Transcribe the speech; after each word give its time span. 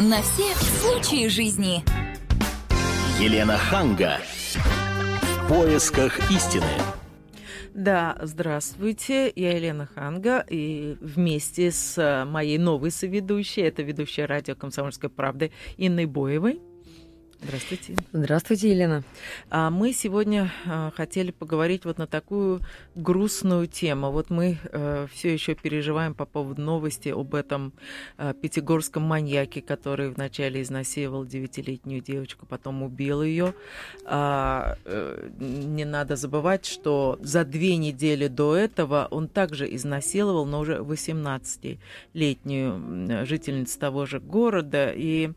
На 0.00 0.22
все 0.22 0.54
случаи 0.54 1.26
жизни. 1.26 1.82
Елена 3.20 3.58
Ханга. 3.58 4.18
В 4.54 5.48
поисках 5.48 6.30
истины. 6.30 6.62
Да, 7.74 8.16
здравствуйте, 8.22 9.32
я 9.34 9.56
Елена 9.56 9.86
Ханга, 9.92 10.44
и 10.48 10.96
вместе 11.00 11.72
с 11.72 12.24
моей 12.28 12.58
новой 12.58 12.92
соведущей, 12.92 13.64
это 13.64 13.82
ведущая 13.82 14.26
радио 14.26 14.54
«Комсомольской 14.54 15.10
правды» 15.10 15.50
Инной 15.76 16.06
Боевой, 16.06 16.60
Здравствуйте. 17.40 17.94
Здравствуйте, 18.12 18.70
Елена. 18.70 19.04
А 19.48 19.70
мы 19.70 19.92
сегодня 19.92 20.50
а, 20.66 20.90
хотели 20.96 21.30
поговорить 21.30 21.84
вот 21.84 21.96
на 21.96 22.08
такую 22.08 22.62
грустную 22.96 23.68
тему. 23.68 24.10
Вот 24.10 24.28
мы 24.28 24.58
а, 24.72 25.06
все 25.12 25.34
еще 25.34 25.54
переживаем 25.54 26.14
по 26.14 26.26
поводу 26.26 26.60
новости 26.60 27.10
об 27.10 27.36
этом 27.36 27.72
а, 28.16 28.34
пятигорском 28.34 29.04
маньяке, 29.04 29.62
который 29.62 30.10
вначале 30.10 30.62
изнасиловал 30.62 31.24
девятилетнюю 31.24 32.02
девочку, 32.02 32.44
потом 32.44 32.82
убил 32.82 33.22
ее. 33.22 33.54
А, 34.04 34.76
а, 34.84 35.30
не 35.38 35.84
надо 35.84 36.16
забывать, 36.16 36.66
что 36.66 37.20
за 37.22 37.44
две 37.44 37.76
недели 37.76 38.26
до 38.26 38.56
этого 38.56 39.06
он 39.12 39.28
также 39.28 39.72
изнасиловал, 39.72 40.44
но 40.44 40.58
уже 40.58 40.78
18-летнюю 40.78 43.26
жительницу 43.26 43.78
того 43.78 44.06
же 44.06 44.18
города. 44.18 44.92
И 44.92 45.30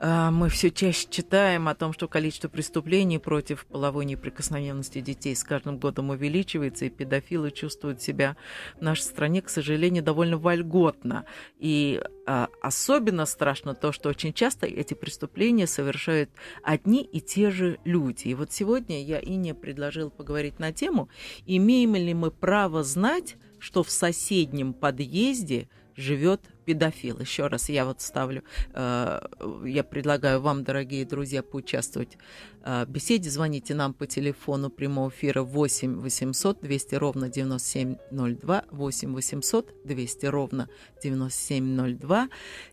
мы 0.00 0.48
все 0.48 0.70
чаще 0.70 1.06
читаем 1.10 1.68
о 1.68 1.74
том, 1.74 1.92
что 1.92 2.08
количество 2.08 2.48
преступлений 2.48 3.18
против 3.18 3.66
половой 3.66 4.04
неприкосновенности 4.04 5.00
детей 5.00 5.34
с 5.34 5.42
каждым 5.42 5.78
годом 5.78 6.10
увеличивается, 6.10 6.84
и 6.84 6.90
педофилы 6.90 7.50
чувствуют 7.50 8.00
себя 8.00 8.36
в 8.78 8.82
нашей 8.82 9.02
стране, 9.02 9.42
к 9.42 9.48
сожалению, 9.48 10.04
довольно 10.04 10.36
вольготно. 10.38 11.24
И 11.58 12.00
а, 12.26 12.48
особенно 12.60 13.26
страшно 13.26 13.74
то, 13.74 13.90
что 13.90 14.08
очень 14.10 14.32
часто 14.32 14.66
эти 14.66 14.94
преступления 14.94 15.66
совершают 15.66 16.30
одни 16.62 17.02
и 17.02 17.20
те 17.20 17.50
же 17.50 17.78
люди. 17.84 18.28
И 18.28 18.34
вот 18.34 18.52
сегодня 18.52 19.02
я 19.02 19.18
и 19.18 19.34
не 19.34 19.54
предложил 19.54 20.10
поговорить 20.10 20.58
на 20.58 20.72
тему, 20.72 21.08
имеем 21.46 21.94
ли 21.94 22.14
мы 22.14 22.30
право 22.30 22.82
знать, 22.84 23.36
что 23.58 23.82
в 23.82 23.90
соседнем 23.90 24.74
подъезде 24.74 25.68
живет 25.98 26.40
педофил. 26.64 27.18
Еще 27.18 27.46
раз 27.46 27.68
я 27.68 27.84
вот 27.84 28.00
ставлю, 28.00 28.42
э, 28.74 29.20
я 29.64 29.82
предлагаю 29.82 30.40
вам, 30.40 30.64
дорогие 30.64 31.04
друзья, 31.04 31.42
поучаствовать 31.42 32.16
э, 32.62 32.84
в 32.84 32.90
беседе. 32.90 33.30
Звоните 33.30 33.74
нам 33.74 33.94
по 33.94 34.06
телефону 34.06 34.70
прямого 34.70 35.08
эфира 35.10 35.42
8 35.42 35.98
800 35.98 36.60
200 36.60 36.94
ровно 36.94 37.28
9702, 37.28 38.64
8 38.70 39.14
800 39.14 39.74
200 39.84 40.26
ровно 40.26 40.68
9702 41.02 42.28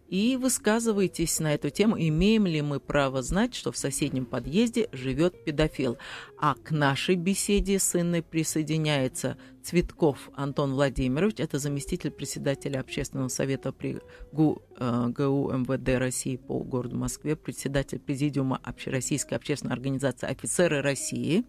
и 0.08 0.38
высказывайтесь 0.38 1.40
на 1.40 1.54
эту 1.54 1.70
тему, 1.70 1.96
имеем 1.98 2.46
ли 2.46 2.62
мы 2.62 2.80
право 2.80 3.24
знать, 3.24 3.56
что 3.56 3.72
в 3.72 3.78
соседнем 3.78 4.26
подъезде 4.26 4.88
живет 4.92 5.44
педофил. 5.44 5.98
А 6.38 6.56
к 6.56 6.72
нашей 6.72 7.16
беседе 7.16 7.80
с 7.80 8.00
Инной 8.00 8.22
присоединяется 8.22 9.38
Цветков 9.64 10.30
Антон 10.36 10.74
Владимирович, 10.74 11.40
это 11.40 11.58
заместитель 11.58 12.12
председателя 12.12 12.82
общественного 12.82 13.15
совета 13.30 13.72
при 13.72 14.00
ГУ, 14.32 14.62
э, 14.78 15.08
ГУ 15.10 15.52
МВД 15.52 16.00
России 16.00 16.38
по 16.38 16.60
городу 16.60 16.98
Москве, 16.98 17.36
председатель 17.36 18.00
президиума 18.00 18.60
Общероссийской 18.64 19.38
общественной 19.38 19.74
организации 19.74 20.28
«Офицеры 20.28 20.82
России». 20.82 21.44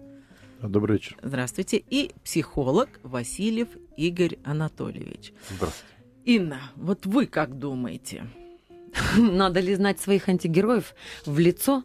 Добрый 0.63 0.97
вечер. 0.97 1.17
Здравствуйте. 1.23 1.83
И 1.91 2.13
психолог 2.25 2.89
Васильев 3.03 3.69
Игорь 3.97 4.39
Анатольевич. 4.45 5.33
Здравствуйте. 5.51 5.97
Инна, 6.25 6.61
вот 6.77 7.07
вы 7.07 7.27
как 7.27 7.59
думаете? 7.59 8.25
Надо 9.19 9.61
ли 9.61 9.75
знать 9.75 10.01
своих 10.01 10.29
антигероев 10.29 10.95
в 11.25 11.39
лицо? 11.39 11.83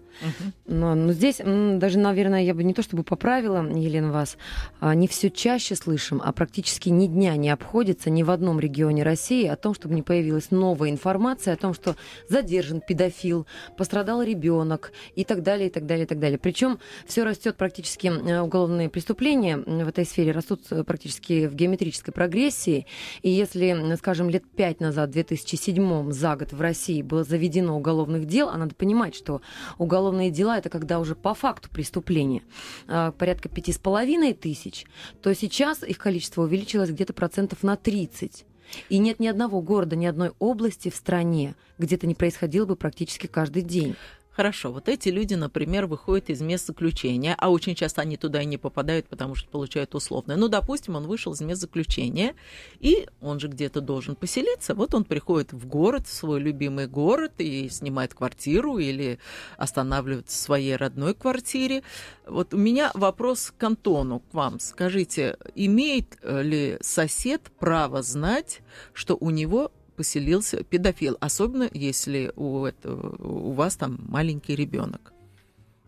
Но, 0.66 0.94
но 0.94 1.14
здесь 1.14 1.38
даже, 1.38 1.98
наверное, 1.98 2.44
я 2.44 2.54
бы 2.54 2.64
не 2.64 2.74
то 2.74 2.84
чтобы 2.84 3.04
поправила, 3.04 3.68
Елена, 3.68 4.12
вас, 4.12 4.38
а, 4.80 4.94
не 4.94 5.08
все 5.08 5.30
чаще 5.32 5.76
слышим, 5.76 6.22
а 6.24 6.32
практически 6.32 6.90
ни 6.90 7.08
дня 7.08 7.36
не 7.38 7.50
обходится 7.50 8.10
ни 8.10 8.22
в 8.22 8.30
одном 8.30 8.60
регионе 8.60 9.04
России 9.04 9.48
о 9.48 9.56
том, 9.56 9.74
чтобы 9.74 9.96
не 9.96 10.04
появилась 10.04 10.52
новая 10.52 10.90
информация 10.90 11.54
о 11.56 11.58
том, 11.58 11.74
что 11.74 11.96
задержан 12.30 12.82
педофил, 12.82 13.48
пострадал 13.78 14.22
ребенок 14.22 14.92
и 15.16 15.24
так 15.24 15.42
далее, 15.42 15.68
и 15.68 15.72
так 15.72 15.86
далее, 15.86 16.06
и 16.06 16.08
так 16.08 16.20
далее. 16.20 16.38
Причем 16.38 16.80
все 17.08 17.24
растет 17.24 17.58
практически 17.58 18.08
э, 18.08 18.42
уголовные 18.42 18.90
преступления 18.90 19.58
в 19.58 19.88
этой 19.88 20.06
сфере 20.06 20.32
растут 20.32 20.62
э, 20.70 20.84
практически 20.84 21.48
в 21.48 21.56
геометрической 21.56 22.14
прогрессии. 22.14 22.86
И 23.24 23.30
если, 23.30 23.96
скажем, 23.98 24.30
лет 24.30 24.44
пять 24.56 24.80
назад, 24.80 25.10
в 25.10 25.14
2007 25.14 26.12
за 26.12 26.36
год 26.36 26.54
в 26.54 26.62
России 26.62 27.01
России 27.02 27.08
было 27.08 27.24
заведено 27.24 27.76
уголовных 27.76 28.26
дел, 28.26 28.50
а 28.50 28.58
надо 28.58 28.76
понимать, 28.76 29.16
что 29.16 29.42
уголовные 29.78 30.32
дела 30.32 30.58
это 30.58 30.70
когда 30.70 31.00
уже 31.00 31.16
по 31.16 31.34
факту 31.34 31.70
преступления 31.70 32.42
а, 32.88 33.12
порядка 33.12 33.50
пяти 33.50 33.72
с 33.72 33.78
половиной 33.78 34.34
тысяч, 34.34 34.86
то 35.22 35.34
сейчас 35.34 35.84
их 35.84 35.98
количество 35.98 36.44
увеличилось 36.44 36.92
где-то 36.92 37.14
процентов 37.14 37.64
на 37.64 37.76
30. 37.76 38.46
И 38.90 39.00
нет 39.00 39.20
ни 39.20 39.28
одного 39.28 39.62
города, 39.62 39.96
ни 39.96 40.06
одной 40.06 40.32
области 40.40 40.90
в 40.90 40.96
стране, 40.96 41.56
где 41.78 41.96
это 41.96 42.08
не 42.08 42.16
происходило 42.16 42.66
бы 42.66 42.76
практически 42.76 43.28
каждый 43.28 43.64
день. 43.64 43.96
Хорошо, 44.34 44.72
вот 44.72 44.88
эти 44.88 45.10
люди, 45.10 45.34
например, 45.34 45.88
выходят 45.88 46.30
из 46.30 46.42
мест 46.42 46.66
заключения, 46.66 47.36
а 47.38 47.50
очень 47.50 47.76
часто 47.76 48.02
они 48.02 48.16
туда 48.16 48.42
и 48.42 48.46
не 48.46 48.58
попадают, 48.58 49.08
потому 49.08 49.36
что 49.36 49.50
получают 49.50 49.94
условное. 49.94 50.38
Ну, 50.38 50.48
допустим, 50.48 50.96
он 50.96 51.06
вышел 51.06 51.34
из 51.34 51.42
мест 51.42 51.60
заключения, 51.60 52.34
и 52.80 53.08
он 53.20 53.42
же 53.42 53.50
где-то 53.50 53.82
должен 53.82 54.16
поселиться. 54.16 54.74
Вот 54.74 54.94
он 54.94 55.04
приходит 55.04 55.52
в 55.52 55.68
город, 55.68 56.08
в 56.08 56.14
свой 56.14 56.40
любимый 56.40 56.88
город, 56.88 57.34
и 57.40 57.68
снимает 57.68 58.14
квартиру 58.14 58.78
или 58.78 59.20
останавливается 59.58 60.38
в 60.38 60.40
своей 60.40 60.78
родной 60.78 61.14
квартире. 61.14 61.84
Вот 62.26 62.54
у 62.54 62.58
меня 62.58 62.92
вопрос 62.94 63.54
к 63.58 63.62
Антону, 63.62 64.20
к 64.20 64.34
вам. 64.34 64.62
Скажите, 64.62 65.38
имеет 65.56 66.18
ли 66.24 66.78
сосед 66.80 67.52
право 67.60 68.02
знать, 68.02 68.62
что 68.94 69.18
у 69.20 69.30
него 69.30 69.74
поселился 70.02 70.64
педофил, 70.64 71.16
особенно 71.20 71.70
если 71.72 72.32
у, 72.36 72.66
этого, 72.66 73.16
у 73.20 73.52
вас 73.52 73.76
там 73.76 74.00
маленький 74.10 74.56
ребенок. 74.56 75.14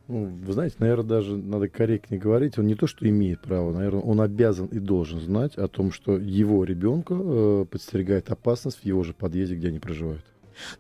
Ну, 0.08 0.26
вы 0.26 0.54
знаете, 0.54 0.76
наверное, 0.78 1.06
даже 1.06 1.36
надо 1.36 1.68
корректнее 1.68 2.22
говорить. 2.22 2.60
Он 2.60 2.68
не 2.68 2.76
то, 2.76 2.86
что 2.86 3.10
имеет 3.10 3.42
право, 3.42 3.74
наверное, 3.74 4.02
он 4.02 4.22
обязан 4.22 4.68
и 4.68 4.78
должен 4.78 5.20
знать 5.20 5.56
о 5.56 5.68
том, 5.68 5.92
что 5.92 6.16
его 6.20 6.64
ребенка 6.64 7.16
э, 7.18 7.66
подстерегает 7.68 8.30
опасность 8.30 8.82
в 8.84 8.86
его 8.86 9.02
же 9.02 9.14
подъезде, 9.14 9.56
где 9.56 9.70
они 9.70 9.80
проживают. 9.80 10.24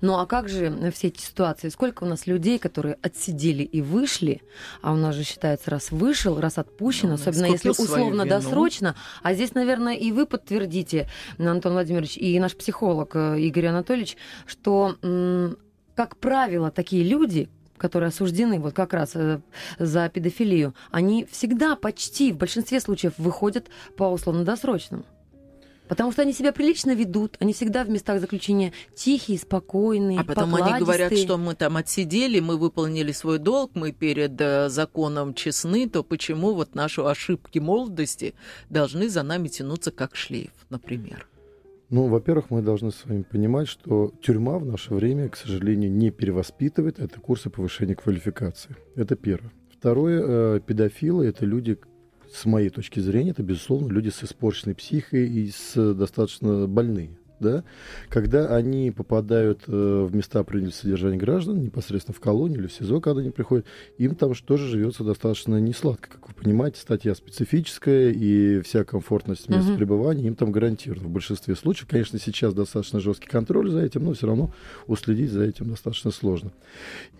Ну 0.02 0.18
а 0.18 0.26
как 0.26 0.50
же 0.50 0.92
все 0.92 1.08
эти 1.08 1.22
ситуации? 1.22 1.70
Сколько 1.70 2.04
у 2.04 2.08
нас 2.08 2.28
людей, 2.28 2.60
которые 2.60 2.98
отсидели 3.02 3.64
и 3.64 3.82
вышли, 3.82 4.42
а 4.82 4.94
у 4.94 4.96
нас 4.96 5.16
же 5.16 5.24
считается, 5.24 5.72
раз 5.72 5.92
вышел, 5.92 6.40
раз 6.40 6.58
отпущен, 6.58 7.10
ну, 7.10 7.16
особенно 7.16 7.46
если 7.46 7.70
условно 7.70 8.26
досрочно. 8.26 8.96
А 9.22 9.34
здесь, 9.34 9.54
наверное, 9.54 9.96
и 9.96 10.12
вы 10.12 10.26
подтвердите, 10.26 11.08
Антон 11.38 11.74
Владимирович, 11.74 12.18
и 12.18 12.40
наш 12.40 12.56
психолог 12.56 13.16
э, 13.16 13.40
Игорь 13.40 13.68
Анатольевич, 13.68 14.18
что, 14.46 14.96
как 15.96 16.18
правило, 16.18 16.72
такие 16.72 17.04
люди, 17.04 17.50
которые 17.78 18.08
осуждены 18.08 18.60
вот 18.60 18.74
как 18.74 18.94
раз 18.94 19.12
э, 19.16 19.42
за 19.78 20.08
педофилию, 20.08 20.74
они 20.92 21.26
всегда 21.30 21.76
почти 21.76 22.32
в 22.32 22.38
большинстве 22.38 22.80
случаев 22.80 23.14
выходят 23.18 23.68
по 23.98 24.04
условно-досрочному. 24.04 25.04
Потому 25.94 26.12
что 26.12 26.24
они 26.24 26.34
себя 26.34 26.52
прилично 26.52 26.96
ведут, 26.96 27.38
они 27.40 27.54
всегда 27.54 27.84
в 27.84 27.90
местах 27.90 28.20
заключения 28.20 28.74
тихие, 28.96 29.38
спокойные, 29.38 30.22
А 30.22 30.24
потом 30.24 30.56
они 30.56 30.80
говорят, 30.80 31.16
что 31.16 31.38
мы 31.38 31.54
там 31.54 31.78
отсидели, 31.78 32.40
мы 32.40 32.58
выполнили 32.58 33.12
свой 33.12 33.38
долг, 33.38 33.74
мы 33.76 33.92
перед 33.92 34.42
э, 34.42 34.70
законом 34.70 35.36
честны, 35.36 35.88
то 35.88 36.02
почему 36.04 36.56
вот 36.56 36.74
наши 36.74 37.02
ошибки 37.02 37.60
молодости 37.60 38.34
должны 38.72 39.08
за 39.08 39.22
нами 39.22 39.50
тянуться 39.50 39.92
как 39.92 40.16
шлейф, 40.16 40.50
например? 40.72 41.28
Ну, 41.92 42.08
во-первых, 42.08 42.50
мы 42.50 42.64
должны 42.64 42.90
с 42.90 43.06
вами 43.06 43.22
понимать, 43.22 43.68
что 43.68 44.12
тюрьма 44.20 44.58
в 44.58 44.66
наше 44.66 44.96
время, 44.96 45.30
к 45.30 45.36
сожалению, 45.36 45.92
не 45.92 46.10
перевоспитывает. 46.10 46.98
Это 46.98 47.20
курсы 47.20 47.52
повышения 47.52 47.94
квалификации. 47.94 48.76
Это 48.96 49.16
первое. 49.16 49.52
Второе, 49.72 50.24
э, 50.56 50.60
педофилы– 50.66 51.28
это 51.28 51.46
люди, 51.46 51.78
с 52.34 52.46
моей 52.46 52.70
точки 52.70 53.00
зрения, 53.00 53.32
это, 53.32 53.44
безусловно, 53.44 53.92
люди 53.92 54.10
с 54.10 54.24
испорченной 54.24 54.76
психикой 54.76 55.30
и 55.30 55.52
с 55.52 55.94
достаточно 55.94 56.68
больные 56.68 57.18
да, 57.40 57.64
когда 58.10 58.56
они 58.56 58.92
попадают 58.92 59.64
э, 59.68 60.08
в 60.10 60.16
места 60.16 60.44
принятия 60.44 60.76
содержания 60.76 61.18
граждан, 61.18 61.62
непосредственно 61.62 62.16
в 62.16 62.20
колонию 62.20 62.60
или 62.60 62.68
в 62.68 62.74
СИЗО, 62.74 63.02
когда 63.02 63.22
они 63.22 63.32
приходят, 63.32 63.66
им 63.98 64.16
там 64.16 64.34
тоже 64.34 64.68
живется 64.68 65.04
достаточно 65.04 65.60
несладко. 65.60 66.10
Как 66.10 66.28
вы 66.28 66.34
понимаете, 66.34 66.80
статья 66.80 67.14
специфическая, 67.16 68.12
и 68.12 68.62
вся 68.62 68.84
комфортность 68.84 69.50
места 69.50 69.72
угу. 69.72 69.78
пребывания 69.78 70.28
им 70.28 70.36
там 70.36 70.52
гарантирована. 70.52 71.08
В 71.08 71.12
большинстве 71.12 71.56
случаев, 71.56 71.88
конечно, 71.90 72.20
сейчас 72.20 72.54
достаточно 72.54 73.00
жесткий 73.00 73.30
контроль 73.30 73.70
за 73.70 73.82
этим, 73.82 74.06
но 74.06 74.14
все 74.14 74.28
равно 74.28 74.54
уследить 74.88 75.32
за 75.32 75.44
этим 75.44 75.70
достаточно 75.70 76.12
сложно. 76.12 76.52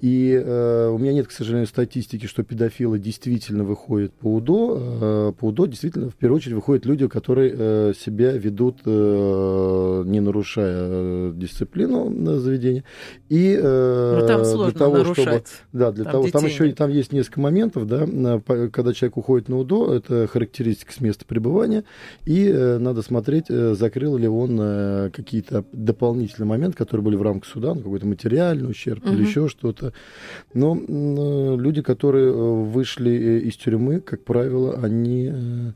И 0.02 0.32
э, 0.32 0.90
у 0.90 0.98
меня 0.98 1.14
нет, 1.14 1.28
к 1.28 1.32
сожалению, 1.32 1.68
статистики, 1.68 2.26
что 2.26 2.44
педофилы 2.44 3.00
действительно 3.00 3.64
выходят 3.64 4.14
по 4.14 4.36
УДО. 4.36 4.78
Э, 4.80 5.34
по 5.38 5.46
УДО 5.46 5.68
действительно, 5.68 6.10
в 6.10 6.16
первую 6.16 6.38
очередь, 6.38 6.56
выходят 6.56 6.86
люди, 6.86 7.08
которые 7.08 7.54
э, 7.56 7.94
себя 7.98 8.32
ведут 8.34 8.82
э, 8.86 10.03
не 10.04 10.20
нарушая 10.20 10.76
э, 10.80 11.32
дисциплину 11.36 12.12
заведения. 12.40 12.84
И 13.30 13.58
Но 13.62 14.20
Ну, 14.22 14.28
там 14.28 14.46
сложно 14.46 14.72
для 14.72 14.80
того, 14.80 14.98
нарушать. 14.98 15.24
чтобы... 15.26 15.44
Да, 15.74 15.92
для 15.92 16.04
Там 16.04 16.12
того, 16.14 16.28
там 16.30 16.46
еще 16.46 16.68
нет. 16.68 16.78
там 16.78 16.90
есть 16.92 17.12
несколько 17.14 17.40
моментов, 17.42 17.88
да, 17.88 18.06
когда 18.72 18.94
человек 18.94 19.18
уходит 19.18 19.50
на 19.50 19.58
УДО, 19.60 19.94
это 19.94 20.28
характеристика 20.28 20.94
с 20.94 21.02
места 21.02 21.26
пребывания, 21.26 21.84
и 22.26 22.48
э, 22.48 22.78
надо 22.78 23.02
смотреть, 23.02 23.46
э, 23.50 23.74
закрыл 23.76 24.18
ли 24.18 24.28
он 24.28 24.58
э, 24.62 25.10
какие-то 25.14 25.66
дополнительные 25.72 26.48
моменты, 26.48 26.78
которые 26.78 27.04
были 27.04 27.16
в 27.16 27.22
рамках 27.22 27.50
суда, 27.50 27.74
ну, 27.74 27.82
какой-то 27.82 28.06
материальный 28.08 28.70
ущерб 28.70 29.06
или 29.06 29.16
Мгм. 29.16 29.24
еще 29.24 29.48
что-то. 29.48 29.94
Но 30.54 30.76
э, 30.78 31.56
люди, 31.60 31.82
которые 31.82 32.30
э, 32.30 32.34
вышли 32.34 33.12
э, 33.12 33.40
из 33.40 33.56
тюрьмы, 33.56 34.00
как 34.00 34.24
правило, 34.24 34.80
они 34.82 35.30
э, 35.34 35.72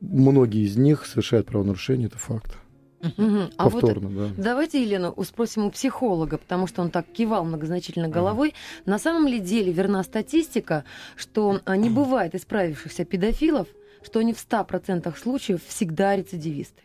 многие 0.00 0.64
из 0.64 0.76
них 0.76 1.06
совершают 1.06 1.46
правонарушение, 1.46 2.06
это 2.08 2.18
факт. 2.18 2.56
Мгм. 3.00 3.50
А 3.56 3.68
вот 3.68 3.80
Повторно, 3.80 4.10
да. 4.10 4.34
Давайте, 4.36 4.82
Елена, 4.82 5.14
спросим 5.24 5.66
у 5.66 5.70
психолога, 5.70 6.36
потому 6.38 6.66
что 6.66 6.82
он 6.82 6.90
так 6.90 7.06
кивал 7.06 7.44
многозначительно 7.44 8.08
головой. 8.08 8.54
На 8.84 8.98
самом 8.98 9.26
ли 9.26 9.38
деле 9.38 9.72
верна 9.72 10.02
статистика, 10.02 10.84
что 11.16 11.60
не 11.66 11.90
бывает 11.90 12.34
исправившихся 12.34 13.04
педофилов, 13.04 13.68
что 14.02 14.20
они 14.20 14.32
в 14.32 14.36
100% 14.36 15.16
случаев 15.16 15.60
всегда 15.66 16.16
рецидивисты? 16.16 16.82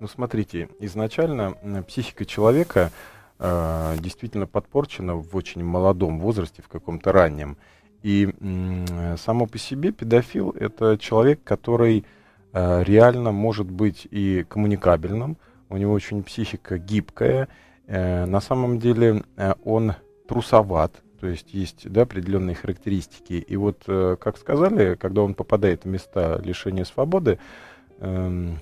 Ну, 0.00 0.08
смотрите, 0.08 0.68
изначально 0.80 1.54
психика 1.86 2.24
человека 2.24 2.90
э, 3.38 3.96
действительно 4.00 4.46
подпорчена 4.46 5.14
в 5.16 5.36
очень 5.36 5.62
молодом 5.62 6.20
возрасте, 6.20 6.62
в 6.62 6.68
каком-то 6.68 7.12
раннем. 7.12 7.56
И 8.02 8.28
э, 8.28 9.16
само 9.18 9.46
по 9.46 9.58
себе 9.58 9.92
педофил 9.92 10.50
это 10.50 10.98
человек, 10.98 11.42
который 11.44 12.04
реально 12.54 13.32
может 13.32 13.70
быть 13.70 14.06
и 14.10 14.44
коммуникабельным, 14.48 15.36
у 15.70 15.76
него 15.76 15.92
очень 15.92 16.22
психика 16.22 16.78
гибкая, 16.78 17.48
э, 17.86 18.24
на 18.26 18.40
самом 18.40 18.78
деле 18.78 19.24
э, 19.36 19.54
он 19.64 19.94
трусоват, 20.28 21.02
то 21.20 21.26
есть 21.26 21.52
есть 21.52 21.90
да, 21.90 22.02
определенные 22.02 22.54
характеристики. 22.54 23.34
И 23.34 23.56
вот, 23.56 23.82
э, 23.86 24.16
как 24.20 24.38
сказали, 24.38 24.94
когда 24.94 25.22
он 25.22 25.34
попадает 25.34 25.84
в 25.84 25.88
места 25.88 26.40
лишения 26.44 26.84
свободы, 26.84 27.38
эм, 27.98 28.60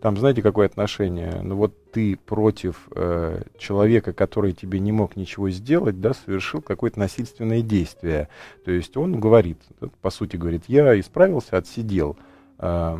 там, 0.00 0.16
знаете, 0.16 0.42
какое 0.42 0.66
отношение? 0.66 1.40
Ну 1.42 1.56
вот 1.56 1.74
ты 1.90 2.16
против 2.16 2.88
э, 2.94 3.42
человека, 3.58 4.12
который 4.12 4.52
тебе 4.52 4.78
не 4.78 4.92
мог 4.92 5.16
ничего 5.16 5.50
сделать, 5.50 6.00
да, 6.00 6.14
совершил 6.14 6.62
какое-то 6.62 7.00
насильственное 7.00 7.62
действие. 7.62 8.28
То 8.64 8.70
есть 8.70 8.96
он 8.96 9.18
говорит, 9.18 9.58
по 10.00 10.10
сути 10.10 10.36
говорит, 10.36 10.64
я 10.68 10.98
исправился, 10.98 11.56
отсидел. 11.56 12.16
А, 12.60 12.98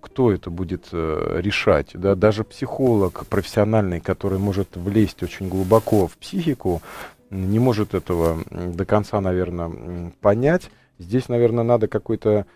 кто 0.00 0.32
это 0.32 0.50
будет 0.50 0.88
э, 0.92 1.40
решать? 1.40 1.90
Да? 1.94 2.16
Даже 2.16 2.42
психолог 2.42 3.26
профессиональный, 3.26 4.00
который 4.00 4.38
может 4.38 4.76
влезть 4.76 5.22
очень 5.22 5.48
глубоко 5.48 6.08
в 6.08 6.16
психику, 6.16 6.82
не 7.30 7.60
может 7.60 7.94
этого 7.94 8.38
до 8.50 8.84
конца, 8.84 9.20
наверное, 9.20 10.12
понять. 10.20 10.70
Здесь, 10.98 11.28
наверное, 11.28 11.64
надо 11.64 11.86
какой-то 11.86 12.46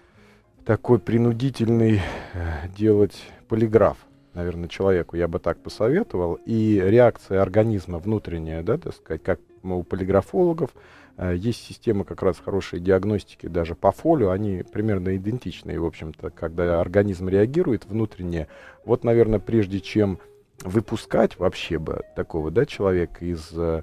такой 0.64 0.99
принудительный 0.99 2.00
э, 2.34 2.69
делать 2.76 3.17
полиграф, 3.49 3.96
наверное, 4.34 4.69
человеку, 4.69 5.17
я 5.17 5.28
бы 5.28 5.38
так 5.38 5.58
посоветовал. 5.58 6.40
И 6.44 6.82
реакция 6.84 7.40
организма 7.40 7.99
внутренняя, 7.99 8.64
да, 8.64 8.78
так 8.78 8.94
сказать, 8.94 9.23
как 9.23 9.38
у 9.62 9.84
полиграфологов, 9.84 10.70
есть 11.18 11.64
система 11.64 12.04
как 12.04 12.22
раз 12.22 12.38
хорошей 12.38 12.78
диагностики 12.78 13.46
даже 13.46 13.74
по 13.74 13.90
фолио, 13.90 14.30
они 14.30 14.62
примерно 14.62 15.16
идентичные, 15.16 15.80
в 15.80 15.86
общем-то, 15.86 16.30
когда 16.30 16.80
организм 16.80 17.28
реагирует 17.28 17.86
внутренне. 17.86 18.48
Вот, 18.84 19.02
наверное, 19.02 19.38
прежде 19.38 19.80
чем 19.80 20.18
выпускать 20.62 21.38
вообще 21.38 21.78
бы 21.78 22.02
такого, 22.14 22.50
да, 22.50 22.66
человека 22.66 23.24
из 23.24 23.50
э, 23.52 23.82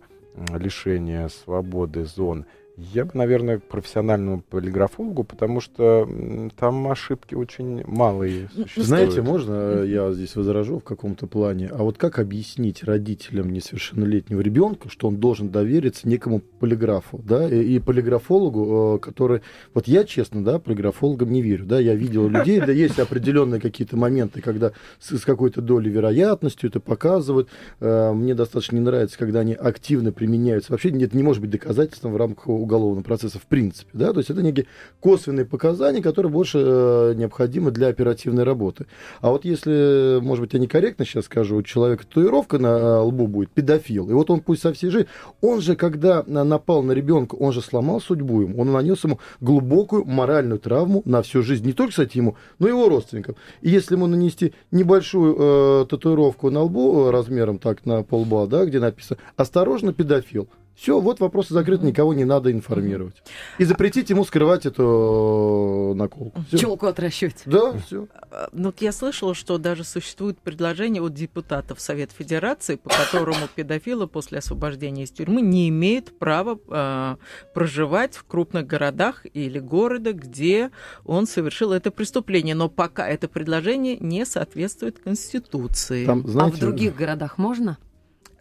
лишения 0.53 1.27
свободы 1.27 2.05
зон, 2.05 2.45
я 2.75 3.05
бы, 3.05 3.11
наверное, 3.13 3.59
к 3.59 3.63
профессиональному 3.63 4.41
полиграфологу, 4.41 5.23
потому 5.23 5.61
что 5.61 6.09
там 6.57 6.87
ошибки 6.87 7.35
очень 7.35 7.83
малые 7.85 8.49
Ну, 8.55 8.63
существуют. 8.63 8.87
Знаете, 8.87 9.21
можно 9.21 9.53
э, 9.53 9.85
я 9.87 10.11
здесь 10.11 10.35
возражу 10.35 10.79
в 10.79 10.83
каком-то 10.83 11.27
плане? 11.27 11.67
А 11.67 11.83
вот 11.83 11.99
как 11.99 12.17
объяснить 12.17 12.83
родителям 12.83 13.53
несовершеннолетнего 13.53 14.41
ребенка, 14.41 14.89
что 14.89 15.07
он 15.07 15.17
должен 15.17 15.49
довериться 15.49 16.07
некому 16.07 16.39
полиграфу, 16.39 17.21
да, 17.23 17.47
и, 17.47 17.75
и 17.75 17.79
полиграфологу, 17.79 18.95
э, 18.95 18.99
который... 18.99 19.41
Вот 19.75 19.87
я, 19.87 20.03
честно, 20.03 20.43
да, 20.43 20.57
полиграфологам 20.57 21.31
не 21.31 21.43
верю, 21.43 21.65
да, 21.65 21.79
я 21.79 21.93
видел 21.93 22.27
людей, 22.27 22.59
да, 22.59 22.71
есть 22.71 22.97
определенные 22.99 23.61
какие-то 23.61 23.97
моменты, 23.97 24.41
когда 24.41 24.71
с, 24.99 25.15
с 25.15 25.25
какой-то 25.25 25.61
долей 25.61 25.91
вероятностью 25.91 26.71
это 26.71 26.79
показывают. 26.79 27.49
Э, 27.79 28.13
Мне 28.13 28.33
достаточно 28.33 28.77
не 28.77 28.81
нравится, 28.81 29.17
когда 29.19 29.41
они 29.41 29.53
активно 29.53 30.11
применяются. 30.11 30.71
Вообще 30.71 30.91
нет, 30.91 31.13
не 31.13 31.21
может 31.21 31.41
быть 31.41 31.51
доказательством 31.51 32.13
в 32.13 32.17
рамках 32.17 32.47
уголовного 32.63 33.03
процесса 33.03 33.39
в 33.39 33.45
принципе, 33.45 33.89
да, 33.93 34.13
то 34.13 34.19
есть 34.19 34.29
это 34.29 34.41
некие 34.41 34.65
косвенные 34.99 35.45
показания, 35.45 36.01
которые 36.01 36.31
больше 36.31 36.59
э, 36.61 37.13
необходимы 37.15 37.71
для 37.71 37.87
оперативной 37.87 38.43
работы. 38.43 38.87
А 39.21 39.29
вот 39.29 39.45
если, 39.45 40.19
может 40.21 40.41
быть, 40.41 40.53
я 40.53 40.59
некорректно 40.59 41.05
сейчас 41.05 41.25
скажу, 41.25 41.57
у 41.57 41.63
человека 41.63 42.05
татуировка 42.05 42.59
на 42.59 42.67
э, 42.67 42.97
лбу 42.99 43.27
будет, 43.27 43.51
педофил, 43.51 44.09
и 44.09 44.13
вот 44.13 44.29
он 44.29 44.39
пусть 44.41 44.61
со 44.61 44.73
всей 44.73 44.89
жизни, 44.89 45.07
он 45.41 45.61
же, 45.61 45.75
когда 45.75 46.23
на- 46.25 46.43
напал 46.43 46.83
на 46.83 46.91
ребенка, 46.93 47.35
он 47.35 47.51
же 47.51 47.61
сломал 47.61 48.01
судьбу 48.01 48.41
ему, 48.41 48.61
он 48.61 48.71
нанес 48.71 49.03
ему 49.03 49.19
глубокую 49.41 50.05
моральную 50.05 50.59
травму 50.59 51.01
на 51.05 51.21
всю 51.21 51.43
жизнь, 51.43 51.65
не 51.65 51.73
только, 51.73 51.91
кстати, 51.91 52.17
ему, 52.17 52.37
но 52.59 52.67
и 52.67 52.71
его 52.71 52.89
родственникам. 52.89 53.35
И 53.61 53.69
если 53.69 53.95
ему 53.95 54.07
нанести 54.07 54.53
небольшую 54.71 55.35
э, 55.37 55.85
татуировку 55.89 56.49
на 56.49 56.61
лбу 56.61 57.07
э, 57.07 57.11
размером 57.11 57.59
так 57.59 57.85
на 57.85 58.03
полба, 58.03 58.47
да, 58.47 58.65
где 58.65 58.79
написано 58.79 59.19
«Осторожно, 59.35 59.93
педофил», 59.93 60.47
все, 60.75 60.99
вот 60.99 61.19
вопрос 61.19 61.49
закрыт, 61.49 61.83
никого 61.83 62.13
не 62.13 62.25
надо 62.25 62.51
информировать. 62.51 63.21
И 63.59 63.63
запретить 63.63 64.09
ему 64.09 64.25
скрывать 64.25 64.65
эту 64.65 65.91
э, 65.91 65.95
наколку. 65.95 66.43
Всё. 66.47 66.57
Челку 66.57 66.87
отращивать. 66.87 67.43
Да, 67.45 67.73
все. 67.85 68.07
А, 68.31 68.49
Ну, 68.51 68.73
я 68.79 68.91
слышала, 68.91 69.35
что 69.35 69.59
даже 69.59 69.83
существует 69.83 70.39
предложение 70.39 71.03
от 71.03 71.13
депутатов 71.13 71.79
Совета 71.79 72.13
Федерации, 72.15 72.75
по 72.75 72.89
которому 72.89 73.47
педофилы 73.55 74.07
после 74.07 74.39
освобождения 74.39 75.03
из 75.03 75.11
тюрьмы 75.11 75.41
не 75.41 75.69
имеют 75.69 76.17
права 76.17 76.59
а, 76.69 77.17
проживать 77.53 78.15
в 78.15 78.23
крупных 78.23 78.65
городах 78.65 79.25
или 79.31 79.59
города, 79.59 80.13
где 80.13 80.71
он 81.05 81.27
совершил 81.27 81.71
это 81.71 81.91
преступление. 81.91 82.55
Но 82.55 82.67
пока 82.67 83.07
это 83.07 83.27
предложение 83.27 83.97
не 83.99 84.25
соответствует 84.25 84.99
Конституции. 84.99 86.05
Там, 86.05 86.23
а 86.25 86.29
знаете, 86.29 86.57
в 86.57 86.59
других 86.59 86.95
городах 86.95 87.37
можно? 87.37 87.77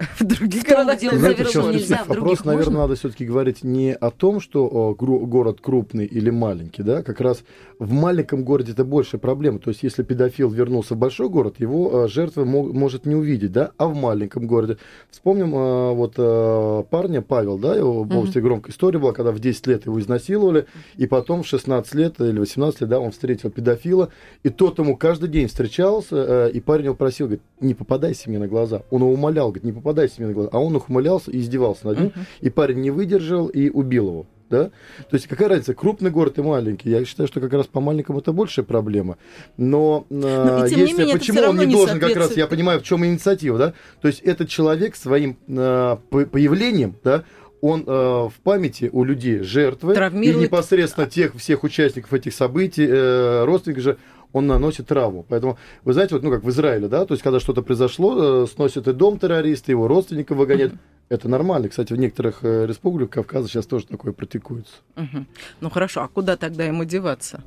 в 0.18 0.24
других 0.24 0.64
городах 0.64 0.98
где 0.98 1.10
знаете, 1.16 1.42
нельзя, 1.42 2.04
в 2.04 2.08
Вопрос, 2.08 2.44
наверное, 2.44 2.66
можно? 2.66 2.80
надо 2.82 2.94
все-таки 2.96 3.24
говорить 3.24 3.62
не 3.64 3.92
о 3.94 4.10
том, 4.10 4.40
что 4.40 4.66
о, 4.66 4.94
гру- 4.94 5.26
город 5.26 5.58
крупный 5.60 6.04
или 6.06 6.30
маленький, 6.30 6.82
да, 6.82 7.02
как 7.02 7.20
раз 7.20 7.42
в 7.78 7.90
маленьком 7.92 8.44
городе 8.44 8.72
это 8.72 8.84
больше 8.84 9.18
проблема. 9.18 9.58
То 9.58 9.70
есть, 9.70 9.82
если 9.82 10.02
педофил 10.02 10.50
вернулся 10.50 10.94
в 10.94 10.98
большой 10.98 11.28
город, 11.28 11.56
его 11.58 12.04
э, 12.04 12.08
жертва 12.08 12.44
мо- 12.44 12.72
может 12.72 13.06
не 13.06 13.14
увидеть, 13.14 13.52
да, 13.52 13.72
а 13.76 13.86
в 13.88 13.94
маленьком 13.94 14.46
городе. 14.46 14.78
Вспомним 15.10 15.54
э, 15.54 15.92
вот 15.94 16.14
э, 16.16 16.84
парня 16.90 17.22
Павел, 17.22 17.58
да, 17.58 17.74
его 17.76 18.04
Мгм. 18.04 18.18
очень 18.18 18.40
громкая 18.40 18.72
история 18.72 18.98
была, 18.98 19.12
когда 19.12 19.30
в 19.32 19.38
10 19.40 19.66
лет 19.66 19.86
его 19.86 20.00
изнасиловали, 20.00 20.66
и 20.96 21.06
потом 21.06 21.42
в 21.42 21.46
16 21.46 21.94
лет 21.94 22.20
или 22.20 22.38
18 22.38 22.80
лет, 22.82 22.90
да, 22.90 23.00
он 23.00 23.10
встретил 23.12 23.50
педофила, 23.50 24.08
и 24.42 24.48
тот 24.48 24.78
ему 24.78 24.96
каждый 24.96 25.28
день 25.28 25.46
встречался, 25.48 26.16
э, 26.46 26.50
и 26.52 26.60
парень 26.60 26.86
его 26.86 26.94
просил, 26.94 27.26
говорит, 27.26 27.42
не 27.60 27.74
попадайся 27.74 28.28
мне 28.28 28.38
на 28.38 28.48
глаза. 28.48 28.82
Он 28.90 29.02
его 29.02 29.12
умолял, 29.12 29.48
говорит, 29.48 29.64
не 29.64 29.72
попадайся 29.72 29.91
мне 30.18 30.28
на 30.28 30.34
глаза. 30.34 30.48
А 30.52 30.58
он 30.58 30.74
ухмылялся 30.76 31.30
и 31.30 31.38
издевался 31.40 31.86
над 31.86 31.98
ним, 31.98 32.06
Мгм. 32.14 32.26
и 32.40 32.50
парень 32.50 32.80
не 32.80 32.90
выдержал 32.90 33.46
и 33.46 33.68
убил 33.70 34.06
его. 34.08 34.26
Да? 34.50 34.64
То 35.08 35.14
есть 35.16 35.28
какая 35.28 35.48
разница, 35.48 35.72
крупный 35.72 36.10
город 36.10 36.38
и 36.38 36.42
маленький? 36.42 36.90
Я 36.90 37.02
считаю, 37.06 37.26
что 37.26 37.40
как 37.40 37.54
раз 37.54 37.66
по 37.66 37.80
маленькому 37.80 38.18
это 38.18 38.32
большая 38.34 38.66
проблема. 38.66 39.16
Но, 39.56 40.04
э, 40.10 40.14
Но 40.14 40.66
не 40.66 40.74
если 40.82 40.98
менее, 40.98 41.14
почему 41.16 41.40
он 41.48 41.58
не 41.58 41.64
не 41.66 41.72
должен 41.72 41.98
как 41.98 42.14
раз, 42.16 42.36
я 42.36 42.46
понимаю, 42.46 42.80
в 42.80 42.82
чем 42.82 43.02
инициатива, 43.06 43.56
да? 43.56 43.72
То 44.02 44.08
есть 44.08 44.20
этот 44.20 44.50
человек 44.50 44.94
своим 44.96 45.38
э, 45.48 45.96
по- 46.10 46.26
появлением, 46.26 46.96
да, 47.02 47.24
он 47.62 47.84
э, 47.86 47.90
в 47.90 48.32
памяти 48.42 48.90
у 48.92 49.04
людей 49.04 49.38
жертвы 49.40 49.94
и 49.94 50.34
непосредственно 50.34 51.06
тех 51.06 51.34
всех 51.36 51.62
участников 51.64 52.12
этих 52.12 52.34
событий, 52.34 52.86
э, 52.86 53.44
родственников 53.44 53.82
же, 53.84 53.96
он 54.32 54.46
наносит 54.46 54.86
травму. 54.88 55.24
Поэтому, 55.28 55.58
вы 55.84 55.92
знаете, 55.92 56.14
вот, 56.14 56.22
ну 56.22 56.30
как 56.30 56.44
в 56.44 56.50
Израиле, 56.50 56.88
да, 56.88 57.04
то 57.04 57.14
есть 57.14 57.22
когда 57.22 57.40
что-то 57.40 57.62
произошло, 57.62 58.44
э, 58.44 58.46
сносят 58.46 58.88
и 58.88 58.92
дом 58.92 59.18
террориста, 59.18 59.70
его 59.70 59.88
родственников 59.88 60.38
выгоняют. 60.38 60.74
Это 61.08 61.28
нормально. 61.28 61.68
Кстати, 61.68 61.92
в 61.92 61.96
некоторых 61.96 62.38
э, 62.42 62.66
республиках 62.66 63.26
Кавказа 63.26 63.48
сейчас 63.48 63.66
тоже 63.66 63.86
такое 63.86 64.12
практикуется. 64.12 64.74
Ну 65.60 65.70
хорошо, 65.70 66.02
а 66.02 66.08
куда 66.08 66.36
тогда 66.36 66.64
ему 66.64 66.84
деваться? 66.84 67.42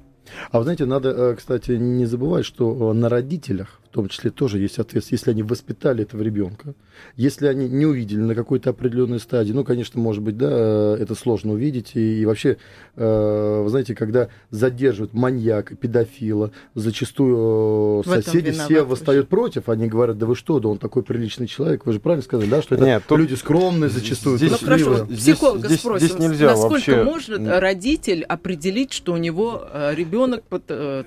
А 0.52 0.58
вы 0.58 0.64
знаете, 0.64 0.86
надо, 0.86 1.10
э, 1.10 1.36
кстати, 1.36 1.72
не 1.72 2.06
забывать, 2.06 2.46
что 2.46 2.94
на 2.94 3.10
родителях 3.10 3.80
том 3.96 4.10
числе 4.10 4.30
тоже 4.30 4.60
есть 4.60 4.78
ответственность, 4.78 5.12
если 5.14 5.32
они 5.32 5.42
воспитали 5.42 6.04
этого 6.04 6.22
ребенка, 6.22 6.74
если 7.16 7.48
они 7.48 7.70
не 7.70 7.86
увидели 7.86 8.20
на 8.20 8.36
какой-то 8.36 8.72
определенной 8.72 9.20
стадии, 9.20 9.54
ну, 9.54 9.64
конечно, 9.64 10.02
может 10.02 10.22
быть, 10.22 10.38
да, 10.38 10.98
это 11.00 11.16
сложно 11.16 11.54
увидеть, 11.54 11.92
и, 11.96 12.22
и 12.22 12.26
вообще, 12.26 12.58
э, 12.98 13.62
вы 13.64 13.70
знаете, 13.70 13.96
когда 13.96 14.28
задерживают 14.50 15.14
маньяка, 15.14 15.76
педофила, 15.76 16.52
зачастую 16.74 18.04
э, 18.06 18.22
соседи 18.22 18.52
все 18.52 18.84
восстают 18.84 19.30
против, 19.30 19.70
они 19.70 19.88
говорят, 19.88 20.18
да 20.18 20.26
вы 20.26 20.36
что, 20.36 20.60
да 20.60 20.68
он 20.68 20.78
такой 20.78 21.02
приличный 21.02 21.48
человек, 21.48 21.86
вы 21.86 21.94
же 21.94 22.02
правильно 22.02 22.24
сказали, 22.24 22.50
да, 22.50 22.62
что 22.62 22.76
это 22.76 22.84
Нет, 22.84 23.04
люди 23.10 23.36
скромные 23.36 23.90
зачастую, 23.90 24.38
здесь, 24.38 24.52
ну, 24.52 24.58
хорошо, 24.58 25.06
психолога 25.06 25.68
здесь, 25.68 25.80
спросим, 25.80 26.08
здесь 26.08 26.20
нельзя 26.20 26.48
насколько 26.48 26.74
вообще... 26.74 27.04
может 27.04 27.42
родитель 27.48 28.24
определить, 28.24 28.92
что 28.92 29.14
у 29.14 29.18
него 29.18 29.66
э, 29.72 29.96
ребенок 29.96 30.44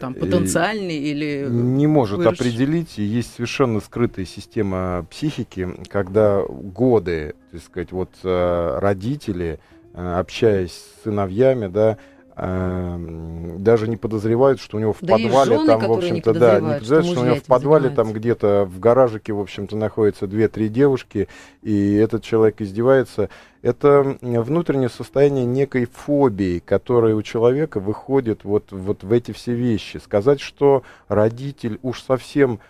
там, 0.00 0.14
потенциальный 0.14 0.97
или... 0.97 1.47
Не 1.50 1.87
может 1.87 2.25
определить, 2.25 2.77
и 2.97 3.02
есть 3.02 3.35
совершенно 3.35 3.80
скрытая 3.80 4.25
система 4.25 5.06
психики, 5.11 5.68
когда 5.88 6.42
годы, 6.42 7.35
так 7.52 7.62
сказать, 7.62 7.92
вот 7.92 8.11
э, 8.23 8.78
родители, 8.78 9.61
э, 9.94 10.18
общаясь 10.18 10.73
с 10.73 11.02
сыновьями, 11.04 11.66
да, 11.66 11.99
э, 12.37 13.54
даже 13.58 13.88
не 13.88 13.97
подозревают, 13.97 14.61
что 14.61 14.76
у 14.76 14.80
него 14.80 14.92
в 14.92 15.00
да 15.00 15.14
подвале 15.14 15.56
жены, 15.56 15.66
там, 15.66 15.80
в 15.87 15.92
общем-то, 15.92 16.35
да, 16.35 16.61
не 16.61 16.75
подозревают, 16.75 16.85
что, 16.85 17.02
что 17.02 17.20
у 17.20 17.25
него 17.25 17.37
в 17.37 17.44
подвале 17.44 17.90
там 17.90 18.12
где-то 18.12 18.64
в 18.70 18.78
гаражике, 18.78 19.32
в 19.32 19.40
общем-то, 19.40 19.76
находятся 19.76 20.26
две-три 20.26 20.68
девушки, 20.68 21.28
и 21.62 21.94
этот 21.94 22.23
человек 22.23 22.61
издевается. 22.61 23.30
Это 23.62 24.17
внутреннее 24.23 24.88
состояние 24.88 25.45
некой 25.45 25.87
фобии, 25.87 26.61
которая 26.61 27.15
у 27.15 27.23
человека 27.23 27.81
выходит 27.81 28.45
вот, 28.45 28.71
вот 28.71 29.03
в 29.03 29.12
эти 29.12 29.33
все 29.33 29.55
вещи. 29.55 29.97
Сказать, 29.97 30.41
что 30.41 30.85
родитель 31.09 31.79
уж 31.83 32.03
совсем 32.03 32.61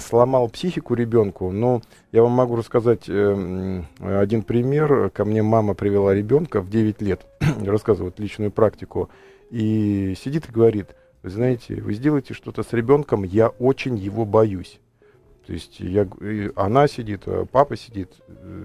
сломал 0.00 0.48
психику 0.48 0.94
ребенку. 0.94 1.50
Но 1.50 1.82
я 2.12 2.22
вам 2.22 2.32
могу 2.32 2.56
рассказать 2.56 3.08
э, 3.08 3.82
один 4.00 4.42
пример. 4.42 5.10
Ко 5.10 5.24
мне 5.24 5.42
мама 5.42 5.74
привела 5.74 6.14
ребенка 6.14 6.60
в 6.60 6.70
9 6.70 7.02
лет, 7.02 7.26
рассказывает 7.64 8.18
личную 8.18 8.50
практику, 8.50 9.10
и 9.50 10.14
сидит 10.22 10.48
и 10.48 10.52
говорит, 10.52 10.94
вы 11.22 11.30
знаете, 11.30 11.74
вы 11.82 11.94
сделаете 11.94 12.34
что-то 12.34 12.62
с 12.62 12.72
ребенком, 12.72 13.24
я 13.24 13.48
очень 13.48 13.96
его 13.96 14.24
боюсь. 14.24 14.80
То 15.50 15.54
есть 15.54 15.80
я, 15.80 16.06
она 16.54 16.86
сидит, 16.86 17.22
а 17.26 17.44
папа 17.44 17.76
сидит. 17.76 18.12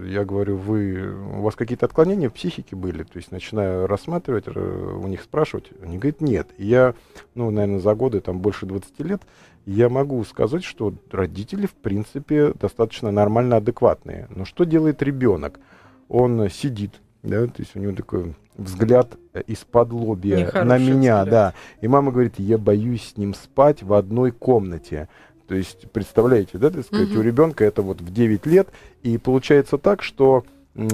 Я 0.05 0.23
говорю, 0.23 0.55
вы, 0.57 1.15
у 1.35 1.41
вас 1.41 1.55
какие-то 1.55 1.87
отклонения 1.87 2.29
в 2.29 2.33
психике 2.33 2.75
были? 2.75 3.01
То 3.01 3.17
есть 3.17 3.31
начинаю 3.31 3.87
рассматривать, 3.87 4.43
э, 4.45 4.51
у 4.51 5.07
них 5.07 5.23
спрашивать. 5.23 5.71
Они 5.81 5.97
говорят, 5.97 6.21
нет. 6.21 6.47
И 6.59 6.67
я, 6.67 6.93
ну, 7.33 7.49
наверное, 7.49 7.79
за 7.79 7.95
годы, 7.95 8.21
там, 8.21 8.37
больше 8.37 8.67
20 8.67 8.99
лет, 8.99 9.23
я 9.65 9.89
могу 9.89 10.23
сказать, 10.25 10.63
что 10.63 10.93
родители, 11.09 11.65
в 11.65 11.73
принципе, 11.73 12.53
достаточно 12.53 13.09
нормально 13.09 13.55
адекватные. 13.57 14.27
Но 14.29 14.45
что 14.45 14.63
делает 14.63 15.01
ребенок? 15.01 15.59
Он 16.07 16.51
сидит, 16.51 17.01
да, 17.23 17.47
то 17.47 17.63
есть 17.63 17.75
у 17.75 17.79
него 17.79 17.95
такой 17.95 18.35
взгляд 18.57 19.17
из-под 19.47 19.91
лобья 19.91 20.51
на 20.53 20.77
меня, 20.77 21.23
взгляд. 21.23 21.29
да. 21.29 21.53
И 21.81 21.87
мама 21.87 22.11
говорит, 22.11 22.35
я 22.37 22.59
боюсь 22.59 23.13
с 23.15 23.17
ним 23.17 23.33
спать 23.33 23.81
в 23.81 23.91
одной 23.93 24.31
комнате. 24.31 25.09
То 25.47 25.55
есть, 25.55 25.89
представляете, 25.91 26.57
да, 26.57 26.69
так 26.69 26.85
сказать, 26.85 27.11
угу. 27.11 27.19
у 27.19 27.21
ребенка 27.21 27.65
это 27.65 27.81
вот 27.81 28.01
в 28.01 28.11
9 28.11 28.45
лет, 28.45 28.69
и 29.03 29.17
получается 29.17 29.77
так, 29.77 30.01
что 30.01 30.43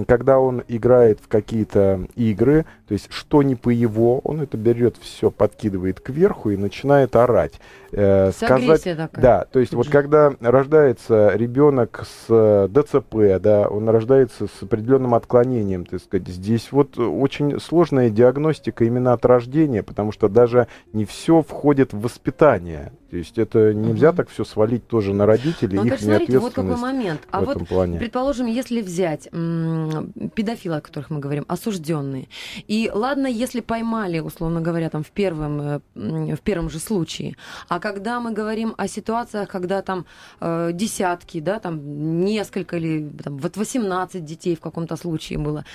когда 0.08 0.39
он 0.39 0.63
играет 0.67 1.20
в 1.22 1.27
какие-то 1.27 2.08
игры, 2.15 2.65
то 2.88 2.93
есть 2.93 3.08
что 3.10 3.41
не 3.41 3.55
по 3.55 3.70
его, 3.70 4.20
он 4.20 4.41
это 4.41 4.55
берет 4.58 4.98
все, 5.01 5.31
подкидывает 5.31 6.00
кверху 6.00 6.51
и 6.51 6.58
начинает 6.58 7.15
орать. 7.15 7.60
Э, 7.91 8.31
сказать, 8.31 8.83
такая. 8.83 9.21
Да, 9.21 9.45
то 9.51 9.60
есть 9.60 9.74
вот 9.74 9.89
когда 9.89 10.33
рождается 10.39 11.31
ребенок 11.36 12.03
с 12.05 12.25
э, 12.29 12.69
ДЦП, 12.69 13.41
да, 13.41 13.67
он 13.67 13.89
рождается 13.89 14.48
с 14.48 14.63
определенным 14.63 15.13
отклонением, 15.13 15.86
так 15.86 16.01
сказать, 16.01 16.27
здесь 16.27 16.71
вот 16.71 16.98
очень 16.98 17.60
сложная 17.60 18.10
диагностика 18.10 18.86
именно 18.86 19.12
от 19.12 19.25
рождения, 19.25 19.83
потому 19.83 20.12
что 20.13 20.29
даже 20.29 20.67
не 20.93 21.03
все 21.05 21.41
входит 21.41 21.91
в 21.93 22.01
воспитание. 22.01 22.93
То 23.12 23.17
есть 23.17 23.38
это 23.38 23.74
нельзя 23.74 24.12
угу. 24.12 24.17
так 24.17 24.29
все 24.29 24.45
свалить 24.45 24.88
тоже 24.88 25.13
на 25.13 25.25
родителей, 25.25 25.75
Но, 25.75 25.83
их 25.83 26.00
конечно, 26.00 26.15
смотрите, 26.15 26.39
вот 26.39 26.53
какой 26.53 26.77
момент. 26.77 27.19
А 27.29 27.41
вот, 27.41 27.67
плане. 27.67 28.00
предположим, 28.00 28.48
если 28.48 28.81
взять 28.81 29.27
м- 29.33 30.13
педофилы, 30.33 30.77
о 30.77 30.81
которых 30.81 31.10
мы 31.10 31.19
говорим, 31.19 31.43
осужденные, 31.50 32.29
и 32.69 32.89
ладно, 32.93 33.27
если 33.27 33.60
поймали, 33.60 34.19
условно 34.19 34.62
говоря, 34.62 34.89
там 34.89 35.03
в 35.03 35.12
первом, 35.12 35.62
э, 35.62 35.79
в 35.93 36.39
первом 36.39 36.69
же 36.69 36.79
случае, 36.79 37.36
а 37.67 37.80
когда 37.81 38.19
мы 38.19 38.31
говорим 38.31 38.73
о 38.77 38.88
ситуациях, 38.88 39.50
когда 39.50 39.81
там 39.81 40.05
э, 40.39 40.71
десятки, 40.73 41.41
да, 41.41 41.59
там 41.59 42.23
несколько 42.23 42.77
или 42.77 43.09
там, 43.23 43.38
вот 43.38 43.57
18 43.57 44.23
детей 44.23 44.55
в 44.55 44.61
каком-то 44.61 44.95
случае 44.95 45.39
было, 45.39 45.65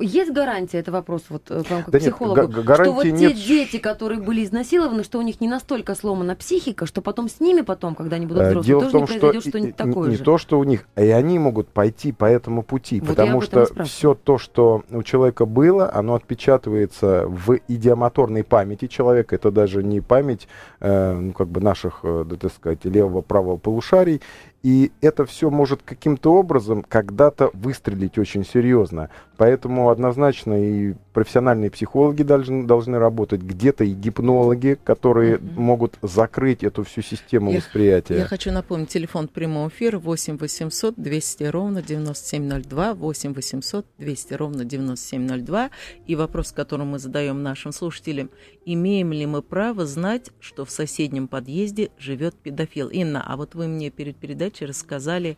есть 0.00 0.32
гарантия, 0.32 0.78
это 0.78 0.92
вопрос 0.92 1.24
вот 1.28 1.50
э, 1.50 1.62
к 1.62 1.70
вам 1.70 1.82
как 1.82 1.90
да 1.90 1.98
психологу, 1.98 2.52
нет, 2.52 2.74
что 2.74 2.92
вот 2.92 3.04
нет. 3.04 3.36
те 3.36 3.46
дети, 3.46 3.78
которые 3.78 4.20
были 4.20 4.44
изнасилованы, 4.44 5.04
что 5.04 5.18
у 5.18 5.22
них 5.22 5.40
не 5.40 5.48
настолько 5.48 5.94
сломана 5.94 6.36
психика, 6.36 6.86
что 6.86 7.02
потом 7.02 7.28
с 7.28 7.40
ними 7.40 7.62
потом, 7.62 7.94
когда 7.94 8.16
они 8.16 8.26
будут 8.26 8.42
э, 8.42 8.48
взрослыми, 8.50 8.66
Дело 8.66 8.80
тоже 8.80 8.92
том, 8.92 9.00
не 9.00 9.06
произойдет 9.06 9.42
что 9.42 9.50
что-нибудь 9.50 9.76
такое 9.76 10.10
не 10.10 10.16
же. 10.16 10.24
То, 10.24 10.38
что 10.38 10.58
у 10.58 10.64
них, 10.64 10.86
а 10.94 11.02
и 11.02 11.10
они 11.10 11.38
могут 11.38 11.68
пойти 11.68 12.12
по 12.12 12.24
этому 12.24 12.62
пути, 12.62 13.00
вот 13.00 13.10
потому 13.10 13.40
что 13.40 13.66
все 13.84 14.14
то, 14.14 14.38
что 14.38 14.82
у 14.90 15.02
человека 15.02 15.46
было, 15.46 15.92
оно 15.92 16.14
отпечатывается 16.14 17.24
в 17.26 17.58
идиомоторной 17.68 18.44
памяти 18.44 18.86
человека, 18.86 19.34
это 19.34 19.50
даже 19.50 19.82
не 19.82 20.00
память, 20.00 20.48
э, 20.80 21.12
ну, 21.12 21.32
как 21.32 21.48
бы 21.48 21.60
наших, 21.60 22.00
э, 22.02 22.24
да, 22.28 22.36
так 22.36 22.52
сказать, 22.52 22.84
левого, 22.84 23.22
правого 23.22 23.56
полушарий, 23.56 24.20
и 24.68 24.92
это 25.00 25.24
все 25.24 25.48
может 25.48 25.80
каким-то 25.82 26.34
образом 26.34 26.84
когда-то 26.86 27.50
выстрелить 27.54 28.18
очень 28.18 28.44
серьезно. 28.44 29.08
Поэтому 29.38 29.88
однозначно 29.88 30.62
и 30.62 30.94
профессиональные 31.14 31.70
психологи 31.70 32.22
должны, 32.22 32.66
должны 32.66 32.98
работать, 32.98 33.40
где-то 33.40 33.84
и 33.84 33.94
гипнологи, 33.94 34.76
которые 34.84 35.36
mm-hmm. 35.36 35.58
могут 35.58 35.98
закрыть 36.02 36.64
эту 36.64 36.84
всю 36.84 37.02
систему 37.02 37.50
я, 37.50 37.58
восприятия. 37.58 38.18
Я 38.18 38.26
хочу 38.26 38.52
напомнить, 38.52 38.88
телефон 38.90 39.28
прямого 39.28 39.68
эфира 39.68 39.98
8 39.98 40.36
800 40.36 40.94
200 40.96 41.44
ровно 41.44 41.82
9702, 41.82 42.94
8 42.94 43.32
800 43.32 43.86
200 43.96 44.34
ровно 44.34 44.64
9702. 44.64 45.70
И 46.06 46.14
вопрос, 46.14 46.52
который 46.52 46.84
мы 46.84 46.98
задаем 46.98 47.42
нашим 47.42 47.72
слушателям, 47.72 48.28
имеем 48.64 49.12
ли 49.12 49.24
мы 49.24 49.40
право 49.40 49.86
знать, 49.86 50.30
что 50.40 50.64
в 50.64 50.70
соседнем 50.70 51.26
подъезде 51.26 51.90
живет 51.96 52.34
педофил? 52.34 52.88
Инна, 52.88 53.24
а 53.26 53.36
вот 53.36 53.54
вы 53.54 53.66
мне 53.66 53.90
перед 53.90 54.16
передачей 54.16 54.57
передаче 54.58 54.66
рассказали 54.66 55.36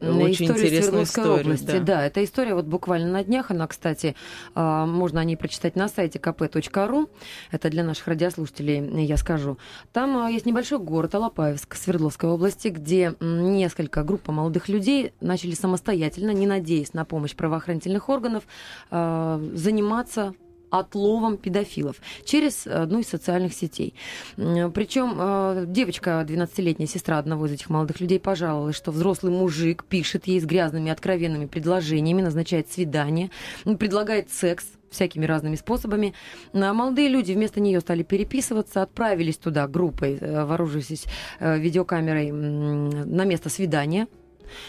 э, 0.00 0.10
на 0.10 0.24
очень 0.24 0.46
интересную 0.46 1.04
историю. 1.04 1.40
Области, 1.40 1.66
да. 1.66 1.80
да, 1.80 2.06
эта 2.06 2.24
история 2.24 2.54
вот 2.54 2.66
буквально 2.66 3.10
на 3.10 3.24
днях, 3.24 3.50
она, 3.50 3.66
кстати, 3.66 4.14
а, 4.54 4.86
можно 4.86 5.20
о 5.20 5.24
ней 5.24 5.36
прочитать 5.36 5.76
на 5.76 5.88
сайте 5.88 6.18
kp.ru, 6.18 7.08
это 7.50 7.70
для 7.70 7.84
наших 7.84 8.08
радиослушателей, 8.08 9.04
я 9.04 9.16
скажу. 9.16 9.58
Там 9.92 10.16
а, 10.16 10.30
есть 10.30 10.46
небольшой 10.46 10.78
город 10.78 11.14
Алапаевск 11.14 11.74
Свердловской 11.74 12.28
области, 12.28 12.68
где 12.68 13.14
несколько 13.20 14.02
группа 14.02 14.32
молодых 14.32 14.68
людей 14.68 15.12
начали 15.20 15.54
самостоятельно, 15.54 16.30
не 16.30 16.46
надеясь 16.46 16.94
на 16.94 17.04
помощь 17.04 17.34
правоохранительных 17.34 18.08
органов, 18.08 18.44
а, 18.90 19.40
заниматься 19.54 20.34
отловом 20.78 21.36
педофилов 21.36 21.96
через 22.24 22.66
одну 22.66 23.00
из 23.00 23.08
социальных 23.08 23.54
сетей. 23.54 23.94
Причем 24.36 25.16
э, 25.18 25.64
девочка, 25.66 26.24
12-летняя 26.26 26.86
сестра 26.86 27.18
одного 27.18 27.46
из 27.46 27.52
этих 27.52 27.70
молодых 27.70 28.00
людей, 28.00 28.20
пожаловалась, 28.20 28.76
что 28.76 28.90
взрослый 28.90 29.32
мужик 29.32 29.84
пишет 29.84 30.26
ей 30.26 30.40
с 30.40 30.44
грязными 30.44 30.90
откровенными 30.90 31.46
предложениями, 31.46 32.22
назначает 32.22 32.70
свидание, 32.70 33.30
предлагает 33.64 34.30
секс 34.30 34.66
всякими 34.90 35.26
разными 35.26 35.56
способами. 35.56 36.14
А 36.52 36.72
молодые 36.72 37.08
люди 37.08 37.32
вместо 37.32 37.60
нее 37.60 37.80
стали 37.80 38.02
переписываться, 38.02 38.82
отправились 38.82 39.36
туда 39.36 39.66
группой, 39.66 40.16
э, 40.20 40.44
вооружившись 40.44 41.04
э, 41.40 41.58
видеокамерой 41.58 42.30
на 42.32 43.24
место 43.24 43.50
свидания 43.50 44.08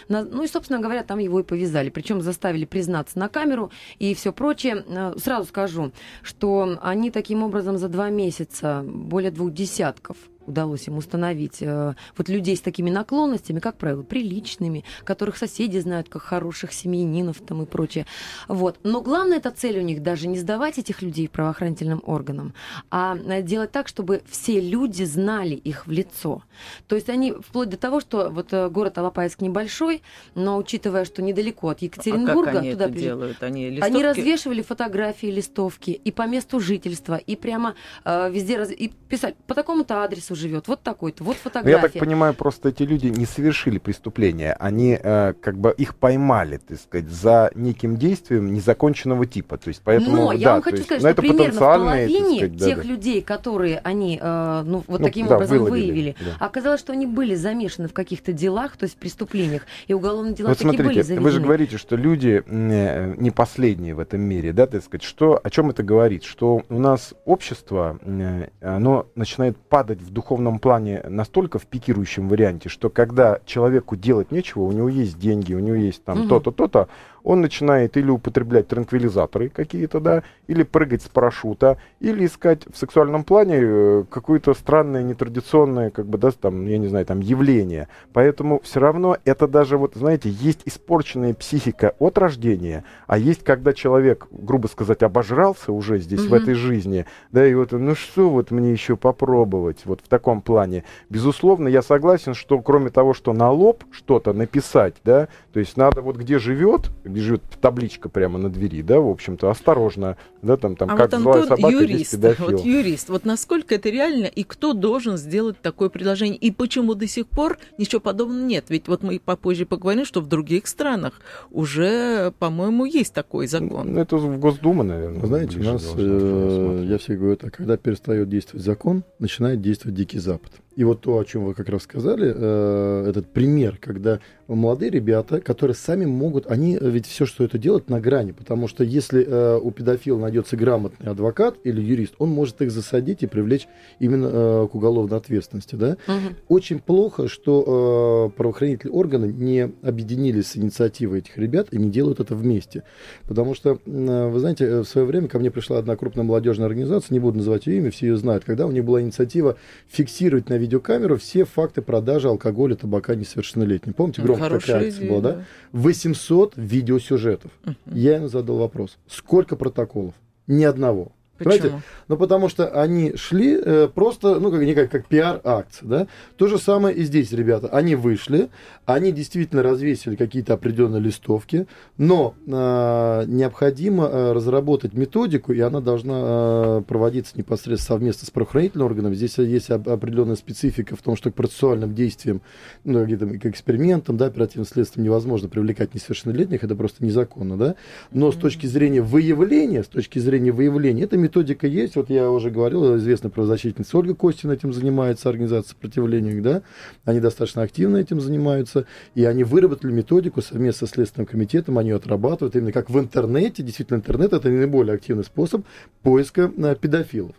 ну 0.07 0.43
и, 0.43 0.47
собственно 0.47 0.79
говоря, 0.79 1.03
там 1.03 1.19
его 1.19 1.39
и 1.39 1.43
повязали. 1.43 1.89
Причем 1.89 2.21
заставили 2.21 2.65
признаться 2.65 3.19
на 3.19 3.29
камеру 3.29 3.71
и 3.99 4.13
все 4.13 4.31
прочее. 4.31 4.83
Э, 4.87 5.13
сразу 5.17 5.47
скажу, 5.47 5.91
что 6.21 6.77
они 6.81 7.11
таким 7.11 7.43
образом 7.43 7.77
за 7.77 7.89
два 7.89 8.09
месяца 8.09 8.83
более 8.85 9.31
двух 9.31 9.53
десятков 9.53 10.17
удалось 10.47 10.87
им 10.87 10.97
установить 10.97 11.61
э, 11.61 11.95
вот 12.17 12.29
людей 12.29 12.55
с 12.55 12.61
такими 12.61 12.89
наклонностями, 12.89 13.59
как 13.59 13.77
правило, 13.77 14.03
приличными, 14.03 14.83
которых 15.03 15.37
соседи 15.37 15.77
знают 15.79 16.09
как 16.09 16.21
хороших 16.21 16.73
семьянинов 16.73 17.37
там 17.39 17.63
и 17.63 17.65
прочее. 17.65 18.05
Вот. 18.47 18.79
Но 18.83 19.01
главная 19.01 19.37
эта 19.37 19.51
цель 19.51 19.79
у 19.79 19.81
них 19.81 20.01
даже 20.03 20.27
не 20.27 20.37
сдавать 20.37 20.77
этих 20.77 21.01
людей 21.01 21.27
правоохранительным 21.27 22.01
органам, 22.05 22.53
а 22.91 23.17
э, 23.17 23.41
делать 23.41 23.71
так, 23.71 23.87
чтобы 23.87 24.21
все 24.29 24.59
люди 24.59 25.03
знали 25.03 25.55
их 25.55 25.87
в 25.87 25.91
лицо. 25.91 26.43
То 26.87 26.95
есть 26.95 27.09
они 27.09 27.31
вплоть 27.33 27.69
до 27.69 27.77
того, 27.77 27.99
что 27.99 28.29
вот 28.29 28.53
э, 28.53 28.69
город 28.69 28.97
Алапаевск 28.97 29.41
небольшой, 29.41 30.01
но 30.35 30.57
учитывая, 30.57 31.05
что 31.05 31.21
недалеко 31.21 31.69
от 31.69 31.81
Екатеринбурга, 31.81 32.51
а 32.51 32.53
как 32.53 32.61
они 32.61 32.71
туда 32.71 32.85
это 32.85 32.93
при... 32.93 33.01
делают? 33.01 33.43
Они, 33.43 33.69
листовки... 33.69 33.93
они 33.93 34.03
развешивали 34.03 34.61
фотографии, 34.61 35.27
листовки 35.27 35.91
и 35.91 36.11
по 36.11 36.27
месту 36.27 36.59
жительства, 36.59 37.15
и 37.15 37.35
прямо 37.35 37.75
э, 38.03 38.29
везде 38.31 38.57
раз... 38.57 38.71
и 38.71 38.91
писали 39.09 39.35
по 39.47 39.53
такому-то 39.53 40.03
адресу 40.03 40.34
такой-то 40.35 40.41
живет, 40.41 40.67
вот 40.67 40.81
такой-то, 40.81 41.23
вот 41.23 41.37
фотография. 41.37 41.77
Ну, 41.77 41.83
Я 41.83 41.89
так 41.89 41.99
понимаю, 41.99 42.33
просто 42.33 42.69
эти 42.69 42.83
люди 42.83 43.07
не 43.07 43.25
совершили 43.25 43.79
преступление, 43.79 44.53
они 44.53 44.97
э, 45.01 45.33
как 45.41 45.57
бы 45.57 45.73
их 45.77 45.95
поймали, 45.95 46.57
так 46.57 46.79
сказать, 46.79 47.09
за 47.09 47.51
неким 47.55 47.97
действием 47.97 48.53
незаконченного 48.53 49.25
типа. 49.25 49.57
То 49.57 49.69
есть, 49.69 49.81
поэтому, 49.83 50.17
Но 50.17 50.27
да, 50.29 50.33
я 50.33 50.53
вам 50.53 50.61
хочу 50.61 50.77
есть, 50.77 50.87
сказать, 50.87 51.03
ну, 51.03 51.09
что 51.09 51.21
это 51.21 51.21
примерно 51.21 51.53
в 51.53 51.59
половине 51.59 52.37
сказать, 52.37 52.57
да, 52.57 52.65
тех 52.65 52.77
да. 52.77 52.83
людей, 52.83 53.21
которые 53.21 53.79
они 53.79 54.19
э, 54.21 54.61
ну, 54.65 54.83
вот 54.87 54.99
Ну, 54.99 55.05
таким 55.05 55.27
да, 55.27 55.35
образом 55.35 55.57
выловили, 55.57 55.85
выявили, 55.85 56.15
да. 56.19 56.45
оказалось, 56.45 56.79
что 56.79 56.93
они 56.93 57.05
были 57.05 57.35
замешаны 57.35 57.87
в 57.87 57.93
каких-то 57.93 58.33
делах, 58.33 58.77
то 58.77 58.83
есть 58.83 58.97
преступлениях, 58.97 59.63
и 59.87 59.93
уголовные 59.93 60.33
дела 60.33 60.49
Вот 60.49 60.57
таки 60.57 60.67
были 60.67 60.77
смотрите, 60.77 61.03
заведены. 61.03 61.23
вы 61.23 61.31
же 61.31 61.41
говорите, 61.41 61.77
что 61.77 61.95
люди 61.95 62.43
э, 62.45 63.13
не 63.17 63.31
последние 63.31 63.95
в 63.95 63.99
этом 63.99 64.21
мире, 64.21 64.53
да, 64.53 64.67
так 64.67 64.83
сказать, 64.83 65.03
что, 65.03 65.39
о 65.41 65.49
чем 65.49 65.69
это 65.69 65.83
говорит? 65.83 66.23
Что 66.23 66.63
у 66.69 66.79
нас 66.79 67.13
общество, 67.25 67.99
э, 68.01 68.47
оно 68.61 69.07
начинает 69.15 69.57
падать 69.57 70.01
в 70.01 70.11
духовном 70.25 70.57
плане 70.57 71.03
настолько 71.07 71.59
в 71.59 71.67
пикирующем 71.67 72.27
варианте, 72.27 72.67
что 72.67 72.89
когда 72.89 73.39
человеку 73.45 73.95
делать 73.95 74.31
нечего, 74.31 74.63
у 74.63 74.71
него 74.71 74.89
есть 74.89 75.19
деньги, 75.19 75.53
у 75.53 75.59
него 75.59 75.75
есть 75.75 76.03
там 76.03 76.27
то-то, 76.27 76.51
то-то, 76.51 76.87
он 77.25 77.41
начинает 77.41 77.97
или 77.97 78.09
употреблять 78.09 78.67
транквилизаторы 78.67 79.49
какие-то, 79.49 79.99
да, 79.99 80.23
или 80.47 80.63
прыгать 80.63 81.01
с 81.01 81.09
парашюта, 81.09 81.77
или 81.99 82.25
искать 82.25 82.61
в 82.71 82.77
сексуальном 82.77 83.23
плане 83.23 83.57
э, 83.61 84.03
какое-то 84.09 84.53
странное, 84.53 85.01
нетрадиционное, 85.01 85.89
как 85.89 86.05
бы, 86.05 86.19
да, 86.19 86.29
там, 86.31 86.67
я 86.67 86.77
не 86.77 86.87
знаю, 86.87 87.05
там, 87.05 87.19
явление. 87.19 87.87
Поэтому 88.13 88.61
все 88.63 88.79
равно 88.79 89.17
это 89.25 89.47
даже, 89.47 89.77
вот, 89.77 89.95
знаете, 89.95 90.29
есть 90.29 90.61
испорченная 90.65 91.33
психика 91.33 91.95
от 91.97 92.17
рождения, 92.19 92.83
а 93.07 93.17
есть, 93.17 93.43
когда 93.43 93.73
человек, 93.73 94.27
грубо 94.31 94.67
сказать, 94.67 95.01
обожрался 95.01 95.71
уже 95.71 95.97
здесь, 95.97 96.21
в 96.21 96.27
Мгм. 96.27 96.35
этой 96.35 96.53
жизни, 96.53 97.05
да, 97.31 97.45
и 97.45 97.55
вот, 97.55 97.71
ну 97.71 97.95
что 97.95 98.29
вот 98.29 98.51
мне 98.51 98.71
еще 98.71 98.95
попробовать, 98.95 99.79
вот 99.85 100.01
в 100.01 100.07
таком 100.07 100.41
плане. 100.41 100.83
Безусловно, 101.09 101.67
я 101.67 101.81
согласен, 101.81 102.35
что 102.35 102.59
кроме 102.59 102.91
того, 102.91 103.15
что 103.15 103.33
на 103.33 103.49
лоб 103.49 103.83
что-то 103.89 104.33
написать, 104.33 104.93
да, 105.03 105.27
то 105.53 105.59
есть 105.59 105.75
надо 105.75 106.01
вот 106.01 106.17
где 106.17 106.37
живет, 106.37 106.91
где 107.15 107.23
живет 107.23 107.43
табличка 107.61 108.09
прямо 108.09 108.37
на 108.37 108.49
двери, 108.49 108.81
да, 108.81 108.99
в 108.99 109.07
общем-то, 109.07 109.49
осторожно, 109.49 110.17
да, 110.41 110.57
там, 110.57 110.75
там, 110.75 110.89
а 110.91 110.97
как 110.97 111.13
вот 111.13 111.21
злая 111.21 111.41
Антон 111.43 111.57
собака, 111.57 111.85
здесь 111.85 112.13
юрист, 112.13 112.39
вот 112.39 112.65
юрист, 112.65 113.09
вот 113.09 113.25
насколько 113.25 113.73
это 113.73 113.89
реально 113.89 114.25
и 114.25 114.43
кто 114.43 114.73
должен 114.73 115.17
сделать 115.17 115.61
такое 115.61 115.87
предложение 115.87 116.37
и 116.37 116.51
почему 116.51 116.93
до 116.93 117.07
сих 117.07 117.27
пор 117.27 117.57
ничего 117.77 118.01
подобного 118.01 118.45
нет? 118.45 118.65
Ведь 118.67 118.89
вот 118.89 119.01
мы 119.01 119.19
попозже 119.23 119.65
поговорим, 119.65 120.03
что 120.03 120.19
в 120.19 120.27
других 120.27 120.67
странах 120.67 121.21
уже, 121.51 122.33
по-моему, 122.37 122.83
есть 122.85 123.13
такой 123.13 123.47
закон. 123.47 123.93
Ну, 123.93 124.01
это 124.01 124.17
в 124.17 124.39
Госдума, 124.39 124.83
наверное. 124.83 125.21
Вы 125.21 125.27
знаете, 125.27 125.59
у 125.59 125.63
нас, 125.63 125.93
э, 125.95 126.85
я 126.89 126.97
всегда 126.97 127.15
говорю, 127.15 127.37
так, 127.37 127.53
когда 127.53 127.77
перестает 127.77 128.27
действовать 128.27 128.65
закон, 128.65 129.03
начинает 129.19 129.61
действовать 129.61 129.95
Дикий 129.95 130.19
Запад. 130.19 130.51
И 130.75 130.83
вот 130.83 131.01
то, 131.01 131.17
о 131.17 131.23
чем 131.23 131.45
вы 131.45 131.53
как 131.53 131.69
раз 131.69 131.83
сказали, 131.83 132.33
э, 132.35 133.05
этот 133.09 133.27
пример, 133.27 133.77
когда 133.79 134.19
молодые 134.47 134.91
ребята, 134.91 135.39
которые 135.39 135.75
сами 135.75 136.05
могут, 136.05 136.47
они 136.47 136.77
ведь 136.79 137.07
все, 137.07 137.25
что 137.25 137.43
это 137.43 137.57
делают, 137.57 137.89
на 137.89 137.99
грани, 137.99 138.31
потому 138.31 138.67
что 138.67 138.83
если 138.83 139.25
э, 139.25 139.57
у 139.57 139.71
педофила 139.71 140.19
найдется 140.19 140.57
грамотный 140.57 141.11
адвокат 141.11 141.55
или 141.63 141.81
юрист, 141.81 142.15
он 142.19 142.29
может 142.29 142.61
их 142.61 142.71
засадить 142.71 143.23
и 143.23 143.27
привлечь 143.27 143.67
именно 143.99 144.29
э, 144.31 144.67
к 144.69 144.75
уголовной 144.75 145.17
ответственности, 145.17 145.75
да. 145.75 145.97
Мгм. 146.07 146.35
Очень 146.49 146.79
плохо, 146.79 147.29
что 147.29 148.31
э, 148.33 148.37
правоохранительные 148.37 148.93
органы 148.93 149.25
не 149.27 149.71
объединились 149.81 150.47
с 150.47 150.57
инициативой 150.57 151.19
этих 151.19 151.37
ребят 151.37 151.69
и 151.71 151.77
не 151.77 151.89
делают 151.89 152.19
это 152.19 152.35
вместе. 152.35 152.83
Потому 153.27 153.55
что, 153.55 153.79
э, 153.85 154.29
вы 154.29 154.39
знаете, 154.39 154.65
э, 154.65 154.79
в 154.81 154.85
свое 154.85 155.07
время 155.07 155.29
ко 155.29 155.39
мне 155.39 155.51
пришла 155.51 155.77
одна 155.77 155.95
крупная 155.95 156.25
молодежная 156.25 156.67
организация, 156.67 157.13
не 157.13 157.19
буду 157.19 157.37
называть 157.37 157.65
ее 157.65 157.77
имя, 157.77 157.91
все 157.91 158.07
ее 158.07 158.17
знают, 158.17 158.43
когда 158.43 158.67
у 158.67 158.71
них 158.71 158.83
была 158.83 159.01
инициатива 159.01 159.55
фиксировать 159.87 160.49
на 160.49 160.57
видеокамеру 160.65 161.17
все 161.17 161.45
факты 161.45 161.81
продажи 161.81 162.27
алкоголя, 162.27 162.75
табака 162.75 163.15
несовершеннолетним. 163.15 163.93
Помните, 163.93 164.21
Ну, 164.23 164.35
хорошая 164.35 164.59
такая 164.59 164.87
акция 164.87 164.99
идея, 165.05 165.09
была, 165.11 165.21
да? 165.21 165.43
800 165.71 166.53
видеосюжетов. 166.57 167.51
Мгм. 167.63 167.75
Я 167.85 168.17
им 168.17 168.27
задал 168.27 168.57
вопрос, 168.57 168.97
сколько 169.07 169.55
протоколов? 169.55 170.13
Ни 170.47 170.63
одного. 170.63 171.11
Понимаете? 171.37 171.63
Почему? 171.63 171.81
Ну, 172.07 172.17
потому 172.17 172.49
что 172.49 172.67
они 172.69 173.15
шли 173.15 173.59
э, 173.61 173.89
просто, 173.93 174.39
ну, 174.39 174.51
как, 174.51 174.61
не 174.61 174.73
как, 174.73 175.07
пиар-акция, 175.07 175.87
да. 175.87 176.07
То 176.37 176.47
же 176.47 176.57
самое 176.57 176.95
и 176.95 177.03
здесь, 177.03 177.31
ребята. 177.31 177.67
Они 177.67 177.95
вышли, 177.95 178.49
они 178.85 179.11
действительно 179.11 179.63
развесили 179.63 180.15
какие-то 180.15 180.53
определенные 180.53 181.01
листовки, 181.01 181.67
но 181.97 182.35
э, 182.47 183.25
необходимо 183.27 184.05
э, 184.05 184.31
разработать 184.31 184.93
методику, 184.93 185.51
и 185.51 185.59
она 185.59 185.81
должна 185.81 186.13
э, 186.23 186.81
проводиться 186.87 187.37
непосредственно 187.37 187.97
совместно 187.97 188.27
с 188.27 188.31
правоохранительным 188.31 188.85
органом. 188.87 189.13
Здесь 189.13 189.37
есть 189.37 189.71
об- 189.71 189.89
определенная 189.89 190.35
специфика 190.35 190.95
в 190.95 191.01
том, 191.01 191.15
что 191.15 191.31
к 191.31 191.35
процессуальным 191.35 191.93
действиям, 191.93 192.41
ну, 192.83 193.01
каким-то 193.01 193.27
к 193.39 193.45
экспериментам, 193.47 194.17
да, 194.17 194.27
оперативным 194.27 194.65
следствием 194.65 195.05
невозможно 195.05 195.49
привлекать 195.49 195.93
несовершеннолетних, 195.93 196.63
это 196.63 196.75
просто 196.75 197.03
незаконно, 197.03 197.57
да. 197.57 197.75
Но 198.11 198.31
с 198.31 198.35
точки 198.35 198.67
зрения 198.67 199.01
выявления, 199.01 199.83
с 199.83 199.87
точки 199.87 200.19
зрения 200.19 200.51
выявления, 200.51 201.03
эта 201.03 201.17
методика 201.25 201.67
есть. 201.67 201.95
Вот 201.95 202.09
я 202.09 202.29
уже 202.29 202.49
говорил, 202.49 202.97
известная 202.97 203.31
правозащитница 203.31 203.97
Ольга 203.97 204.15
Костина 204.15 204.53
этим 204.53 204.73
занимается, 204.73 205.29
организация 205.29 205.69
сопротивления, 205.69 206.41
да. 206.41 206.61
Они 207.03 207.19
достаточно 207.19 207.61
активно 207.61 207.97
этим 207.97 208.21
занимаются. 208.21 208.85
И 209.15 209.25
они 209.25 209.43
выработали 209.43 209.91
методику 209.91 210.41
совместно 210.41 210.87
с 210.87 210.91
Следственным 210.91 211.25
комитетом, 211.25 211.77
они 211.77 211.89
ее 211.89 211.97
отрабатывают 211.97 212.55
именно 212.55 212.71
как 212.71 212.89
в 212.89 212.99
интернете. 212.99 213.63
Действительно, 213.63 213.97
интернет 213.97 214.33
это 214.33 214.49
наиболее 214.49 214.95
активный 214.95 215.23
способ 215.23 215.65
поиска 216.03 216.51
э, 216.55 216.75
педофилов. 216.79 217.35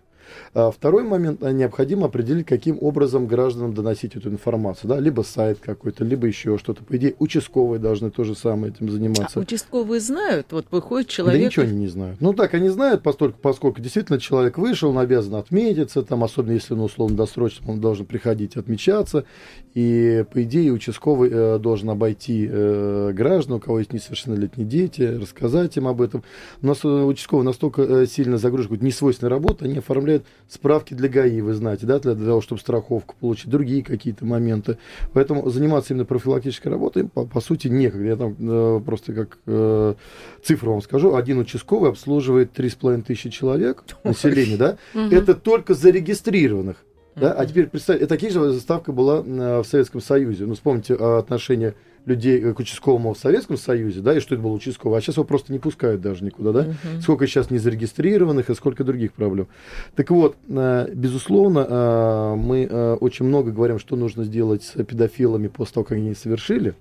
А 0.54 0.70
Второй 0.70 1.04
момент, 1.04 1.42
а, 1.42 1.52
необходимо 1.52 2.06
определить, 2.06 2.46
каким 2.46 2.78
образом 2.80 3.26
гражданам 3.26 3.74
доносить 3.74 4.16
эту 4.16 4.28
информацию. 4.28 4.88
Да? 4.88 5.00
Либо 5.00 5.22
сайт 5.22 5.58
какой-то, 5.60 6.04
либо 6.04 6.26
еще 6.26 6.58
что-то. 6.58 6.84
По 6.84 6.96
идее, 6.96 7.14
участковые 7.18 7.78
должны 7.78 8.10
то 8.10 8.24
же 8.24 8.34
самое 8.34 8.72
этим 8.72 8.90
заниматься. 8.90 9.38
А 9.38 9.42
участковые 9.42 10.00
знают, 10.00 10.48
вот 10.52 10.66
выходит 10.70 11.08
Да 11.08 11.12
человек... 11.12 11.46
ничего 11.46 11.64
они 11.64 11.76
не 11.76 11.88
знают. 11.88 12.20
Ну 12.20 12.32
так, 12.32 12.54
они 12.54 12.68
знают, 12.68 13.02
поскольку, 13.02 13.38
поскольку 13.40 13.80
действительно 13.80 14.20
человек 14.20 14.58
вышел, 14.58 14.90
он 14.90 14.98
обязан 14.98 15.34
отметиться, 15.34 16.02
там, 16.02 16.24
особенно 16.24 16.52
если 16.52 16.74
он 16.74 16.80
условно 16.80 17.16
досрочно, 17.16 17.70
он 17.70 17.80
должен 17.80 18.06
приходить 18.06 18.56
отмечаться. 18.56 19.24
И, 19.74 20.24
по 20.32 20.42
идее, 20.42 20.72
участковый 20.72 21.30
э, 21.30 21.58
должен 21.58 21.90
обойти 21.90 22.48
э, 22.50 23.12
граждан, 23.12 23.56
у 23.56 23.60
кого 23.60 23.80
есть 23.80 23.92
несовершеннолетние 23.92 24.66
дети, 24.66 25.02
рассказать 25.02 25.76
им 25.76 25.86
об 25.86 26.00
этом. 26.00 26.24
У 26.62 26.66
нас 26.66 26.84
э, 26.84 26.88
участковый 26.88 27.44
настолько 27.44 27.82
э, 27.82 28.06
сильно 28.06 28.38
загружен 28.38 28.68
какой-то 28.68 28.84
несвойственной 28.84 29.30
работой, 29.30 29.68
они 29.68 29.78
оформляют 29.78 30.15
справки 30.48 30.94
для 30.94 31.08
ГАИ, 31.08 31.40
вы 31.40 31.54
знаете, 31.54 31.86
да, 31.86 31.98
для, 31.98 32.14
того, 32.14 32.40
чтобы 32.40 32.60
страховку 32.60 33.14
получить, 33.20 33.48
другие 33.48 33.82
какие-то 33.82 34.24
моменты. 34.24 34.78
Поэтому 35.12 35.48
заниматься 35.50 35.92
именно 35.92 36.04
профилактической 36.04 36.68
работой, 36.68 37.08
по, 37.08 37.26
по 37.26 37.40
сути, 37.40 37.68
некогда. 37.68 38.06
Я 38.06 38.16
там 38.16 38.36
э, 38.38 38.80
просто 38.84 39.12
как 39.12 39.38
э, 39.46 39.94
цифру 40.42 40.72
вам 40.72 40.82
скажу. 40.82 41.14
Один 41.14 41.38
участковый 41.38 41.90
обслуживает 41.90 42.58
3,5 42.58 43.02
тысячи 43.02 43.30
человек, 43.30 43.84
населения, 44.04 44.56
да? 44.56 44.76
Это 44.94 45.34
только 45.34 45.74
зарегистрированных. 45.74 46.76
Да? 47.16 47.32
А 47.32 47.46
теперь 47.46 47.66
представьте, 47.66 48.06
такие 48.06 48.30
же 48.30 48.52
ставка 48.60 48.92
была 48.92 49.22
э, 49.24 49.62
в 49.62 49.64
Советском 49.64 50.02
Союзе. 50.02 50.44
Ну, 50.44 50.54
вспомните 50.54 50.94
э, 50.94 51.18
отношение 51.18 51.74
людей 52.06 52.40
э, 52.40 52.54
к 52.54 52.58
участковому 52.58 53.12
в 53.12 53.18
Советском 53.18 53.58
Союзе, 53.58 54.00
да, 54.00 54.16
и 54.16 54.20
что 54.20 54.34
это 54.34 54.42
было 54.42 54.52
участковый. 54.52 54.98
А 54.98 55.00
сейчас 55.02 55.16
его 55.16 55.24
просто 55.24 55.52
не 55.52 55.58
пускают 55.58 56.00
даже 56.00 56.24
никуда, 56.24 56.52
да? 56.52 56.62
Мгм. 56.62 57.02
Сколько 57.02 57.26
сейчас 57.26 57.50
незарегистрированных 57.50 58.48
и 58.48 58.54
сколько 58.54 58.84
других 58.84 59.12
проблем. 59.12 59.48
Так 59.94 60.10
вот, 60.10 60.36
э, 60.48 60.88
безусловно, 60.94 61.66
э, 61.68 62.34
мы 62.36 62.96
очень 63.00 63.26
много 63.26 63.50
говорим, 63.50 63.78
что 63.78 63.96
нужно 63.96 64.24
сделать 64.24 64.62
с 64.62 64.82
педофилами 64.84 65.48
после 65.48 65.74
того, 65.74 65.84
как 65.84 65.98
они 65.98 66.14
совершили. 66.14 66.74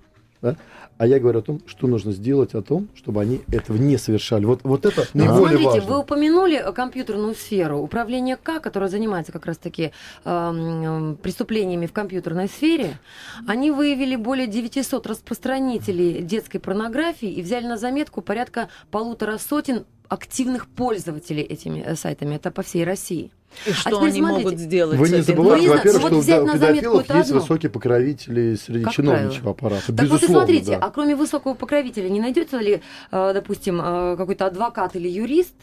Да? 0.46 0.56
А 0.98 1.06
я 1.06 1.18
говорю 1.18 1.40
о 1.40 1.42
том, 1.42 1.60
что 1.66 1.88
нужно 1.88 2.12
сделать 2.12 2.54
о 2.54 2.62
том, 2.62 2.88
чтобы 2.94 3.20
они 3.20 3.42
этого 3.52 3.76
не 3.76 3.98
совершали. 3.98 4.44
Вот, 4.46 4.60
вот 4.62 4.86
это 4.86 5.06
Ну, 5.12 5.24
наиболее 5.24 5.58
Смотрите, 5.58 5.80
важно. 5.80 5.94
вы 5.94 5.98
упомянули 5.98 6.56
э, 6.56 6.72
компьютерную 6.72 7.34
сферу. 7.34 7.78
Управление 7.80 8.36
К, 8.36 8.60
которое 8.60 8.88
занимается 8.88 9.32
как 9.32 9.44
раз-таки 9.44 9.92
э, 10.24 11.16
преступлениями 11.22 11.86
в 11.86 11.92
компьютерной 11.92 12.48
сфере, 12.48 12.98
они 13.46 13.70
выявили 13.70 14.16
более 14.16 14.46
900 14.46 15.06
распространителей 15.06 16.22
детской 16.22 16.58
порнографии 16.60 17.30
и 17.30 17.42
взяли 17.42 17.66
на 17.66 17.76
заметку 17.76 18.22
порядка 18.22 18.68
полутора 18.90 19.38
сотен 19.38 19.84
активных 20.08 20.66
пользователей 20.68 21.42
этими 21.42 21.80
э, 21.80 21.96
сайтами. 21.96 22.34
Это 22.36 22.50
по 22.50 22.62
всей 22.62 22.84
России. 22.84 23.30
И 23.66 23.72
что 23.72 23.90
теперь 23.90 24.08
они 24.08 24.18
смотрите. 24.20 24.44
могут 24.44 24.58
сделать 24.60 24.98
Вы 24.98 25.08
не 25.08 25.22
забывайте, 25.22 25.68
Ну, 25.68 25.74
во-первых, 25.74 26.02
вот 26.02 26.08
что 26.12 26.18
взять 26.20 26.42
у 26.42 26.46
на 26.46 26.58
заметку 26.58 26.74
педофилов 27.00 27.08
есть 27.16 27.30
одно. 27.30 27.40
высокие 27.40 27.70
покровители 27.70 28.54
среди 28.56 28.84
Как 28.84 28.92
чиновничьего 28.92 29.52
правило. 29.54 29.78
аппарата. 29.78 29.86
Так 29.86 29.96
вот 29.96 30.02
и 30.02 30.02
Безусловно, 30.04 30.36
смотрите, 30.46 30.70
да. 30.72 30.86
а 30.86 30.90
кроме 30.90 31.16
высокого 31.16 31.54
покровителя 31.54 32.08
не 32.08 32.20
найдется 32.20 32.58
ли, 32.58 32.82
э, 33.12 33.30
допустим, 33.32 33.80
э, 33.82 34.16
какой-то 34.16 34.46
адвокат 34.46 34.96
или 34.96 35.08
юрист, 35.08 35.54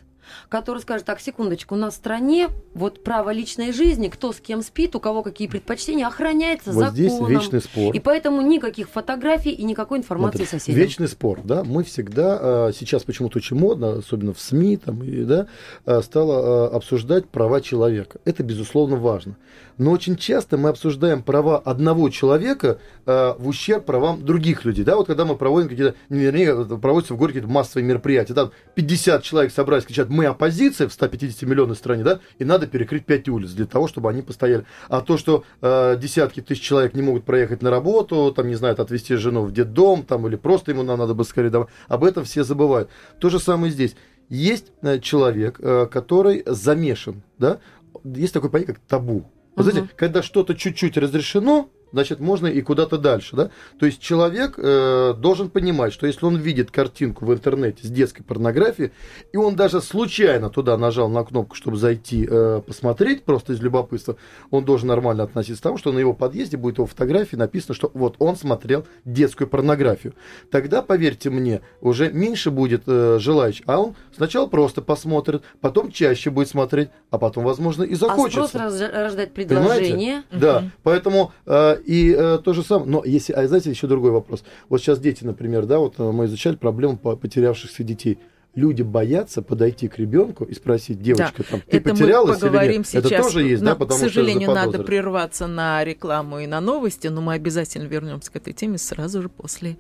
который 0.49 0.79
скажет, 0.79 1.05
так, 1.05 1.19
секундочку, 1.19 1.75
у 1.75 1.77
нас 1.77 1.93
в 1.93 1.97
стране 1.97 2.49
вот 2.73 3.03
право 3.03 3.31
личной 3.31 3.71
жизни, 3.71 4.07
кто 4.07 4.31
с 4.31 4.39
кем 4.39 4.61
спит, 4.61 4.95
у 4.95 4.99
кого 4.99 5.23
какие 5.23 5.47
предпочтения, 5.47 6.07
охраняется 6.07 6.71
Вот 6.71 6.93
законом. 6.95 6.95
здесь 6.95 7.41
вечный 7.41 7.61
спор. 7.61 7.95
И 7.95 7.99
поэтому 7.99 8.41
никаких 8.41 8.89
фотографий 8.89 9.51
и 9.51 9.63
никакой 9.63 9.99
информации 9.99 10.39
Смотри, 10.39 10.59
соседям. 10.59 10.81
Вечный 10.81 11.07
спор, 11.07 11.41
да. 11.43 11.63
Мы 11.63 11.83
всегда, 11.83 12.67
э, 12.69 12.71
сейчас 12.77 13.03
почему-то 13.03 13.37
очень 13.37 13.57
модно, 13.57 13.97
особенно 13.97 14.33
в 14.33 14.39
СМИ, 14.39 14.77
там, 14.77 15.03
и, 15.03 15.23
да, 15.23 15.47
э, 15.85 16.01
стало 16.01 16.67
э, 16.67 16.75
обсуждать 16.75 17.27
права 17.29 17.61
человека. 17.61 18.19
Это, 18.25 18.43
безусловно, 18.43 18.95
важно. 18.95 19.37
Но 19.77 19.91
очень 19.91 20.15
часто 20.15 20.57
мы 20.57 20.69
обсуждаем 20.69 21.23
права 21.23 21.57
одного 21.57 22.09
человека 22.09 22.79
э, 23.05 23.33
в 23.37 23.47
ущерб 23.47 23.85
правам 23.85 24.23
других 24.23 24.65
людей. 24.65 24.83
Да, 24.85 24.95
вот 24.95 25.07
когда 25.07 25.25
мы 25.25 25.35
проводим 25.35 25.69
какие-то, 25.69 25.95
не 26.09 26.19
вернее, 26.19 26.61
это 26.61 26.77
проводятся 26.77 27.13
в 27.13 27.17
городе 27.17 27.39
какие-то 27.39 27.53
массовые 27.53 27.85
мероприятия, 27.85 28.33
там 28.33 28.51
50 28.75 29.23
человек 29.23 29.51
собрались, 29.51 29.85
кричат, 29.85 30.09
мы 30.09 30.25
оппозиция 30.25 30.87
в 30.87 30.93
150 30.93 31.41
миллионной 31.43 31.75
стране, 31.75 32.03
да, 32.03 32.19
и 32.39 32.45
надо 32.45 32.67
перекрыть 32.67 33.05
5 33.05 33.29
улиц 33.29 33.51
для 33.51 33.65
того, 33.65 33.87
чтобы 33.87 34.09
они 34.09 34.21
постояли. 34.21 34.65
А 34.89 35.01
то, 35.01 35.17
что 35.17 35.43
э, 35.61 35.97
десятки 35.99 36.41
тысяч 36.41 36.61
человек 36.61 36.93
не 36.93 37.01
могут 37.01 37.23
проехать 37.25 37.61
на 37.61 37.69
работу, 37.69 38.31
там, 38.35 38.47
не 38.47 38.55
знаю, 38.55 38.79
отвезти 38.79 39.15
жену 39.15 39.43
в 39.43 39.51
детдом, 39.51 40.03
там, 40.03 40.27
или 40.27 40.35
просто 40.35 40.71
ему 40.71 40.83
на- 40.83 40.97
надо 40.97 41.13
бы 41.13 41.23
скорее 41.23 41.49
домой, 41.49 41.67
об 41.87 42.03
этом 42.03 42.23
все 42.23 42.43
забывают. 42.43 42.89
То 43.19 43.29
же 43.29 43.39
самое 43.39 43.71
здесь. 43.71 43.95
Есть 44.29 44.71
э, 44.81 44.99
человек, 44.99 45.59
э, 45.59 45.87
который 45.91 46.43
замешан, 46.45 47.23
да, 47.37 47.59
есть 48.03 48.33
такое 48.33 48.49
понятие, 48.49 48.75
как 48.75 48.83
табу. 48.87 49.25
Вы 49.55 49.63
знаете, 49.63 49.89
когда 49.95 50.23
что-то 50.23 50.55
чуть-чуть 50.55 50.97
разрешено, 50.97 51.69
значит, 51.93 52.19
можно 52.19 52.47
и 52.47 52.61
куда-то 52.61 52.97
дальше, 52.97 53.35
да? 53.37 53.49
То 53.79 53.85
есть 53.85 54.01
человек 54.01 54.55
э, 54.57 55.13
должен 55.17 55.49
понимать, 55.49 55.93
что 55.93 56.05
если 56.07 56.25
он 56.25 56.35
видит 56.35 56.71
картинку 56.71 57.25
в 57.25 57.31
интернете 57.33 57.87
с 57.87 57.89
детской 57.89 58.23
порнографией, 58.23 58.91
и 59.31 59.37
он 59.37 59.55
даже 59.55 59.81
случайно 59.81 60.49
туда 60.49 60.75
нажал 60.77 61.07
на 61.07 61.23
кнопку, 61.23 61.55
чтобы 61.55 61.77
зайти 61.77 62.27
э, 62.29 62.61
посмотреть, 62.65 63.23
просто 63.23 63.53
из 63.53 63.61
любопытства, 63.61 64.17
он 64.51 64.65
должен 64.65 64.89
нормально 64.89 65.23
относиться 65.23 65.61
к 65.61 65.63
тому, 65.63 65.77
что 65.77 65.91
на 65.93 65.99
его 65.99 66.13
подъезде 66.13 66.57
будет 66.57 66.77
его 66.79 66.87
фотографии 66.87 67.35
написано, 67.37 67.75
что 67.75 67.89
вот 67.93 68.15
он 68.19 68.35
смотрел 68.35 68.85
детскую 69.05 69.47
порнографию. 69.47 70.13
Тогда, 70.51 70.81
поверьте 70.81 71.29
мне, 71.29 71.61
уже 71.79 72.11
меньше 72.11 72.49
будет 72.51 72.83
э, 72.87 73.17
желающих, 73.19 73.63
а 73.67 73.79
он 73.79 73.95
сначала 74.15 74.47
просто 74.47 74.81
посмотрит, 74.81 75.43
потом 75.61 75.91
чаще 75.91 76.31
будет 76.31 76.47
смотреть, 76.49 76.89
а 77.11 77.17
потом, 77.19 77.43
возможно, 77.43 77.83
и 77.83 77.93
А 77.93 77.97
захочется. 77.97 78.47
спрос 78.47 78.61
раз- 78.79 78.91
рождает 78.91 79.33
Понимаете? 79.33 79.33
предложение. 79.33 80.23
Да, 80.31 80.63
поэтому 80.81 81.31
э, 81.45 81.77
и 81.85 82.15
э, 82.17 82.39
то 82.43 82.53
же 82.53 82.63
самое. 82.63 82.89
Но 82.89 83.03
если, 83.05 83.33
а 83.33 83.47
знаете, 83.47 83.69
еще 83.69 83.87
другой 83.87 84.11
вопрос. 84.11 84.43
Вот 84.69 84.81
сейчас 84.81 84.99
дети, 84.99 85.23
например, 85.23 85.65
да, 85.65 85.79
вот 85.79 85.95
э, 85.99 86.11
мы 86.11 86.25
изучали 86.25 86.55
проблему 86.55 86.97
по- 86.97 87.15
потерявшихся 87.15 87.83
детей. 87.83 88.17
Люди 88.55 88.83
боятся 88.83 89.41
подойти 89.41 89.87
к 89.87 89.97
ребенку 89.97 90.43
и 90.43 90.53
спросить, 90.53 91.01
девочка, 91.01 91.43
там, 91.43 91.61
ты 91.61 91.77
Это 91.77 91.89
мы 91.89 91.95
потерялась 91.95 92.37
или 92.39 92.45
поговорим 92.47 92.77
нет? 92.77 92.87
сейчас. 92.87 93.05
Это 93.05 93.21
тоже 93.23 93.43
есть, 93.43 93.63
да, 93.63 93.69
Нам, 93.69 93.79
потому 93.79 93.99
к 93.99 94.03
сожалению, 94.03 94.43
что 94.43 94.53
надо 94.53 94.83
прерваться 94.83 95.47
на 95.47 95.83
рекламу 95.83 96.39
и 96.39 96.45
на 96.45 96.61
новости, 96.61 97.07
но 97.07 97.21
мы 97.21 97.33
обязательно 97.33 97.87
вернемся 97.87 98.31
к 98.31 98.35
этой 98.35 98.53
теме 98.53 98.77
сразу 98.77 99.23
же 99.23 99.29
после 99.29 99.77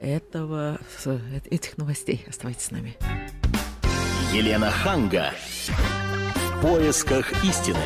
этого, 0.00 0.78
э- 1.04 1.18
этих 1.50 1.78
новостей. 1.78 2.24
Оставайтесь 2.28 2.66
с 2.66 2.70
нами. 2.70 2.94
Елена 4.32 4.70
Ханга. 4.70 5.32
В 5.66 6.62
поисках 6.62 7.32
истины. 7.44 7.76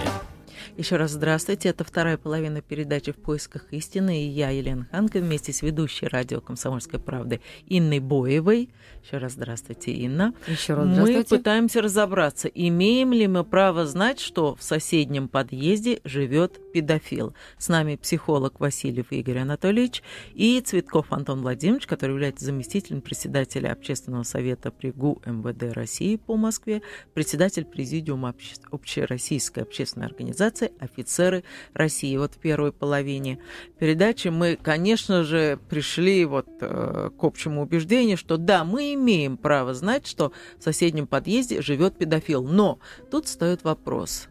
Еще 0.76 0.96
раз 0.96 1.10
здравствуйте. 1.10 1.68
Это 1.68 1.84
вторая 1.84 2.16
половина 2.16 2.62
передачи 2.62 3.12
«В 3.12 3.16
поисках 3.16 3.70
истины». 3.72 4.22
И 4.24 4.28
я, 4.28 4.50
Елена 4.50 4.86
Ханка, 4.90 5.18
вместе 5.18 5.52
с 5.52 5.62
ведущей 5.62 6.06
радио 6.06 6.40
«Комсомольской 6.40 6.98
правды» 6.98 7.40
Инной 7.66 7.98
Боевой. 7.98 8.70
Еще 9.04 9.18
раз 9.18 9.32
здравствуйте, 9.32 9.92
Инна. 9.92 10.32
Еще 10.46 10.74
раз 10.74 10.86
Мы 10.86 10.92
здравствуйте. 10.94 11.36
пытаемся 11.36 11.82
разобраться, 11.82 12.48
имеем 12.48 13.12
ли 13.12 13.26
мы 13.26 13.44
право 13.44 13.84
знать, 13.86 14.20
что 14.20 14.54
в 14.54 14.62
соседнем 14.62 15.28
подъезде 15.28 16.00
живет 16.04 16.58
педофил. 16.72 17.34
С 17.58 17.68
нами 17.68 17.96
психолог 17.96 18.58
Васильев 18.60 19.10
Игорь 19.12 19.38
Анатольевич 19.38 20.02
и 20.34 20.60
Цветков 20.60 21.06
Антон 21.12 21.42
Владимирович, 21.42 21.86
который 21.86 22.12
является 22.12 22.44
заместителем 22.46 23.00
председателя 23.00 23.72
Общественного 23.72 24.22
совета 24.22 24.70
при 24.70 24.90
ГУ 24.92 25.20
МВД 25.26 25.74
России 25.74 26.16
по 26.16 26.36
Москве, 26.36 26.80
председатель 27.12 27.64
президиума 27.64 28.30
обще- 28.30 28.60
Общероссийской 28.70 29.62
общественной 29.64 30.06
организации 30.06 30.59
«Офицеры 30.78 31.44
России». 31.74 32.16
Вот 32.16 32.34
в 32.34 32.38
первой 32.38 32.72
половине 32.72 33.38
передачи 33.78 34.28
мы, 34.28 34.58
конечно 34.60 35.24
же, 35.24 35.58
пришли 35.68 36.24
вот 36.24 36.48
э, 36.60 37.10
к 37.18 37.24
общему 37.24 37.62
убеждению, 37.62 38.16
что 38.16 38.36
да, 38.36 38.64
мы 38.64 38.94
имеем 38.94 39.36
право 39.36 39.74
знать, 39.74 40.06
что 40.06 40.32
в 40.58 40.62
соседнем 40.62 41.06
подъезде 41.06 41.62
живет 41.62 41.96
педофил. 41.96 42.44
Но 42.44 42.78
тут 43.10 43.26
встает 43.26 43.64
вопрос. 43.64 44.28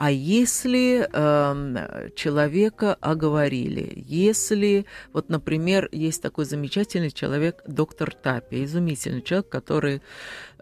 А 0.00 0.10
если 0.10 1.06
эм, 1.12 1.76
человека 2.16 2.96
оговорили, 3.02 4.02
если, 4.06 4.86
вот, 5.12 5.28
например, 5.28 5.90
есть 5.92 6.22
такой 6.22 6.46
замечательный 6.46 7.10
человек, 7.10 7.62
доктор 7.66 8.14
Тапи, 8.14 8.64
изумительный 8.64 9.20
человек, 9.20 9.50
который 9.50 9.96
э, 9.96 10.00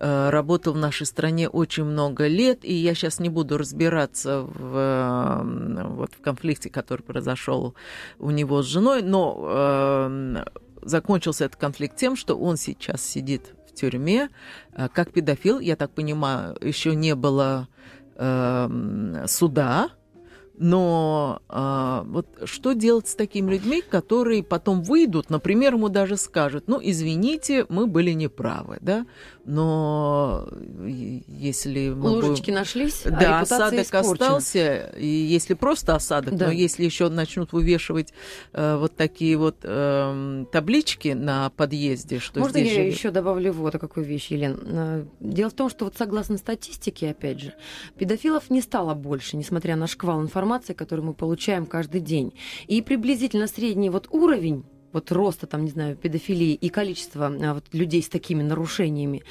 работал 0.00 0.74
в 0.74 0.78
нашей 0.78 1.06
стране 1.06 1.48
очень 1.48 1.84
много 1.84 2.26
лет, 2.26 2.64
и 2.64 2.72
я 2.72 2.94
сейчас 2.94 3.18
не 3.18 3.28
буду 3.28 3.58
разбираться 3.58 4.42
в, 4.42 4.76
э, 4.76 5.88
вот, 5.88 6.12
в 6.14 6.20
конфликте, 6.20 6.70
который 6.70 7.02
произошел 7.02 7.74
у 8.18 8.30
него 8.30 8.62
с 8.62 8.66
женой, 8.66 9.02
но 9.02 9.38
э, 9.40 10.44
закончился 10.82 11.46
этот 11.46 11.61
конфликт 11.61 11.96
тем, 11.96 12.16
что 12.16 12.37
он 12.37 12.56
сейчас 12.56 13.02
сидит 13.02 13.54
в 13.68 13.74
тюрьме 13.74 14.30
э, 14.72 14.88
как 14.92 15.12
педофил. 15.12 15.58
Я 15.61 15.76
так 15.76 15.90
понимаю, 15.90 16.56
еще 16.61 16.94
не 16.94 17.14
было 17.14 17.68
э, 18.14 19.24
суда. 19.26 19.90
Но 20.61 21.40
а, 21.48 22.02
вот 22.08 22.26
что 22.44 22.72
делать 22.72 23.06
с 23.06 23.14
такими 23.14 23.52
людьми, 23.52 23.80
которые 23.80 24.42
потом 24.42 24.82
выйдут, 24.82 25.30
например, 25.30 25.74
ему 25.74 25.88
даже 25.88 26.16
скажут, 26.16 26.64
ну, 26.66 26.80
извините, 26.82 27.64
мы 27.68 27.87
были 27.87 28.11
неправы, 28.11 28.78
да, 28.80 29.06
но 29.48 30.46
э, 30.52 31.20
если 31.28 31.88
мы 31.88 31.94
будем- 32.12 32.28
Ложечки 32.28 32.50
нашлись, 32.50 33.02
а 33.06 33.11
да, 33.11 33.18
репутация 33.40 33.56
осадок 33.66 33.80
испорчена. 33.87 34.12
остался, 34.12 34.76
и 34.98 35.06
если 35.06 35.54
просто 35.54 35.94
осадок, 35.94 36.37
Да. 36.37 36.46
но 36.46 36.52
если 36.52 36.84
еще 36.84 37.08
начнут 37.08 37.52
вывешивать 37.52 38.12
э, 38.52 38.76
вот 38.76 38.94
такие 38.96 39.37
вот 39.37 39.56
эм, 39.62 40.46
таблички 40.52 41.08
на 41.08 41.50
подъезде, 41.50 42.18
что 42.18 42.40
Можно 42.40 42.61
здесь 42.61 42.72
я 42.72 42.74
живет- 42.82 42.94
еще 42.94 43.11
добавлю 43.11 43.52
вот 43.52 43.72
такую 43.72 44.04
вещь, 44.06 44.30
Елен? 44.30 44.58
Э, 44.62 45.04
Дело 45.20 45.50
в 45.50 45.54
том, 45.54 45.70
что 45.70 45.84
вот 45.87 45.96
согласно 45.96 46.37
статистике, 46.38 47.11
опять 47.11 47.40
же, 47.40 47.54
педофилов 47.98 48.50
не 48.50 48.61
стало 48.61 48.94
больше, 48.94 49.37
несмотря 49.37 49.76
на 49.76 49.87
шквал 49.87 50.20
информации, 50.22 50.74
который 50.74 51.04
мы 51.04 51.14
получаем 51.14 51.66
каждый 51.66 52.00
день. 52.00 52.32
И 52.66 52.82
приблизительно 52.82 53.46
средний 53.46 53.90
вот 53.90 54.08
уровень 54.11 54.64
вот 54.92 55.12
роста, 55.12 55.46
там, 55.46 55.64
не 55.64 55.70
знаю, 55.70 55.96
педофилии 55.96 56.55
и 56.55 56.68
количество 56.68 57.27
а, 57.27 57.55
вот, 57.55 57.64
людей 57.72 58.03
с 58.03 58.09
такими 58.09 58.42
нарушениями 58.42 59.22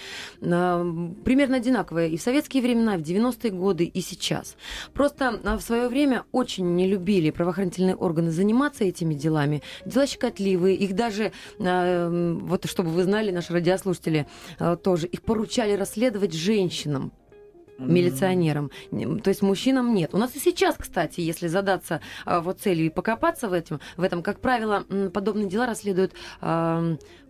а, 0.41 0.83
примерно 1.23 1.57
одинаковое 1.57 2.07
и 2.07 2.17
в 2.17 2.21
советские 2.21 2.63
времена, 2.63 2.95
и 2.95 2.97
в 2.97 3.01
90-е 3.01 3.51
годы, 3.51 3.85
и 3.85 4.01
сейчас. 4.01 4.55
Просто 4.93 5.39
а, 5.43 5.57
в 5.57 5.61
свое 5.61 5.87
время 5.87 6.25
очень 6.31 6.75
не 6.75 6.87
любили 6.87 7.31
правоохранительные 7.31 7.95
органы 7.95 8.31
заниматься 8.31 8.83
этими 8.83 9.13
делами. 9.13 9.61
Дела 9.85 10.07
щекотливые, 10.07 10.75
их 10.75 10.95
даже, 10.95 11.31
вот 11.57 12.65
чтобы 12.65 12.89
вы 12.89 13.03
знали, 13.03 13.31
наши 13.31 13.53
радиослушатели 13.53 14.27
тоже, 14.83 15.07
их 15.07 15.21
поручали 15.21 15.73
расследовать 15.73 16.33
женщинам, 16.33 17.11
милиционерам. 17.77 18.71
То 18.89 19.29
есть 19.29 19.41
мужчинам 19.41 19.93
нет. 19.93 20.13
У 20.13 20.17
нас 20.17 20.35
и 20.35 20.39
сейчас, 20.39 20.75
кстати, 20.77 21.21
если 21.21 21.47
задаться 21.47 22.01
а, 22.25 22.41
вот 22.41 22.59
целью 22.59 22.87
и 22.87 22.89
покопаться 22.89 23.49
в 23.49 23.53
этом, 23.53 23.79
в 23.97 24.03
этом, 24.03 24.23
как 24.23 24.39
правило, 24.39 24.85
подобные 25.13 25.47
дела 25.47 25.65
расследуют 25.65 26.13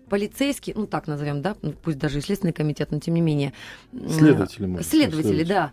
полицейские, 0.10 0.76
ну 0.76 0.88
так 0.88 1.08
назовем, 1.08 1.42
да, 1.42 1.56
ну, 1.62 1.74
пусть 1.74 1.98
даже 1.98 2.20
и 2.20 2.22
следственный 2.22 2.54
комитет, 2.54 2.92
но 2.92 3.00
тем 3.00 3.14
не 3.14 3.22
менее. 3.22 3.54
Следователи, 3.92 4.66
сказать, 4.66 4.86
Следователи, 4.86 5.44
да. 5.44 5.72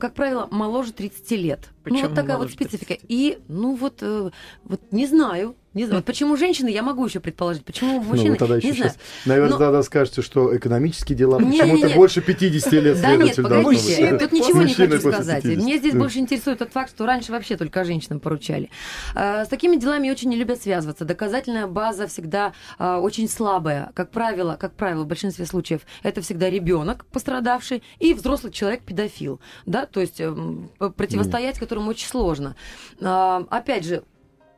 Как 0.00 0.14
правило, 0.14 0.48
моложе 0.50 0.92
30 0.92 1.30
лет. 1.32 1.68
ну, 1.68 1.90
Почему 1.90 2.08
вот 2.08 2.14
такая 2.14 2.38
вот 2.38 2.46
30 2.46 2.58
специфика. 2.58 2.94
лет? 2.94 3.02
И, 3.08 3.38
ну, 3.48 3.76
вот, 3.76 3.98
э, 4.00 4.30
вот 4.64 4.80
не 4.92 5.06
знаю. 5.06 5.56
Не 5.74 5.84
знаю. 5.84 5.98
Вот 6.00 6.06
почему 6.06 6.36
женщины, 6.36 6.68
я 6.68 6.82
могу 6.82 7.04
еще 7.04 7.20
предположить. 7.20 7.64
Почему 7.64 8.00
Ну, 8.00 8.02
мужчины, 8.02 8.30
вы 8.30 8.36
тогда 8.36 8.56
еще 8.56 8.68
не 8.68 8.72
знаю. 8.72 8.90
сейчас, 8.92 9.00
наверное, 9.26 9.50
Но- 9.52 9.58
тогда 9.58 9.82
скажете, 9.82 10.22
что 10.22 10.56
экономические 10.56 11.16
дела 11.16 11.38
почему-то 11.38 11.90
больше 11.90 12.20
50 12.22 12.72
лет 12.80 13.00
Да 13.00 13.16
нет, 13.16 13.36
погодите, 13.36 14.16
тут 14.18 14.32
ничего 14.32 14.62
не 14.62 14.72
хочу 14.74 14.98
сказать. 14.98 15.42
50. 15.42 15.62
Мне 15.62 15.78
здесь 15.78 15.94
больше 15.94 16.18
интересует 16.18 16.58
тот 16.58 16.72
факт, 16.72 16.90
что 16.90 17.04
раньше 17.06 17.32
вообще 17.32 17.56
только 17.56 17.84
женщинам 17.84 18.18
поручали. 18.20 18.70
А, 19.14 19.44
С 19.44 19.48
такими 19.48 19.76
делами 19.76 20.10
очень 20.10 20.30
не 20.30 20.36
любят 20.36 20.60
связываться. 20.62 21.04
Доказательная 21.04 21.66
база 21.66 22.06
всегда 22.06 22.54
а, 22.78 22.98
очень 22.98 23.28
слабая. 23.28 23.90
Как 23.94 24.10
правило, 24.10 24.56
как 24.58 24.74
правило, 24.74 25.04
в 25.04 25.06
большинстве 25.06 25.44
случаев 25.44 25.82
это 26.02 26.22
всегда 26.22 26.48
ребенок 26.48 27.04
пострадавший 27.12 27.82
и 27.98 28.14
взрослый 28.14 28.52
человек 28.52 28.82
педофил, 28.82 29.40
да, 29.66 29.86
то 29.86 30.00
есть 30.00 30.20
эм, 30.20 30.70
противостоять 30.96 31.58
которому 31.58 31.90
очень 31.90 32.08
сложно. 32.08 32.56
А, 33.00 33.44
Опять 33.50 33.84
же, 33.84 34.02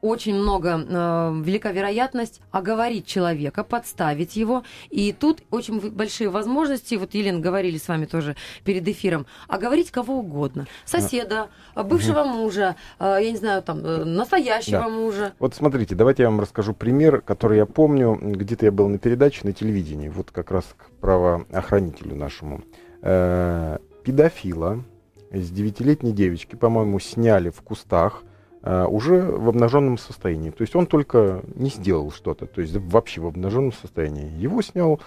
очень 0.02 0.34
много, 0.34 0.84
э, 0.88 1.42
велика 1.44 1.72
вероятность 1.72 2.40
оговорить 2.50 3.06
человека, 3.06 3.64
подставить 3.64 4.36
его. 4.36 4.64
И 4.90 5.12
тут 5.12 5.42
очень 5.50 5.90
большие 5.90 6.30
возможности, 6.30 6.94
вот, 6.94 7.14
Елена, 7.14 7.40
говорили 7.40 7.78
с 7.78 7.88
вами 7.88 8.06
тоже 8.06 8.36
перед 8.64 8.86
эфиром, 8.88 9.26
оговорить 9.48 9.90
кого 9.90 10.18
угодно. 10.18 10.66
Соседа, 10.84 11.48
бывшего 11.74 12.24
мужа, 12.24 12.76
э, 12.98 13.18
я 13.22 13.30
не 13.30 13.36
знаю, 13.36 13.62
там, 13.62 13.78
э, 13.84 14.04
настоящего 14.04 14.82
Да. 14.82 14.88
мужа. 14.88 15.32
Вот 15.38 15.54
смотрите, 15.54 15.94
давайте 15.94 16.22
я 16.22 16.30
вам 16.30 16.40
расскажу 16.40 16.74
пример, 16.74 17.20
который 17.20 17.58
я 17.58 17.66
помню. 17.66 18.18
Где-то 18.20 18.66
я 18.66 18.72
был 18.72 18.88
на 18.88 18.98
передаче 18.98 19.40
на 19.44 19.52
телевидении, 19.52 20.08
вот 20.08 20.30
как 20.30 20.50
раз 20.50 20.64
к 20.76 20.90
правоохранителю 21.00 22.14
нашему. 22.16 22.62
Э, 23.02 23.78
Педофила 24.04 24.82
с 25.30 25.50
девятилетней 25.50 26.12
девочки, 26.12 26.56
по-моему, 26.56 26.98
сняли 27.00 27.50
в 27.50 27.60
кустах 27.62 28.22
уже 28.62 29.22
в 29.22 29.48
обнаженном 29.48 29.96
состоянии. 29.96 30.50
То 30.50 30.62
есть 30.62 30.76
он 30.76 30.86
только 30.86 31.42
не 31.54 31.70
сделал 31.70 32.10
что-то, 32.10 32.46
то 32.46 32.60
есть 32.60 32.76
вообще 32.76 33.20
в 33.20 33.26
обнаженном 33.26 33.72
состоянии. 33.72 34.30
Его 34.38 34.60
снял 34.62 35.00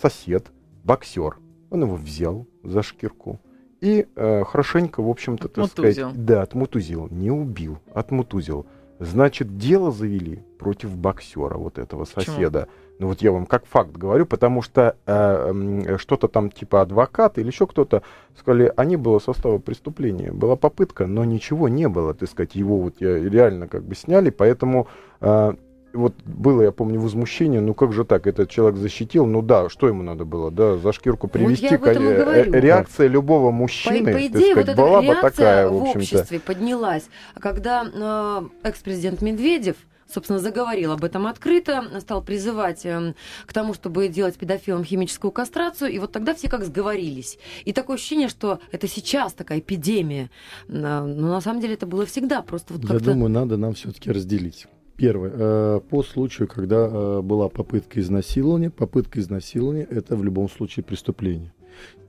сосед, 0.00 0.46
боксер. 0.84 1.36
Он 1.70 1.82
его 1.82 1.96
взял 1.96 2.46
за 2.62 2.82
шкирку 2.82 3.40
и 3.80 4.06
э, 4.14 4.44
хорошенько, 4.44 5.02
в 5.02 5.08
общем-то, 5.08 5.48
так 5.48 5.66
сказать, 5.66 6.24
да, 6.24 6.42
отмутузил, 6.42 7.08
не 7.10 7.30
убил, 7.30 7.78
отмутузил. 7.92 8.66
Значит, 8.98 9.56
дело 9.56 9.92
завели 9.92 10.42
против 10.58 10.96
боксера, 10.96 11.56
вот 11.56 11.78
этого 11.78 12.04
Почему? 12.04 12.66
Ну 12.98 13.06
вот 13.06 13.22
я 13.22 13.30
вам 13.30 13.46
как 13.46 13.64
факт 13.66 13.92
говорю, 13.92 14.26
потому 14.26 14.60
что 14.60 14.96
э, 15.06 15.96
что-то 15.98 16.28
там 16.28 16.50
типа 16.50 16.82
адвокат 16.82 17.38
или 17.38 17.46
еще 17.46 17.66
кто-то 17.66 18.02
сказали, 18.36 18.72
а 18.76 18.84
не 18.84 18.96
было 18.96 19.18
состава 19.20 19.58
преступления. 19.58 20.32
Была 20.32 20.56
попытка, 20.56 21.06
но 21.06 21.24
ничего 21.24 21.68
не 21.68 21.88
было, 21.88 22.14
так 22.14 22.28
сказать. 22.28 22.54
Его 22.56 22.78
вот 22.78 22.94
я 23.00 23.18
реально 23.18 23.68
как 23.68 23.84
бы 23.84 23.94
сняли, 23.94 24.30
поэтому 24.30 24.88
э, 25.20 25.52
вот 25.92 26.14
было, 26.24 26.62
я 26.62 26.72
помню, 26.72 27.00
возмущение, 27.00 27.60
ну 27.60 27.74
как 27.74 27.92
же 27.92 28.04
так, 28.04 28.26
этот 28.26 28.50
человек 28.50 28.78
защитил, 28.78 29.26
ну 29.26 29.42
да, 29.42 29.68
что 29.68 29.88
ему 29.88 30.02
надо 30.02 30.24
было, 30.24 30.50
да, 30.50 30.76
за 30.76 30.92
шкирку 30.92 31.28
привести. 31.28 31.66
Э, 31.66 31.78
э, 31.78 32.60
Реакция 32.60 33.06
любого 33.06 33.46
По, 33.46 33.52
мужчины, 33.52 34.12
по 34.12 34.18
так 34.18 34.22
идее, 34.22 34.54
вот 34.54 34.62
сказать, 34.62 34.68
эта 34.68 34.76
была 34.76 35.02
бы 35.02 35.14
такая, 35.14 35.68
в 35.68 35.72
в 35.72 35.82
обществе 35.84 36.40
поднялась. 36.40 37.08
А 37.34 37.40
Когда 37.40 37.84
э, 37.84 38.68
экс-президент 38.68 39.22
Медведев 39.22 39.76
собственно, 40.08 40.38
заговорил 40.38 40.92
об 40.92 41.04
этом 41.04 41.26
открыто, 41.26 42.00
стал 42.00 42.22
призывать 42.22 42.84
э, 42.84 43.14
к 43.46 43.52
тому, 43.52 43.74
чтобы 43.74 44.08
делать 44.08 44.36
педофилам 44.36 44.84
химическую 44.84 45.30
кастрацию, 45.30 45.90
и 45.90 45.98
вот 45.98 46.12
тогда 46.12 46.34
все 46.34 46.48
как 46.48 46.64
сговорились. 46.64 47.38
И 47.64 47.72
такое 47.72 47.96
ощущение, 47.96 48.28
что 48.28 48.60
это 48.72 48.88
сейчас 48.88 49.32
такая 49.32 49.60
эпидемия. 49.60 50.30
Э, 50.68 50.72
Но 51.04 51.28
на 51.28 51.40
самом 51.40 51.60
деле 51.60 51.74
это 51.74 51.86
было 51.86 52.06
всегда. 52.06 52.42
Просто 52.42 52.74
вот 52.74 52.84
Я 52.90 52.98
думаю, 52.98 53.30
надо 53.30 53.56
нам 53.56 53.74
все-таки 53.74 54.10
разделить. 54.10 54.66
Первое. 54.96 55.32
э, 55.32 55.80
По 55.88 56.02
случаю, 56.02 56.48
когда 56.48 56.88
э, 56.88 57.20
была 57.22 57.48
попытка 57.48 58.00
изнасилования, 58.00 58.70
попытка 58.70 59.20
изнасилования– 59.20 59.86
это 59.90 60.16
в 60.16 60.24
любом 60.24 60.50
случае 60.50 60.84
преступление. 60.84 61.52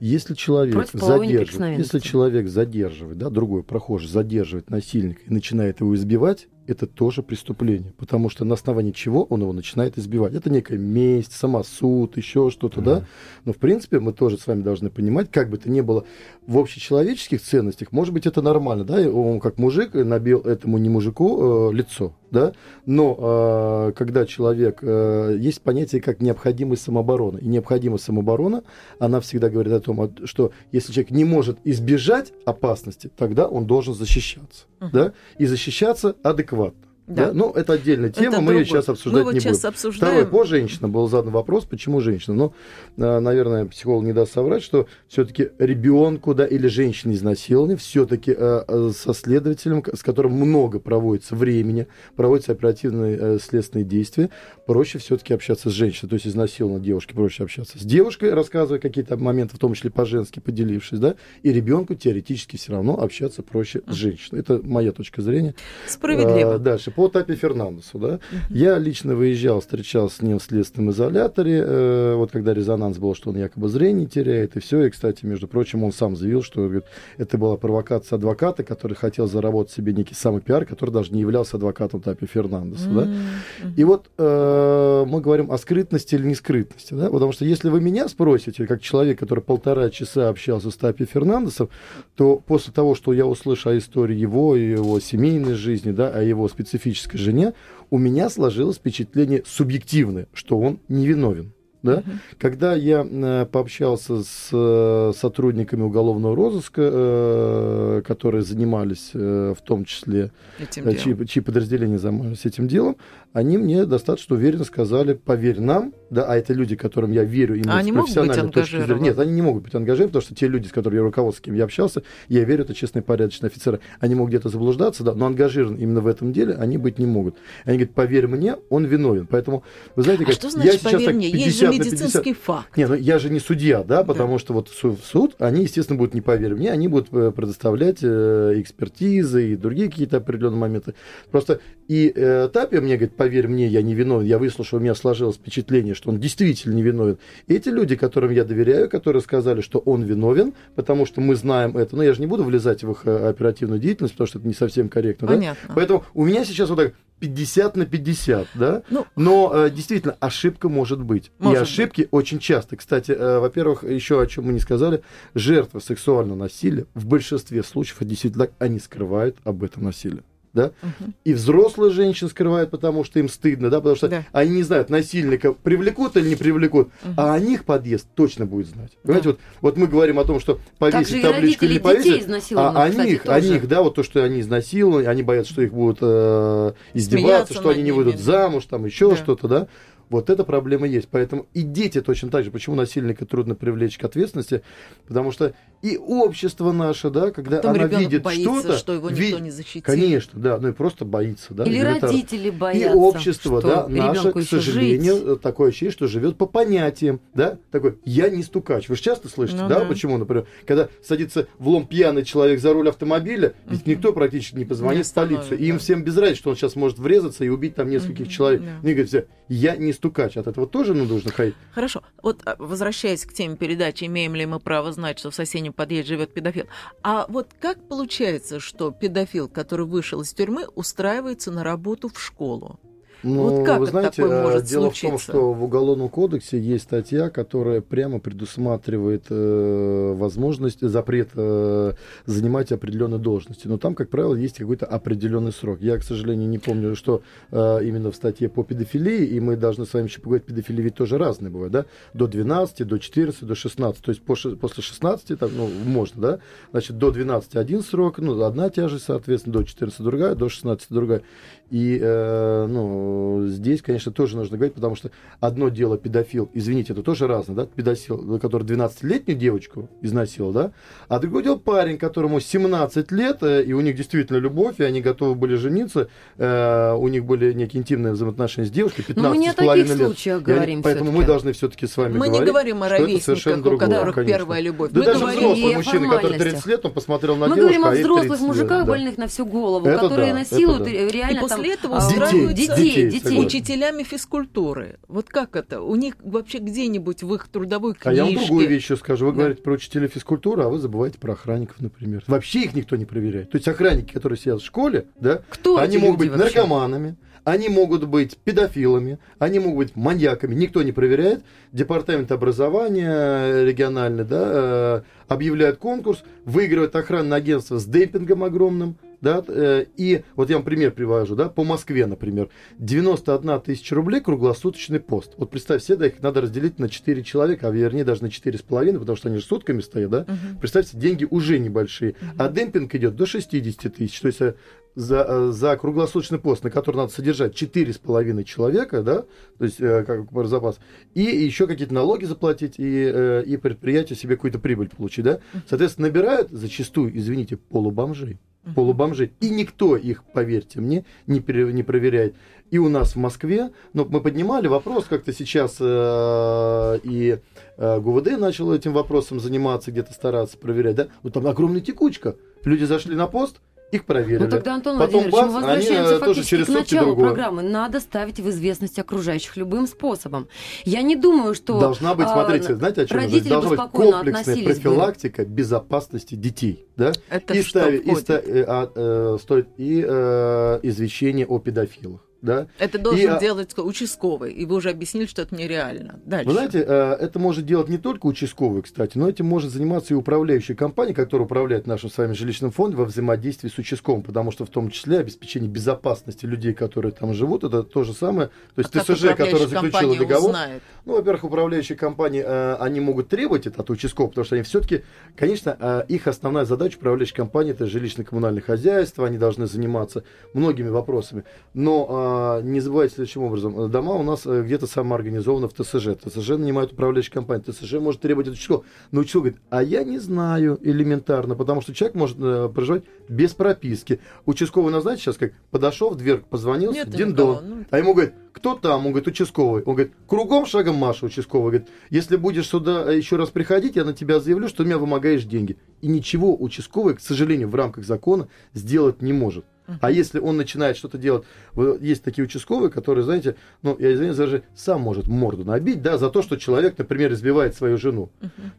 Если 0.00 0.34
человек 0.34 0.74
задерживает, 0.92 1.78
если 1.78 1.98
человек 1.98 2.48
задерживает, 2.48 3.18
да, 3.18 3.30
другой 3.30 3.62
прохожий 3.62 4.08
задерживает 4.08 4.70
насильника 4.70 5.20
и 5.26 5.32
начинает 5.32 5.80
его 5.80 5.94
избивать, 5.94 6.48
это 6.70 6.86
тоже 6.86 7.22
преступление, 7.22 7.92
потому 7.98 8.28
что 8.30 8.44
на 8.44 8.54
основании 8.54 8.92
чего 8.92 9.24
он 9.24 9.42
его 9.42 9.52
начинает 9.52 9.98
избивать. 9.98 10.34
Это 10.34 10.50
некая 10.50 10.78
месть, 10.78 11.32
самосуд, 11.32 12.16
еще 12.16 12.50
что-то, 12.50 12.80
да. 12.80 13.04
Но 13.44 13.52
в 13.52 13.56
принципе 13.56 14.00
мы 14.00 14.12
тоже 14.12 14.38
с 14.38 14.46
вами 14.46 14.62
должны 14.62 14.90
понимать, 14.90 15.30
как 15.30 15.50
бы 15.50 15.56
то 15.58 15.70
ни 15.70 15.80
было 15.80 16.04
в 16.46 16.58
общечеловеческих 16.58 17.40
ценностях, 17.42 17.92
может 17.92 18.12
быть 18.14 18.26
это 18.26 18.42
нормально, 18.42 18.84
да, 18.84 18.96
он 19.08 19.40
как 19.40 19.58
мужик 19.58 19.94
набил 19.94 20.40
этому 20.40 20.78
не 20.78 20.88
мужику 20.88 21.70
э, 21.70 21.74
лицо, 21.74 22.14
да, 22.30 22.52
но 22.86 23.88
э, 23.88 23.92
когда 23.96 24.26
человек 24.26 24.78
э, 24.82 25.36
есть 25.38 25.62
понятие 25.62 26.00
как 26.00 26.20
необходимость 26.20 26.82
самообороны, 26.82 27.38
и 27.38 27.46
необходимость 27.46 28.04
самообороны, 28.04 28.62
она 28.98 29.20
всегда 29.20 29.48
говорит 29.48 29.72
о 29.72 29.80
том, 29.80 30.12
что 30.24 30.52
если 30.72 30.92
человек 30.92 31.10
не 31.10 31.24
может 31.24 31.58
избежать 31.64 32.32
опасности, 32.44 33.10
тогда 33.16 33.46
он 33.46 33.66
должен 33.66 33.94
защищаться, 33.94 34.64
Мгм. 34.80 34.90
да, 34.92 35.12
и 35.38 35.46
защищаться 35.46 36.16
адекватно 36.22 36.59
приватно. 36.60 36.89
Да. 37.10 37.26
Да. 37.26 37.32
Ну, 37.32 37.50
это 37.52 37.74
отдельная 37.74 38.10
тема, 38.10 38.28
Это 38.28 38.40
мы 38.40 38.52
ее 38.52 38.58
другой. 38.60 38.64
сейчас 38.66 38.88
обсуждать 38.88 39.20
Мы 39.20 39.24
вот 39.24 39.34
не 39.34 39.40
сейчас 39.40 39.58
будем. 39.58 39.68
обсуждаем. 39.70 40.12
Второй, 40.14 40.26
по 40.30 40.44
женщина 40.46 40.88
был 40.88 41.08
задан 41.08 41.32
вопрос, 41.32 41.64
почему 41.64 42.00
женщина. 42.00 42.36
Но, 42.36 42.54
а, 42.98 43.20
наверное, 43.20 43.66
психолог 43.66 44.04
не 44.04 44.12
даст 44.12 44.32
соврать, 44.32 44.62
что 44.62 44.86
все-таки 45.08 45.50
ребенку, 45.58 46.34
да, 46.34 46.46
или 46.46 46.66
женщине 46.68 47.14
изнасилования, 47.14 47.76
все-таки 47.76 48.32
со 48.34 49.14
следователем, 49.14 49.82
с 49.92 50.02
которым 50.02 50.32
много 50.32 50.78
проводится 50.78 51.34
времени, 51.34 51.86
проводятся 52.16 52.52
оперативные 52.52 53.18
э, 53.20 53.38
следственные 53.40 53.84
действия, 53.84 54.30
проще 54.66 54.98
все-таки 54.98 55.34
общаться 55.34 55.68
с 55.70 55.72
женщиной. 55.72 56.08
То 56.10 56.14
есть 56.14 56.26
изнасилованной 56.26 56.80
девушке 56.80 57.14
проще 57.14 57.42
общаться 57.42 57.78
с 57.78 57.82
девушкой, 57.82 58.32
рассказывая 58.32 58.78
какие-то 58.78 59.16
моменты, 59.16 59.56
в 59.56 59.58
том 59.58 59.74
числе 59.74 59.90
по-женски 59.90 60.38
поделившись, 60.40 60.98
да, 60.98 61.16
и 61.42 61.52
ребенку 61.52 61.94
теоретически 61.94 62.56
все 62.56 62.72
равно 62.72 63.00
общаться 63.00 63.42
проще 63.42 63.82
с 63.86 63.94
женщиной. 63.94 64.40
Это 64.40 64.60
моя 64.62 64.92
точка 64.92 65.22
зрения. 65.22 65.54
Справедливо. 65.86 66.54
А, 66.54 66.58
дальше, 66.58 66.90
по 67.00 67.08
Тапе 67.08 67.34
Фернандесу, 67.34 67.98
да. 67.98 68.20
Я 68.50 68.76
лично 68.76 69.14
выезжал, 69.14 69.60
встречался 69.60 70.16
с 70.16 70.20
ним 70.22 70.38
в 70.38 70.42
следственном 70.42 70.90
изоляторе, 70.90 71.62
э, 71.64 72.14
вот 72.14 72.30
когда 72.30 72.52
резонанс 72.52 72.98
был, 72.98 73.14
что 73.14 73.30
он 73.30 73.38
якобы 73.38 73.70
зрение 73.70 74.06
теряет, 74.06 74.56
и 74.56 74.60
все. 74.60 74.84
И, 74.84 74.90
кстати, 74.90 75.24
между 75.24 75.48
прочим, 75.48 75.82
он 75.82 75.92
сам 75.92 76.14
заявил, 76.14 76.42
что 76.42 76.60
говорит, 76.60 76.84
это 77.16 77.38
была 77.38 77.56
провокация 77.56 78.16
адвоката, 78.18 78.64
который 78.64 78.92
хотел 78.96 79.26
заработать 79.28 79.72
себе 79.72 79.94
некий 79.94 80.14
самый 80.14 80.42
пиар, 80.42 80.66
который 80.66 80.90
даже 80.90 81.10
не 81.14 81.20
являлся 81.20 81.56
адвокатом 81.56 82.02
Тапи 82.02 82.26
Фернандеса, 82.26 82.90
да. 82.90 83.02
М, 83.04 83.74
И 83.78 83.84
вот 83.84 84.10
э, 84.18 85.04
мы 85.08 85.22
говорим 85.22 85.50
о 85.50 85.56
скрытности 85.56 86.16
или 86.16 86.26
не 86.26 86.34
скрытности, 86.34 86.92
да, 86.92 87.08
потому 87.08 87.32
что 87.32 87.46
если 87.46 87.70
вы 87.70 87.80
меня 87.80 88.08
спросите, 88.08 88.66
как 88.66 88.82
человек, 88.82 89.18
который 89.18 89.40
полтора 89.42 89.88
часа 89.88 90.28
общался 90.28 90.70
с 90.70 90.76
Тапи 90.76 91.06
Фернандесом, 91.06 91.70
то 92.14 92.36
после 92.36 92.74
того, 92.74 92.94
что 92.94 93.14
я 93.14 93.24
услышал 93.24 93.72
о 93.72 93.78
истории 93.78 94.16
его 94.18 94.54
и 94.54 94.72
его 94.72 95.00
семейной 95.00 95.54
жизни, 95.54 95.92
да, 95.92 96.10
о 96.10 96.22
его 96.22 96.46
специфической 96.46 96.89
жене, 96.92 97.54
у 97.90 97.98
меня 97.98 98.30
сложилось 98.30 98.76
впечатление 98.76 99.42
субъективное, 99.46 100.28
что 100.32 100.58
он 100.58 100.80
невиновен. 100.88 101.52
Да? 101.82 102.02
Когда 102.38 102.74
я 102.74 103.06
э, 103.08 103.46
пообщался 103.50 104.22
с 104.22 104.48
э, 104.52 105.12
сотрудниками 105.16 105.82
уголовного 105.82 106.36
розыска, 106.36 106.82
э, 106.82 108.02
которые 108.06 108.42
занимались 108.42 109.10
в 109.14 109.56
том 109.64 109.84
числе 109.84 110.32
этим 110.58 110.88
э, 110.88 110.94
делом. 110.94 111.18
чьи, 111.18 111.26
чьи 111.26 111.42
подразделения 111.42 111.98
занимались 111.98 112.44
этим 112.44 112.68
делом, 112.68 112.96
они 113.32 113.58
мне 113.58 113.86
достаточно 113.86 114.34
уверенно 114.34 114.64
сказали, 114.64 115.14
поверь 115.14 115.60
нам, 115.60 115.94
да, 116.10 116.24
а 116.24 116.36
это 116.36 116.52
люди, 116.52 116.74
которым 116.74 117.12
я 117.12 117.22
верю, 117.22 117.54
именно 117.54 117.74
А 117.74 117.78
они 117.78 117.92
с 117.92 117.94
профессиональной 117.94 118.50
точки 118.50 118.82
зрения. 118.82 119.00
Нет, 119.00 119.18
они 119.18 119.32
не 119.32 119.42
могут 119.42 119.62
быть 119.62 119.74
ангажированы, 119.74 120.08
потому 120.08 120.22
что 120.22 120.34
те 120.34 120.48
люди, 120.48 120.66
с 120.66 120.72
которыми 120.72 120.98
я 120.98 121.04
руководством, 121.04 121.42
с 121.42 121.44
кем 121.44 121.54
я 121.54 121.64
общался, 121.64 122.02
я 122.28 122.42
верю, 122.42 122.64
это 122.64 122.74
честные, 122.74 123.02
порядочные 123.02 123.48
офицеры. 123.48 123.78
Они 124.00 124.16
могут 124.16 124.30
где-то 124.30 124.48
заблуждаться, 124.48 125.04
да, 125.04 125.14
но 125.14 125.26
ангажированы 125.26 125.78
именно 125.78 126.00
в 126.00 126.08
этом 126.08 126.32
деле 126.32 126.54
они 126.54 126.76
быть 126.76 126.98
не 126.98 127.06
могут. 127.06 127.36
Они 127.64 127.78
говорят, 127.78 127.94
поверь 127.94 128.26
мне, 128.26 128.56
он 128.68 128.84
виновен. 128.84 129.28
Поэтому, 129.30 129.62
вы 129.94 130.02
знаете, 130.02 130.24
А 130.24 130.26
как 130.26 130.34
что 130.34 130.50
значит, 130.50 130.72
я 130.72 130.78
сейчас 130.78 130.92
поверь 130.92 131.06
так 131.06 131.14
мне, 131.14 131.30
есть 131.30 131.58
же 131.58 131.69
50 131.70 131.92
на 131.92 131.98
50. 131.98 132.02
медицинский 132.02 132.32
факт. 132.34 132.76
Не, 132.76 132.86
ну 132.86 132.94
я 132.94 133.18
же 133.18 133.30
не 133.30 133.40
судья, 133.40 133.82
да, 133.82 134.04
потому 134.04 134.38
что 134.38 134.52
вот 134.52 134.68
в 134.68 134.98
суд, 135.04 135.34
они, 135.38 135.62
естественно, 135.62 135.98
будут 135.98 136.14
не 136.14 136.20
поверить 136.20 136.58
мне, 136.58 136.70
они 136.70 136.88
будут 136.88 137.12
э, 137.12 137.30
предоставлять 137.30 137.98
э, 138.02 138.54
экспертизы 138.56 139.52
и 139.52 139.56
другие 139.56 139.90
какие-то 139.90 140.18
определенные 140.18 140.58
моменты. 140.58 140.94
Просто 141.30 141.60
и 141.90 142.12
э, 142.14 142.48
Тапия 142.52 142.80
мне 142.80 142.96
говорит, 142.96 143.16
поверь 143.16 143.48
мне, 143.48 143.66
я 143.66 143.82
не 143.82 143.94
виновен, 143.94 144.24
я 144.24 144.38
выслушал, 144.38 144.78
у 144.78 144.80
меня 144.80 144.94
сложилось 144.94 145.34
впечатление, 145.34 145.94
что 145.94 146.10
он 146.10 146.20
действительно 146.20 146.74
не 146.74 146.82
виновен. 146.82 147.18
Эти 147.48 147.68
люди, 147.68 147.96
которым 147.96 148.30
я 148.30 148.44
доверяю, 148.44 148.88
которые 148.88 149.22
сказали, 149.22 149.60
что 149.60 149.80
он 149.80 150.04
виновен, 150.04 150.54
потому 150.76 151.04
что 151.04 151.20
мы 151.20 151.34
знаем 151.34 151.76
это, 151.76 151.96
но 151.96 152.04
я 152.04 152.12
же 152.14 152.20
не 152.20 152.28
буду 152.28 152.44
влезать 152.44 152.84
в 152.84 152.92
их 152.92 153.00
э, 153.06 153.28
оперативную 153.28 153.80
деятельность, 153.80 154.14
потому 154.14 154.28
что 154.28 154.38
это 154.38 154.46
не 154.46 154.54
совсем 154.54 154.88
корректно, 154.88 155.26
да? 155.26 155.34
Понятно. 155.34 155.74
Поэтому 155.74 156.04
у 156.14 156.24
меня 156.24 156.44
сейчас 156.44 156.68
вот 156.70 156.76
так 156.76 156.94
50 157.20 157.76
на 157.76 157.86
50, 157.86 158.48
да? 158.54 158.82
Ну, 158.90 159.06
Но 159.14 159.52
э, 159.54 159.70
действительно, 159.70 160.16
ошибка 160.20 160.68
может 160.68 161.02
быть. 161.02 161.30
Может 161.38 161.58
и 161.58 161.62
ошибки 161.62 162.08
очень 162.10 162.38
часто. 162.38 162.76
Кстати, 162.76 163.12
э, 163.12 163.38
во-первых, 163.38 163.84
еще 163.84 164.20
о 164.20 164.26
чем 164.26 164.46
мы 164.46 164.52
не 164.52 164.60
сказали, 164.60 165.02
жертвы 165.34 165.80
сексуального 165.80 166.36
насилия 166.36 166.86
в 166.94 167.06
большинстве 167.06 167.62
случаев, 167.62 167.98
это 167.98 168.06
действительно 168.06 168.48
они 168.58 168.80
скрывают 168.80 169.36
об 169.44 169.62
этом 169.62 169.84
насилии. 169.84 170.22
Да? 170.52 170.72
Мгм. 170.82 171.14
И 171.24 171.32
взрослые 171.32 171.92
женщины 171.92 172.28
скрывают, 172.28 172.70
потому 172.70 173.04
что 173.04 173.20
им 173.20 173.28
стыдно, 173.28 173.70
да, 173.70 173.78
потому 173.78 173.94
что 173.94 174.08
Да. 174.08 174.24
они 174.32 174.56
не 174.56 174.62
знают, 174.64 174.90
насильника 174.90 175.52
привлекут 175.52 176.16
или 176.16 176.28
не 176.30 176.34
привлекут, 176.34 176.88
а 177.16 177.34
о 177.34 177.38
них 177.38 177.64
подъезд 177.64 178.08
точно 178.16 178.46
будет 178.46 178.66
знать. 178.66 178.90
Понимаете, 179.02 179.28
вот, 179.28 179.38
вот 179.60 179.76
мы 179.76 179.86
говорим 179.86 180.18
о 180.18 180.24
том, 180.24 180.40
что 180.40 180.58
повесить 180.78 181.22
табличку 181.22 181.66
или 181.66 181.74
не 181.74 181.78
повесить, 181.78 182.26
а 182.56 182.84
о 182.84 182.90
кстати, 182.90 183.08
них, 183.08 183.22
о 183.26 183.34
тоже. 183.36 183.48
них, 183.52 183.68
да, 183.68 183.82
вот 183.82 183.94
то, 183.94 184.02
что 184.02 184.24
они 184.24 184.40
изнасилованы, 184.40 185.06
они 185.06 185.22
боятся, 185.22 185.52
что 185.52 185.62
их 185.62 185.72
будут 185.72 185.98
э, 186.02 186.72
издеваться, 186.94 187.26
Смеяться 187.26 187.54
что 187.54 187.68
они 187.68 187.82
не 187.82 187.92
выйдут 187.92 188.16
да. 188.16 188.22
замуж, 188.22 188.64
там 188.68 188.84
еще 188.86 189.10
Да. 189.10 189.16
что-то, 189.16 189.46
да. 189.48 189.68
Вот 190.10 190.28
эта 190.28 190.44
проблема 190.44 190.86
есть. 190.86 191.08
Поэтому 191.08 191.46
и 191.54 191.62
дети 191.62 192.00
точно 192.00 192.28
так 192.30 192.44
же. 192.44 192.50
Почему 192.50 192.76
насильника 192.76 193.24
трудно 193.24 193.54
привлечь 193.54 193.96
к 193.96 194.04
ответственности? 194.04 194.62
Потому 195.06 195.30
что 195.30 195.54
и 195.82 195.96
общество 195.96 196.72
наше, 196.72 197.08
да, 197.10 197.30
когда 197.30 197.56
Потом 197.56 197.70
она 197.72 197.84
видит 197.86 198.26
что-то, 198.28 198.76
что 198.76 198.92
его 198.92 199.08
ви- 199.08 199.28
никто 199.28 199.38
не 199.38 199.50
защитит. 199.50 199.84
Конечно, 199.84 200.38
да, 200.38 200.58
ну 200.58 200.68
и 200.68 200.72
просто 200.72 201.04
боится, 201.04 201.54
да. 201.54 201.64
Или 201.64 201.78
родители 201.80 202.48
И 202.48 202.50
боятся, 202.50 202.96
общество, 202.98 203.60
что 203.60 203.68
да, 203.68 203.88
наше, 203.88 204.32
к 204.32 204.42
сожалению, 204.42 205.16
жить. 205.16 205.40
такое 205.40 205.68
ощущение, 205.68 205.92
что 205.92 206.06
живет 206.08 206.36
по 206.36 206.46
понятиям, 206.46 207.20
да, 207.32 207.58
такой, 207.70 207.98
я 208.04 208.28
не 208.28 208.42
стукач. 208.42 208.88
Вы 208.88 208.96
же 208.96 209.02
часто 209.02 209.28
слышите, 209.28 209.62
Ну 209.62 209.68
да, 209.68 209.80
да. 209.80 209.86
почему, 209.86 210.18
например, 210.18 210.46
когда 210.66 210.88
садится 211.02 211.46
в 211.58 211.68
лом 211.68 211.86
пьяный 211.86 212.24
человек 212.24 212.60
за 212.60 212.72
руль 212.72 212.88
автомобиля, 212.88 213.54
ведь 213.66 213.86
никто 213.86 214.12
практически 214.12 214.56
не 214.56 214.64
позвонит 214.64 214.98
Не 214.98 215.04
в 215.04 215.14
полицию. 215.14 215.58
И 215.58 215.66
им 215.66 215.78
всем 215.78 216.02
без 216.02 216.16
разницы, 216.16 216.40
что 216.40 216.50
он 216.50 216.56
сейчас 216.56 216.74
может 216.76 216.98
врезаться 216.98 217.44
и 217.44 217.48
убить 217.48 217.76
там 217.76 217.88
нескольких 217.88 218.26
Мгм, 218.26 218.30
человек. 218.30 218.60
да. 218.62 218.80
Они 218.82 218.94
говорят, 218.94 219.26
я 219.48 219.76
не 219.76 219.92
стукач. 220.00 220.36
От 220.36 220.46
этого 220.46 220.66
тоже 220.66 220.94
ну, 220.94 221.04
нужно 221.04 221.30
ходить. 221.30 221.54
Хорошо. 221.74 222.02
Вот 222.22 222.40
а, 222.46 222.56
возвращаясь 222.58 223.24
к 223.24 223.32
теме 223.32 223.56
передачи, 223.56 224.04
имеем 224.04 224.34
ли 224.34 224.46
мы 224.46 224.58
право 224.58 224.92
знать, 224.92 225.18
что 225.18 225.30
в 225.30 225.34
соседнем 225.34 225.72
подъезде 225.72 226.14
живет 226.14 226.32
педофил. 226.32 226.64
А 227.02 227.26
вот 227.28 227.48
как 227.60 227.86
получается, 227.86 228.60
что 228.60 228.90
педофил, 228.90 229.48
который 229.48 229.86
вышел 229.86 230.22
из 230.22 230.32
тюрьмы, 230.32 230.66
устраивается 230.74 231.52
на 231.52 231.62
работу 231.62 232.08
в 232.08 232.20
школу? 232.20 232.80
Ну, 233.22 233.42
Вот 233.42 233.66
как 233.66 233.80
вы 233.80 233.86
знаете, 233.86 234.22
такое 234.22 234.40
э, 234.40 234.42
может 234.42 234.64
дело 234.64 234.90
в 234.90 234.98
том, 234.98 235.10
случиться? 235.10 235.32
что 235.32 235.52
в 235.52 235.64
Уголовном 235.64 236.08
кодексе 236.08 236.58
есть 236.58 236.84
статья, 236.84 237.28
которая 237.28 237.80
прямо 237.80 238.18
предусматривает 238.18 239.26
э, 239.28 240.14
возможность, 240.16 240.80
запрет 240.80 241.30
э, 241.34 241.92
занимать 242.26 242.72
определенные 242.72 243.18
должности. 243.18 243.68
Но 243.68 243.78
там, 243.78 243.94
как 243.94 244.08
правило, 244.08 244.34
есть 244.34 244.58
какой-то 244.58 244.86
определенный 244.86 245.52
срок. 245.52 245.80
Я, 245.80 245.98
к 245.98 246.02
сожалению, 246.02 246.48
не 246.48 246.58
помню, 246.58 246.96
что 246.96 247.22
э, 247.50 247.78
именно 247.84 248.10
в 248.10 248.16
статье 248.16 248.48
по 248.48 248.64
педофилии, 248.64 249.24
и 249.26 249.40
мы 249.40 249.56
должны 249.56 249.84
с 249.84 249.92
вами 249.92 250.06
еще 250.06 250.20
поговорить, 250.20 250.46
педофилии 250.46 250.82
ведь 250.82 250.94
тоже 250.94 251.18
разные 251.18 251.50
бывают, 251.50 251.72
да? 251.72 251.86
До 252.14 252.26
12, 252.26 252.86
до 252.86 252.98
14, 252.98 253.46
до 253.46 253.54
16. 253.54 254.02
То 254.02 254.10
есть 254.10 254.22
по 254.22 254.34
после 254.34 254.82
16, 254.82 255.38
там, 255.38 255.50
ну, 255.56 255.68
можно, 255.84 256.22
да? 256.22 256.38
Значит, 256.70 256.98
до 256.98 257.10
12 257.10 257.56
один 257.56 257.82
срок, 257.82 258.18
ну, 258.18 258.40
одна 258.42 258.70
тяжесть, 258.70 259.04
соответственно, 259.04 259.58
до 259.58 259.64
14 259.64 260.00
другая, 260.00 260.34
до 260.34 260.48
16 260.48 260.86
другая. 260.90 261.22
И, 261.70 261.98
э, 262.02 262.66
ну, 262.68 263.44
здесь, 263.46 263.80
конечно, 263.80 264.10
тоже 264.10 264.36
нужно 264.36 264.56
говорить, 264.56 264.74
потому 264.74 264.96
что 264.96 265.10
одно 265.38 265.68
дело 265.68 265.96
педофил, 265.96 266.50
извините, 266.52 266.92
это 266.94 267.02
тоже 267.04 267.28
разное, 267.28 267.54
да, 267.54 267.66
педофил, 267.66 268.40
который 268.40 268.64
12-летнюю 268.64 269.38
девочку 269.38 269.88
изнасиловал, 270.02 270.52
да, 270.52 270.72
а 271.08 271.20
другое 271.20 271.44
дело 271.44 271.56
парень, 271.56 271.96
которому 271.96 272.40
17 272.40 273.12
лет, 273.12 273.38
э, 273.42 273.62
и 273.62 273.72
у 273.72 273.80
них 273.82 273.94
действительно 273.96 274.38
любовь, 274.38 274.76
и 274.80 274.82
они 274.82 275.00
готовы 275.00 275.36
были 275.36 275.54
жениться, 275.54 276.08
э, 276.38 276.92
у 276.98 277.06
них 277.06 277.24
были 277.24 277.52
некие 277.52 277.80
интимные 277.82 278.14
взаимоотношения 278.14 278.66
с 278.66 278.70
девушкой, 278.72 279.02
15 279.04 279.22
Но 279.22 279.30
мы 279.30 279.36
не 279.38 279.48
о 279.48 279.52
с 279.52 279.54
половиной 279.54 279.84
таких 279.86 279.98
лет. 280.00 280.06
случаях 280.08 280.36
И 280.40 280.44
они- 280.44 280.54
говорим 280.56 280.82
Поэтому 280.82 281.12
мы 281.12 281.24
должны 281.24 281.52
все-таки 281.52 281.86
с 281.86 281.96
вами 281.96 282.18
Мы 282.18 282.26
не 282.26 282.32
говорить, 282.32 282.48
говорим 282.48 282.82
о 282.82 282.88
ровесниках, 282.88 283.22
совершенно 283.24 283.60
у 283.60 283.62
другое, 283.62 283.88
которых 283.88 284.14
конечно. 284.16 284.36
первая 284.38 284.60
любовь. 284.60 284.90
Да 284.90 284.98
Мы 285.00 285.06
даже 285.06 285.20
говорим 285.20 285.40
взрослый 285.40 285.72
о 285.72 285.76
мужчина, 285.76 286.00
который 286.08 286.20
формальностях. 286.20 286.50
30 286.52 286.66
лет, 286.66 286.84
он 286.86 286.92
посмотрел 286.92 287.36
на 287.36 287.46
Мы 287.46 287.54
девушку, 287.54 287.60
говорим 287.60 287.84
о 287.84 287.88
а 287.88 287.92
взрослых 287.92 288.20
30 288.22 288.40
лет, 288.40 288.48
мужиках, 288.48 288.80
да. 288.80 288.90
больных 288.90 289.18
на 289.18 289.26
всю 289.28 289.46
голову, 289.46 289.86
Это 289.86 290.00
которые 290.00 290.32
да, 290.34 290.40
это 290.40 290.50
насилуют 290.50 290.82
да. 290.82 290.90
реально 290.90 291.38
И 291.38 291.40
после 291.60 291.74
этого 291.74 291.96
а, 291.96 292.06
устраиваются 292.08 292.54
детей, 292.54 292.76
Детей, 292.76 293.10
детей. 293.10 293.38
Учителями 293.38 294.02
физкультуры. 294.02 294.98
Вот 295.08 295.28
как 295.28 295.56
это? 295.56 295.80
У 295.82 295.94
них 295.96 296.14
вообще 296.22 296.58
где-нибудь 296.58 297.22
в 297.22 297.34
их 297.34 297.48
трудовой 297.48 297.94
А 298.02 298.12
я 298.12 298.22
вам 298.24 298.30
книжке... 298.32 298.46
другую 298.46 298.68
вещь 298.68 298.82
еще 298.84 298.96
скажу. 298.96 299.26
Вы 299.26 299.32
Да. 299.32 299.38
говорите 299.38 299.62
про 299.62 299.72
учителей 299.74 300.08
физкультуры, 300.08 300.62
а 300.64 300.68
вы 300.68 300.78
забываете 300.78 301.18
про 301.18 301.32
охранников, 301.32 301.80
например. 301.80 302.24
Вообще 302.26 302.60
их 302.62 302.74
никто 302.74 302.96
не 302.96 303.04
проверяет. 303.04 303.50
То 303.50 303.56
есть 303.56 303.68
охранники, 303.68 304.12
которые 304.12 304.38
сидят 304.38 304.60
в 304.60 304.64
школе, 304.64 305.06
да, 305.20 305.42
Кто 305.50 305.78
они 305.78 305.98
могут 305.98 306.18
быть 306.18 306.30
вообще? 306.30 306.44
наркоманами, 306.44 307.16
они 307.44 307.68
могут 307.70 308.04
быть 308.04 308.36
педофилами, 308.36 309.18
они 309.38 309.58
могут 309.60 309.86
быть 309.88 309.96
маньяками. 309.96 310.54
Никто 310.54 310.82
не 310.82 310.92
проверяет. 310.92 311.42
Департамент 311.72 312.30
образования 312.32 313.64
региональный, 313.64 314.24
да, 314.24 314.50
э, 314.52 315.02
объявляет 315.28 315.78
конкурс, 315.78 316.22
выигрывает 316.44 316.94
охранное 316.96 317.38
агентство 317.38 317.78
с 317.78 317.86
демпингом 317.86 318.44
огромным, 318.44 318.96
да, 319.20 319.44
э, 319.46 319.86
и 319.96 320.24
вот 320.36 320.50
я 320.50 320.56
вам 320.56 320.64
пример 320.64 320.92
привожу, 320.92 321.34
да, 321.34 321.48
по 321.48 321.64
Москве, 321.64 322.06
например, 322.06 322.48
91 322.78 323.60
тысяча 323.60 323.94
рублей 323.94 324.20
круглосуточный 324.20 325.00
пост. 325.00 325.34
Вот 325.36 325.50
представь 325.50 325.82
себе, 325.82 325.96
да, 325.96 326.06
их 326.06 326.22
надо 326.22 326.42
разделить 326.42 326.78
на 326.78 326.88
4 326.88 327.22
человека, 327.22 327.68
а 327.68 327.70
вернее 327.70 328.04
даже 328.04 328.22
на 328.22 328.28
4,5, 328.28 328.98
потому 328.98 329.16
что 329.16 329.28
они 329.28 329.38
же 329.38 329.44
сутками 329.44 329.80
стоят, 329.80 330.10
да. 330.10 330.20
Мгм. 330.26 330.58
Представьте, 330.60 330.96
деньги 330.96 331.26
уже 331.28 331.58
небольшие, 331.58 332.14
а 332.38 332.48
демпинг 332.48 332.94
идет 332.94 333.16
до 333.16 333.26
60 333.26 333.94
тысяч, 333.94 334.20
то 334.20 334.28
есть 334.28 334.40
э, 334.40 334.54
за, 334.94 335.24
э, 335.28 335.50
за 335.52 335.76
круглосуточный 335.76 336.38
пост, 336.38 336.64
на 336.64 336.70
который 336.70 336.96
надо 336.96 337.12
содержать 337.12 337.54
4,5 337.54 338.44
человека, 338.44 339.02
да, 339.02 339.24
то 339.58 339.64
есть 339.64 339.80
э, 339.80 340.04
как 340.04 340.30
бы 340.30 340.44
запас, 340.44 340.78
и 341.14 341.22
еще 341.22 341.66
какие-то 341.66 341.94
налоги 341.94 342.24
заплатить, 342.24 342.74
и, 342.78 343.10
э, 343.12 343.44
и 343.46 343.56
предприятие 343.56 344.16
себе 344.16 344.36
какую-то 344.36 344.58
прибыль 344.58 344.88
получить, 344.88 345.24
да. 345.24 345.40
Соответственно, 345.68 346.08
набирают 346.08 346.50
зачастую, 346.50 347.16
извините, 347.16 347.56
полубомжей 347.56 348.38
полубомжей. 348.74 349.32
И 349.40 349.50
никто 349.50 349.96
их, 349.96 350.22
поверьте 350.34 350.80
мне, 350.80 351.04
не, 351.26 351.40
пере- 351.40 351.72
не 351.72 351.82
проверяет. 351.82 352.34
И 352.70 352.78
у 352.78 352.88
нас 352.88 353.14
в 353.14 353.16
Москве, 353.16 353.70
ну, 353.94 354.06
мы 354.08 354.20
поднимали 354.20 354.68
вопрос, 354.68 355.06
как-то 355.06 355.32
сейчас 355.32 355.78
э, 355.80 356.98
и 357.02 357.38
э, 357.76 358.00
ГУВД 358.00 358.38
начал 358.38 358.72
этим 358.72 358.92
вопросом 358.92 359.40
заниматься, 359.40 359.90
где-то 359.90 360.12
стараться 360.12 360.56
проверять, 360.56 360.94
да, 360.94 361.08
ну, 361.22 361.30
там 361.30 361.46
огромная 361.46 361.80
текучка. 361.80 362.36
Люди 362.64 362.84
зашли 362.84 363.16
на 363.16 363.26
пост, 363.26 363.60
их 363.92 364.04
проверили. 364.04 364.44
Ну 364.44 364.50
тогда, 364.50 364.74
Антон 364.74 364.98
Потом 364.98 365.22
Владимирович, 365.22 365.34
мы 365.34 365.40
бац, 365.40 365.52
возвращаемся 365.52 365.90
они, 365.90 366.00
э, 366.00 366.04
тоже 366.04 366.20
фактически 366.20 366.50
через 366.50 366.66
к 366.66 366.68
началу 366.70 367.16
программы. 367.16 367.62
Надо 367.62 368.00
ставить 368.00 368.38
в 368.38 368.48
известность 368.48 368.98
окружающих 368.98 369.56
любым 369.56 369.86
способом. 369.86 370.48
Я 370.84 371.02
не 371.02 371.16
думаю, 371.16 371.54
что... 371.54 371.80
Должна 371.80 372.14
быть, 372.14 372.26
а, 372.26 372.32
смотрите, 372.32 372.76
знаете, 372.76 373.02
о 373.02 373.06
чем 373.06 373.16
родители 373.18 373.42
бы 373.42 373.48
Должна 373.50 373.70
быть 373.70 373.90
комплексная 373.92 374.64
профилактика 374.64 375.44
безопасности 375.44 376.34
детей. 376.34 376.86
Да? 376.96 377.12
Это 377.28 377.54
и 377.54 377.62
что 377.62 377.80
ставить, 377.80 378.06
и, 378.06 378.14
ста- 378.14 378.34
э, 378.44 378.64
а, 378.66 378.90
э, 378.94 379.38
стоит, 379.40 379.68
и 379.76 380.04
э, 380.06 380.80
извещение 380.82 381.46
о 381.46 381.58
педофилах. 381.58 382.20
Да? 382.42 382.66
Это 382.78 382.98
должен 382.98 383.32
а- 383.32 383.40
делать 383.40 383.76
участковый. 383.76 384.52
И 384.52 384.64
вы 384.64 384.76
уже 384.76 384.90
объяснили, 384.90 385.26
что 385.26 385.42
это 385.42 385.54
нереально. 385.54 386.20
Дальше. 386.24 386.46
Вы 386.46 386.52
знаете, 386.54 386.84
э, 386.86 387.16
это 387.20 387.38
может 387.38 387.66
делать 387.66 387.88
не 387.88 387.98
только 387.98 388.26
участковый, 388.26 388.82
кстати, 388.82 389.18
но 389.18 389.28
этим 389.28 389.46
может 389.46 389.70
заниматься 389.70 390.14
и 390.14 390.16
управляющая 390.16 390.74
компания, 390.74 391.12
которая 391.12 391.44
управляет 391.44 391.86
нашим 391.86 392.10
с 392.10 392.16
вами 392.16 392.32
жилищным 392.32 392.70
фондом 392.70 393.00
во 393.00 393.04
взаимодействии 393.04 393.68
с 393.68 393.76
участковым, 393.76 394.22
потому 394.22 394.52
что 394.52 394.64
в 394.64 394.70
том 394.70 394.90
числе 394.90 395.18
обеспечение 395.18 395.68
безопасности 395.68 396.46
людей, 396.46 396.72
которые 396.72 397.12
там 397.12 397.34
живут, 397.34 397.64
это 397.64 397.82
то 397.82 398.04
же 398.04 398.14
самое. 398.14 398.48
То 398.74 398.78
есть 398.82 398.96
А 398.96 399.00
ТСЖ, 399.00 399.34
которая 399.36 399.66
заключила 399.66 400.16
договор, 400.16 400.50
узнает? 400.50 400.82
ну, 401.04 401.14
во-первых, 401.14 401.44
управляющие 401.44 401.98
компании, 401.98 402.42
э, 402.44 402.76
они 402.80 403.00
могут 403.00 403.28
требовать 403.28 403.66
это 403.66 403.82
от 403.82 403.90
участкового, 403.90 404.30
потому 404.30 404.44
что 404.46 404.54
они 404.54 404.64
все-таки, 404.64 405.04
конечно, 405.36 405.76
э, 405.78 406.04
их 406.08 406.26
основная 406.26 406.64
задача 406.64 406.96
управляющей 406.96 407.34
компании 407.34 407.72
это 407.72 407.84
жилищно-коммунальное 407.84 408.62
хозяйство, 408.62 409.26
они 409.26 409.36
должны 409.36 409.66
заниматься 409.66 410.24
многими 410.54 410.88
вопросами. 410.88 411.44
Но 411.74 412.06
э, 412.08 412.29
не 412.62 412.80
забывайте 412.80 413.14
следующим 413.14 413.42
образом, 413.42 413.78
э, 413.80 413.88
дома 413.88 414.12
у 414.12 414.22
нас 414.22 414.46
э, 414.46 414.62
где-то 414.62 414.86
самоорганизованы 414.86 415.68
в 415.68 415.72
ТСЖ. 415.72 416.16
ТСЖ 416.22 416.50
нанимает 416.50 416.92
управляющая 416.92 417.32
компания, 417.32 417.62
ТСЖ 417.62 417.94
может 417.94 418.20
требовать 418.20 418.48
от 418.48 418.54
участкового. 418.54 418.84
Но 419.10 419.20
участковый 419.20 419.50
говорит, 419.50 419.66
а 419.70 419.82
я 419.82 420.04
не 420.04 420.18
знаю 420.18 420.78
элементарно, 420.82 421.54
потому 421.54 421.80
что 421.80 421.94
человек 421.94 422.16
может 422.16 422.36
э, 422.40 422.68
проживать 422.74 423.04
без 423.28 423.52
прописки. 423.52 424.20
Участковый 424.46 424.92
назначит 424.92 425.22
сейчас 425.22 425.36
как, 425.36 425.52
подошел 425.70 426.10
в 426.10 426.16
дверь, 426.16 426.38
позвонил, 426.38 426.92
дин 426.92 427.34
ну, 427.36 427.84
а 427.90 427.98
ему 427.98 428.12
говорит, 428.12 428.34
кто 428.52 428.74
там? 428.74 429.06
Он 429.06 429.12
говорит, 429.12 429.28
участковый. 429.28 429.82
Он 429.82 429.94
говорит, 429.94 430.12
кругом 430.26 430.66
шагом 430.66 430.96
Маша, 430.96 431.26
участковый. 431.26 431.70
Говорит, 431.70 431.88
если 432.10 432.36
будешь 432.36 432.68
сюда 432.68 433.10
еще 433.12 433.36
раз 433.36 433.50
приходить, 433.50 433.96
я 433.96 434.04
на 434.04 434.12
тебя 434.12 434.40
заявлю, 434.40 434.68
что 434.68 434.78
ты 434.78 434.84
меня 434.84 434.98
вымогаешь 434.98 435.44
деньги. 435.44 435.78
И 436.00 436.08
ничего 436.08 436.56
участковый, 436.60 437.14
к 437.14 437.20
сожалению, 437.20 437.68
в 437.68 437.74
рамках 437.74 438.04
закона 438.04 438.48
сделать 438.74 439.22
не 439.22 439.32
может. 439.32 439.64
А 440.00 440.10
если 440.10 440.38
он 440.38 440.56
начинает 440.56 440.96
что-то 440.96 441.18
делать, 441.18 441.44
вот 441.72 442.00
есть 442.00 442.22
такие 442.22 442.44
участковые, 442.44 442.90
которые, 442.90 443.24
знаете, 443.24 443.56
ну, 443.82 443.96
я 443.98 444.12
извиняюсь, 444.12 444.36
даже 444.36 444.62
сам 444.74 445.00
может 445.00 445.26
морду 445.26 445.64
набить, 445.64 446.00
да, 446.02 446.16
за 446.16 446.30
то, 446.30 446.42
что 446.42 446.56
человек, 446.56 446.96
например, 446.96 447.32
избивает 447.32 447.74
свою 447.74 447.98
жену. 447.98 448.30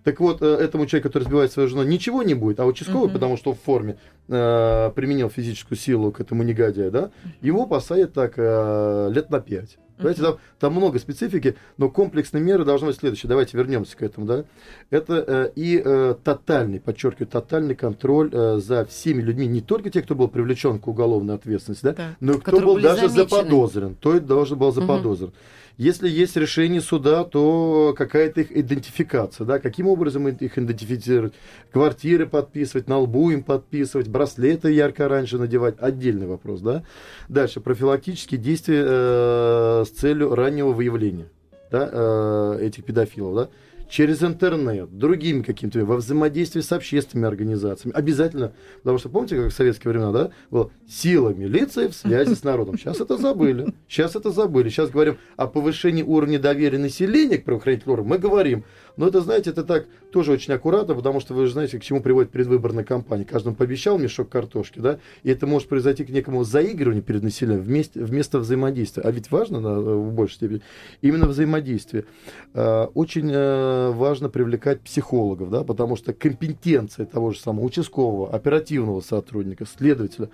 Так 0.03 0.19
вот, 0.19 0.41
э, 0.41 0.45
этому 0.45 0.85
человеку, 0.85 1.09
который 1.09 1.23
избивает 1.23 1.51
свою 1.51 1.67
жену, 1.67 1.83
ничего 1.83 2.23
не 2.23 2.33
будет, 2.33 2.59
а 2.59 2.65
участковый, 2.65 3.07
Мгм. 3.07 3.13
потому 3.13 3.37
что 3.37 3.53
в 3.53 3.59
форме 3.59 3.97
э, 4.29 4.91
применил 4.95 5.29
физическую 5.29 5.77
силу 5.77 6.11
к 6.11 6.21
этому 6.21 6.43
негодяю, 6.43 6.91
да, 6.91 7.11
его 7.41 7.65
посадят 7.65 8.13
так 8.13 8.33
э, 8.37 9.09
лет 9.13 9.29
на 9.29 9.39
пять. 9.41 9.77
Понимаете, 10.01 10.21
там, 10.21 10.37
там 10.59 10.73
много 10.73 10.99
специфики, 10.99 11.55
но 11.77 11.89
комплексные 11.89 12.41
меры 12.43 12.65
должны 12.65 12.87
быть 12.87 12.97
следующие. 12.97 13.29
Давайте 13.29 13.57
вернемся 13.57 13.95
к 13.95 14.01
этому, 14.01 14.25
да. 14.25 14.45
Это 14.89 15.23
э, 15.27 15.51
и 15.55 15.81
э, 15.83 16.15
тотальный, 16.23 16.79
подчеркиваю, 16.79 17.27
тотальный 17.27 17.75
контроль 17.75 18.29
э, 18.31 18.57
за 18.59 18.85
всеми 18.85 19.21
людьми, 19.21 19.47
не 19.47 19.61
только 19.61 19.89
те, 19.89 20.01
кто 20.01 20.15
был 20.15 20.27
привлечен 20.27 20.79
к 20.79 20.87
уголовной 20.87 21.35
ответственности, 21.35 21.83
да, 21.85 21.93
Да. 21.93 22.15
но 22.19 22.33
и 22.33 22.39
кто 22.39 22.59
был 22.59 22.79
даже 22.79 23.09
замечены. 23.09 23.29
заподозрен. 23.29 23.95
То 23.95 24.13
есть 24.13 24.25
должен 24.25 24.57
был 24.57 24.71
заподозрен. 24.71 25.31
Если 25.77 26.09
есть 26.09 26.35
решение 26.35 26.81
суда, 26.81 27.23
то 27.23 27.95
какая-то 27.97 28.41
их 28.41 28.55
идентификация, 28.55 29.45
да, 29.45 29.57
каким 29.57 29.87
образом 29.87 30.27
их 30.27 30.57
идентифицировать, 30.57 31.33
квартиры 31.71 32.27
подписывать, 32.27 32.87
на 32.87 32.99
лбу 32.99 33.31
им 33.31 33.41
подписывать, 33.41 34.07
браслеты 34.07 34.71
ярко-оранжевые 34.71 35.47
надевать, 35.47 35.75
отдельный 35.79 36.27
вопрос, 36.27 36.61
да. 36.61 36.83
Дальше, 37.29 37.61
профилактические 37.61 38.39
действия 38.39 38.83
э, 38.85 39.85
целью 39.91 40.35
раннего 40.35 40.71
выявления, 40.71 41.27
да, 41.71 41.89
э, 41.91 42.59
этих 42.61 42.83
педофилов, 42.83 43.35
да. 43.35 43.49
через 43.89 44.23
интернет, 44.23 44.97
другими 44.97 45.41
какими-то, 45.41 45.85
во 45.85 45.97
взаимодействии 45.97 46.61
с 46.61 46.71
общественными 46.71 47.27
организациями. 47.27 47.95
Обязательно, 47.95 48.53
потому 48.77 48.97
что 48.97 49.09
помните, 49.09 49.35
как 49.35 49.51
в 49.51 49.55
советские 49.55 49.91
времена, 49.91 50.11
да, 50.11 50.31
было 50.49 50.71
сила 50.87 51.29
милиции 51.29 51.87
в 51.87 51.93
связи 51.93 52.35
с 52.35 52.43
народом. 52.43 52.77
Сейчас 52.77 53.01
это 53.01 53.17
забыли. 53.17 53.73
Сейчас 53.87 54.15
это 54.15 54.31
забыли. 54.31 54.69
Сейчас 54.69 54.89
говорим 54.89 55.17
о 55.35 55.47
повышении 55.47 56.03
уровня 56.03 56.39
доверия 56.39 56.77
населения 56.77 57.37
к 57.37 57.43
правоохранительным 57.43 57.99
органам. 57.99 58.09
Мы 58.09 58.17
говорим, 58.17 58.63
но 59.01 59.07
это, 59.07 59.21
знаете, 59.21 59.49
это 59.49 59.63
так 59.63 59.87
тоже 60.11 60.31
очень 60.31 60.53
аккуратно, 60.53 60.93
потому 60.93 61.19
что 61.19 61.33
вы 61.33 61.47
же 61.47 61.53
знаете, 61.53 61.79
к 61.79 61.83
чему 61.83 62.03
приводит 62.03 62.29
предвыборная 62.29 62.83
кампания. 62.83 63.25
Каждому 63.25 63.55
пообещал 63.55 63.97
мешок 63.97 64.29
картошки, 64.29 64.77
да, 64.77 64.99
и 65.23 65.31
это 65.31 65.47
может 65.47 65.67
произойти 65.69 66.05
к 66.05 66.09
некому 66.09 66.43
заигрыванию 66.43 67.01
перед 67.01 67.23
населением 67.23 67.63
вместе, 67.63 67.99
вместо 67.99 68.37
взаимодействия. 68.37 69.01
А 69.01 69.09
ведь 69.09 69.31
важно 69.31 69.59
на, 69.59 69.79
в 69.79 70.13
большей 70.13 70.35
степени 70.35 70.61
именно 71.01 71.25
взаимодействие. 71.25 72.05
А, 72.53 72.91
очень 72.93 73.31
э, 73.33 73.89
важно 73.89 74.29
привлекать 74.29 74.81
психологов, 74.81 75.49
да, 75.49 75.63
потому 75.63 75.95
что 75.95 76.13
компетенция 76.13 77.07
того 77.07 77.31
же 77.31 77.39
самого 77.39 77.65
участкового, 77.65 78.31
оперативного 78.31 79.01
сотрудника, 79.01 79.65
следователя, 79.65 80.29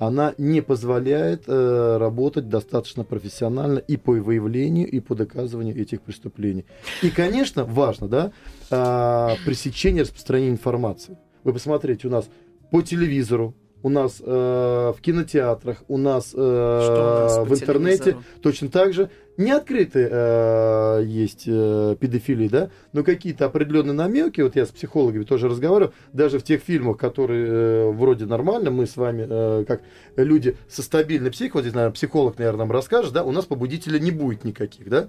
она 0.00 0.34
не 0.38 0.62
позволяет 0.62 1.44
э, 1.46 1.96
работать 1.98 2.48
достаточно 2.48 3.04
профессионально 3.04 3.78
и 3.78 3.98
по 3.98 4.12
выявлению, 4.12 4.88
и 4.88 4.98
по 4.98 5.14
доказыванию 5.14 5.78
этих 5.78 6.00
преступлений. 6.00 6.64
И, 7.02 7.10
конечно, 7.10 7.64
важно, 7.64 8.08
да, 8.10 8.32
э, 8.70 9.36
пресечение 9.46 10.02
распространения 10.02 10.52
информации. 10.52 11.16
Вы 11.44 11.54
посмотрите, 11.54 12.08
у 12.08 12.10
нас 12.10 12.28
по 12.70 12.82
телевизору, 12.82 13.54
у 13.82 13.88
нас 13.88 14.20
э, 14.20 14.92
в 14.96 15.00
кинотеатрах, 15.00 15.82
у 15.88 15.96
нас, 15.96 16.32
э, 16.34 16.38
у 16.38 16.40
нас 16.40 17.38
в 17.38 17.54
интернете 17.54 17.98
телевизору? 17.98 18.24
точно 18.42 18.68
так 18.68 18.92
же 18.92 19.10
не 19.40 19.52
открытые 19.52 20.08
э, 20.10 21.02
есть 21.06 21.44
э, 21.46 21.96
педофилии, 21.98 22.48
да, 22.48 22.70
но 22.92 23.02
какие-то 23.02 23.46
определенные 23.46 23.94
намеки, 23.94 24.42
вот 24.42 24.54
я 24.54 24.66
с 24.66 24.68
психологами 24.68 25.24
тоже 25.24 25.48
разговариваю, 25.48 25.94
даже 26.12 26.38
в 26.38 26.42
тех 26.42 26.62
фильмах, 26.62 26.98
которые 26.98 27.46
э, 27.48 27.90
вроде 27.90 28.26
нормально, 28.26 28.70
мы 28.70 28.86
с 28.86 28.96
вами, 28.96 29.26
э, 29.28 29.64
как 29.66 29.82
люди 30.16 30.56
со 30.68 30.82
стабильной 30.82 31.30
психикой, 31.30 31.60
вот 31.60 31.62
здесь, 31.62 31.74
наверное, 31.74 31.94
психолог, 31.94 32.38
наверное, 32.38 32.60
нам 32.60 32.72
расскажет, 32.72 33.14
да, 33.14 33.24
у 33.24 33.32
нас 33.32 33.46
побудителя 33.46 33.98
не 33.98 34.10
будет 34.10 34.44
никаких, 34.44 34.90
да, 34.90 35.08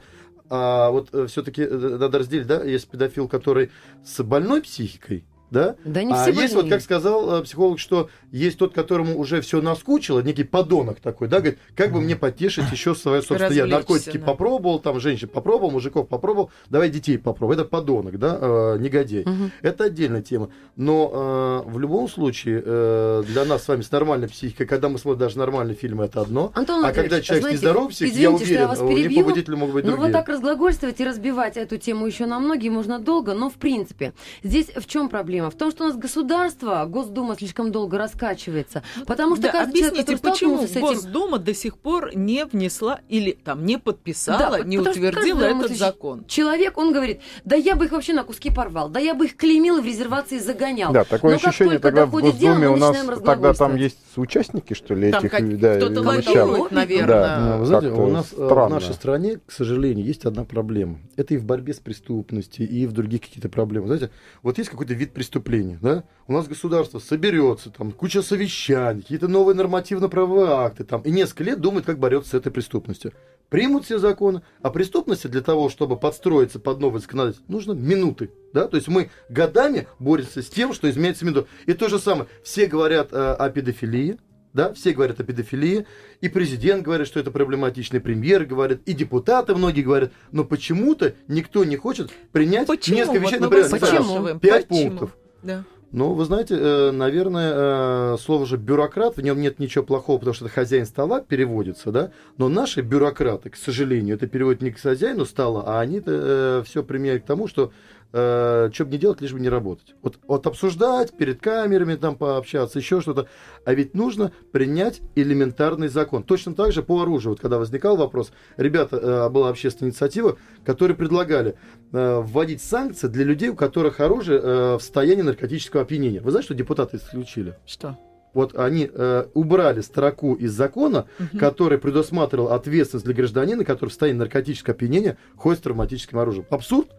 а 0.53 0.89
вот 0.89 1.13
э, 1.13 1.27
все-таки 1.27 1.61
э, 1.61 1.69
надо 1.69 2.19
разделить, 2.19 2.45
да, 2.45 2.61
есть 2.61 2.89
педофил, 2.89 3.29
который 3.29 3.71
с 4.03 4.21
больной 4.21 4.61
психикой, 4.61 5.23
да? 5.51 5.75
Да 5.83 6.01
не 6.01 6.13
а 6.13 6.23
все 6.23 6.31
есть 6.31 6.55
вот, 6.55 6.69
как 6.69 6.81
сказал 6.81 7.39
э, 7.39 7.43
психолог, 7.43 7.77
что 7.77 8.09
есть 8.31 8.57
тот, 8.57 8.73
которому 8.73 9.19
уже 9.19 9.41
все 9.41 9.61
наскучило, 9.61 10.21
некий 10.21 10.45
подонок 10.45 11.01
такой, 11.01 11.27
да, 11.27 11.39
говорит, 11.39 11.59
как 11.75 11.91
бы 11.91 11.99
мне 11.99 12.15
потешить 12.15 12.71
еще 12.71 12.95
свое, 12.95 13.21
собственно, 13.21 13.53
я 13.53 13.65
наркотики 13.65 14.17
да. 14.17 14.25
попробовал, 14.25 14.79
там, 14.79 14.99
женщин 14.99 15.27
попробовал, 15.27 15.71
мужиков 15.71 16.07
попробовал, 16.07 16.51
давай 16.69 16.89
детей 16.89 17.17
попробуй. 17.17 17.55
Это 17.55 17.65
подонок, 17.65 18.17
да, 18.17 18.37
э, 18.41 18.77
негодяй. 18.79 19.23
Угу. 19.23 19.51
Это 19.61 19.83
отдельная 19.83 20.21
тема. 20.21 20.49
Но 20.77 21.63
э, 21.65 21.69
в 21.69 21.79
любом 21.79 22.07
случае, 22.07 22.63
э, 22.65 23.23
для 23.27 23.43
нас 23.43 23.63
с 23.63 23.67
вами 23.67 23.81
с 23.81 23.91
нормальной 23.91 24.29
психикой, 24.29 24.65
когда 24.65 24.87
мы 24.87 24.97
смотрим 24.97 25.19
даже 25.19 25.37
нормальный 25.37 25.75
фильм, 25.75 25.99
это 26.01 26.21
одно. 26.21 26.51
Антон 26.55 26.85
а 26.85 26.93
когда 26.93 27.19
человек 27.19 27.43
знаете, 27.43 27.57
нездоров 27.57 27.91
псих, 27.91 28.13
я 28.13 28.31
уверен, 28.31 28.55
я 28.55 28.83
у 28.83 28.89
них 28.89 29.15
побудители 29.15 29.55
могут 29.55 29.75
быть 29.75 29.83
ну, 29.83 29.91
другие. 29.91 30.07
вот 30.07 30.17
так 30.17 30.29
разглагольствовать 30.29 30.99
и 31.01 31.05
разбивать 31.05 31.57
эту 31.57 31.77
тему 31.77 32.07
еще 32.07 32.25
на 32.25 32.39
многие 32.39 32.69
можно 32.69 32.99
долго, 32.99 33.33
но 33.33 33.49
в 33.49 33.55
принципе, 33.55 34.13
здесь 34.43 34.67
в 34.73 34.87
чем 34.87 35.09
проблема? 35.09 35.40
В 35.49 35.55
том, 35.55 35.71
что 35.71 35.85
у 35.85 35.87
нас 35.87 35.97
государство 35.97 36.85
Госдума 36.85 37.35
слишком 37.35 37.71
долго 37.71 37.97
раскачивается. 37.97 38.83
Потому 39.05 39.35
что 39.35 39.43
да, 39.43 39.51
каждый 39.51 39.81
объясните, 39.81 40.03
человек, 40.03 40.21
почему 40.21 40.67
с 40.67 40.71
этим... 40.71 40.81
Госдума 40.81 41.37
до 41.39 41.53
сих 41.53 41.77
пор 41.77 42.15
не 42.15 42.45
внесла 42.45 42.99
или 43.09 43.31
там 43.31 43.65
не 43.65 43.77
подписала, 43.77 44.57
да, 44.57 44.63
не 44.63 44.77
утвердила 44.77 45.41
этот 45.41 45.77
закон? 45.77 46.25
Человек, 46.25 46.77
он 46.77 46.93
говорит, 46.93 47.21
да 47.45 47.55
я 47.55 47.75
бы 47.75 47.85
их 47.85 47.91
вообще 47.91 48.13
на 48.13 48.23
куски 48.23 48.51
порвал, 48.51 48.89
да 48.89 48.99
я 48.99 49.13
бы 49.13 49.25
их 49.25 49.35
клеймил 49.35 49.77
и 49.77 49.81
в 49.81 49.85
резервации 49.85 50.37
загонял. 50.37 50.91
Да, 50.93 51.03
такое 51.03 51.31
Но 51.31 51.37
ощущение 51.37 51.79
тогда 51.79 52.05
в 52.05 52.11
Госдуме 52.11 52.33
дело, 52.33 52.71
у 52.71 52.75
нас 52.75 52.97
тогда 53.23 53.53
там 53.53 53.75
есть 53.75 53.97
участники, 54.15 54.73
что 54.73 54.93
ли, 54.93 55.11
там 55.11 55.21
этих 55.21 55.31
как, 55.31 55.59
да, 55.59 55.77
кто-то 55.77 56.01
лоббирует, 56.01 56.71
наверное. 56.71 57.07
Да, 57.07 57.39
ну, 57.39 57.57
вы 57.59 57.65
знаете, 57.65 57.89
у 57.89 58.07
нас 58.07 58.31
э, 58.31 58.45
странно. 58.45 58.67
в 58.67 58.69
нашей 58.69 58.93
стране, 58.93 59.39
к 59.45 59.51
сожалению, 59.51 60.05
есть 60.05 60.25
одна 60.25 60.43
проблема. 60.43 60.99
Это 61.15 61.33
и 61.33 61.37
в 61.37 61.45
борьбе 61.45 61.73
с 61.73 61.79
преступностью, 61.79 62.67
и 62.67 62.85
в 62.85 62.91
других 62.91 63.21
каких-то 63.21 63.49
проблемах. 63.49 63.87
Знаете, 63.87 64.11
вот 64.43 64.57
есть 64.57 64.69
какой-то 64.69 64.93
вид 64.93 65.13
преступления, 65.31 65.79
да? 65.81 66.03
У 66.27 66.33
нас 66.33 66.47
государство 66.47 66.99
соберется, 66.99 67.69
там 67.69 67.91
куча 67.91 68.21
совещаний, 68.21 69.01
какие-то 69.01 69.27
новые 69.27 69.55
нормативно-правовые 69.55 70.51
акты, 70.51 70.83
там, 70.83 71.01
и 71.01 71.11
несколько 71.11 71.43
лет 71.45 71.61
думает, 71.61 71.85
как 71.85 71.99
бороться 71.99 72.31
с 72.31 72.33
этой 72.33 72.51
преступностью. 72.51 73.13
Примут 73.49 73.85
все 73.85 73.97
законы, 73.97 74.41
а 74.61 74.69
преступности 74.69 75.27
для 75.27 75.41
того, 75.41 75.69
чтобы 75.69 75.97
подстроиться 75.97 76.59
под 76.59 76.79
новое 76.79 77.01
законодательство, 77.01 77.51
нужно 77.51 77.73
минуты. 77.73 78.29
Да? 78.53 78.67
То 78.67 78.77
есть 78.77 78.87
мы 78.87 79.09
годами 79.27 79.87
боремся 79.99 80.41
с 80.41 80.47
тем, 80.47 80.73
что 80.73 80.89
изменяется 80.89 81.25
минуту. 81.25 81.47
И 81.65 81.73
то 81.73 81.89
же 81.89 81.99
самое. 81.99 82.27
Все 82.43 82.67
говорят 82.67 83.09
э, 83.11 83.17
о 83.17 83.49
педофилии, 83.49 84.17
да, 84.53 84.73
все 84.73 84.93
говорят 84.93 85.19
о 85.19 85.23
педофилии, 85.23 85.85
и 86.21 86.29
президент 86.29 86.83
говорит, 86.83 87.07
что 87.07 87.19
это 87.19 87.31
проблематично, 87.31 87.97
и 87.97 87.99
премьер 87.99 88.45
говорит, 88.45 88.81
и 88.85 88.93
депутаты 88.93 89.53
многие 89.55 89.81
говорят, 89.81 90.11
но 90.31 90.43
почему-то 90.45 91.13
никто 91.27 91.65
не 91.65 91.77
хочет 91.77 92.11
принять 92.31 92.67
почему? 92.67 92.97
несколько 92.97 93.19
вещей, 93.19 93.39
вот 93.39 93.49
например, 93.49 93.69
почему? 93.69 94.39
пять 94.39 94.67
почему? 94.67 94.89
пунктов. 94.89 95.17
Да. 95.43 95.63
Ну, 95.91 96.13
вы 96.13 96.23
знаете, 96.23 96.55
э, 96.57 96.91
наверное, 96.91 98.13
э, 98.13 98.17
слово 98.17 98.45
же 98.45 98.55
бюрократ, 98.55 99.17
в 99.17 99.21
нем 99.21 99.41
нет 99.41 99.59
ничего 99.59 99.83
плохого, 99.83 100.19
потому 100.19 100.33
что 100.33 100.45
это 100.45 100.53
хозяин 100.53 100.85
стола 100.85 101.19
переводится, 101.19 101.91
да. 101.91 102.11
Но 102.37 102.47
наши 102.47 102.79
бюрократы, 102.79 103.49
к 103.49 103.57
сожалению, 103.57 104.15
это 104.15 104.27
переводит 104.27 104.61
не 104.61 104.71
к 104.71 104.79
хозяину 104.79 105.25
стола, 105.25 105.63
а 105.65 105.81
они 105.81 106.01
э, 106.05 106.63
все 106.65 106.83
применяют 106.83 107.23
к 107.23 107.25
тому, 107.25 107.47
что 107.47 107.73
э, 108.13 108.69
что 108.73 108.85
бы 108.85 108.91
не 108.91 108.97
делать, 108.97 109.21
лишь 109.21 109.33
бы 109.33 109.39
не 109.39 109.49
работать. 109.49 109.95
Вот, 110.01 110.19
вот 110.27 110.47
обсуждать, 110.47 111.15
перед 111.15 111.41
камерами 111.41 111.95
там 111.95 112.15
пообщаться, 112.15 112.79
еще 112.79 113.01
что-то. 113.01 113.27
А 113.65 113.73
ведь 113.73 113.93
нужно 113.93 114.31
принять 114.51 115.01
элементарный 115.15 115.87
закон. 115.87 116.23
Точно 116.23 116.53
так 116.53 116.71
же 116.71 116.83
по 116.83 117.01
оружию. 117.01 117.31
Вот 117.31 117.41
когда 117.41 117.57
возникал 117.57 117.97
вопрос, 117.97 118.31
ребята, 118.57 118.97
э, 118.97 119.29
была 119.29 119.49
общественная 119.49 119.91
инициатива, 119.91 120.37
которые 120.65 120.95
предлагали 120.95 121.55
э, 121.91 122.21
вводить 122.21 122.61
санкции 122.61 123.07
для 123.07 123.23
людей, 123.23 123.49
у 123.49 123.55
которых 123.55 123.99
оружие 123.99 124.39
э, 124.39 124.75
в 124.75 124.81
состоянии 124.81 125.23
наркотического 125.23 125.83
опьянения. 125.83 126.21
Вы 126.21 126.31
знаете, 126.31 126.45
что 126.45 126.55
депутаты 126.55 126.97
исключили? 126.97 127.55
Что? 127.65 127.97
вот 128.33 128.55
они 128.57 128.89
э, 128.91 129.25
убрали 129.33 129.81
строку 129.81 130.35
из 130.35 130.51
закона, 130.51 131.05
угу. 131.19 131.37
который 131.37 131.77
предусматривал 131.77 132.49
ответственность 132.49 133.05
для 133.05 133.13
гражданина, 133.13 133.65
который 133.65 133.89
в 133.89 133.93
состоянии 133.93 134.19
наркотического 134.19 134.73
опьянения 134.73 135.17
ходит 135.35 135.59
с 135.59 135.63
травматическим 135.63 136.17
оружием. 136.17 136.45
Абсурд? 136.49 136.89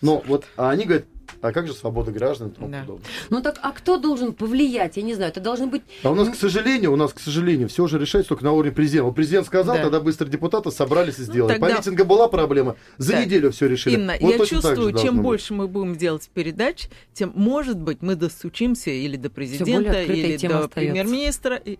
Но 0.00 0.22
вот 0.26 0.44
а 0.56 0.70
они 0.70 0.84
говорят, 0.84 1.06
а 1.40 1.52
как 1.52 1.66
же 1.66 1.74
свобода 1.74 2.12
граждан 2.12 2.48
и 2.48 2.50
тому 2.52 2.68
да. 2.68 2.80
подобное? 2.80 3.06
Ну 3.30 3.42
так, 3.42 3.58
а 3.62 3.72
кто 3.72 3.98
должен 3.98 4.32
повлиять? 4.32 4.96
Я 4.96 5.02
не 5.02 5.14
знаю, 5.14 5.30
это 5.30 5.40
должны 5.40 5.66
быть... 5.66 5.82
А 6.02 6.10
у 6.10 6.14
нас, 6.14 6.28
к 6.28 6.34
сожалению, 6.34 6.92
у 6.92 6.96
нас, 6.96 7.12
к 7.12 7.20
сожалению, 7.20 7.68
все 7.68 7.84
уже 7.84 7.98
решается 7.98 8.30
только 8.30 8.44
на 8.44 8.52
уровне 8.52 8.72
президента. 8.72 9.06
Вот 9.06 9.14
президент 9.14 9.46
сказал, 9.46 9.76
да. 9.76 9.82
тогда 9.82 10.00
быстро 10.00 10.26
депутаты 10.26 10.70
собрались 10.70 11.18
и 11.18 11.22
сделали. 11.22 11.54
Ну, 11.54 11.58
тогда... 11.60 11.74
По 11.74 11.78
митинга 11.78 12.04
была 12.04 12.28
проблема, 12.28 12.76
за 12.98 13.12
да. 13.12 13.24
неделю 13.24 13.50
все 13.50 13.66
решили. 13.66 13.94
Инна, 13.94 14.14
вот 14.20 14.38
я 14.38 14.46
чувствую, 14.46 14.92
чем 14.96 15.16
быть. 15.16 15.24
больше 15.24 15.54
мы 15.54 15.68
будем 15.68 15.96
делать 15.96 16.28
передач, 16.32 16.88
тем, 17.12 17.32
может 17.34 17.78
быть, 17.78 18.02
мы 18.02 18.14
достучимся 18.14 18.90
или 18.90 19.16
до 19.16 19.30
президента, 19.30 20.02
или 20.02 20.36
до 20.36 20.68
премьер-министра. 20.68 21.56
И... 21.56 21.78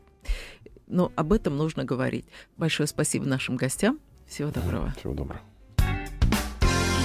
Но 0.88 1.12
об 1.14 1.32
этом 1.32 1.57
нужно 1.57 1.84
говорить. 1.84 2.26
Большое 2.57 2.86
спасибо 2.86 3.26
нашим 3.26 3.57
гостям. 3.57 3.98
Всего 4.26 4.50
доброго. 4.50 4.92
Всего 4.98 5.14
доброго. 5.14 5.40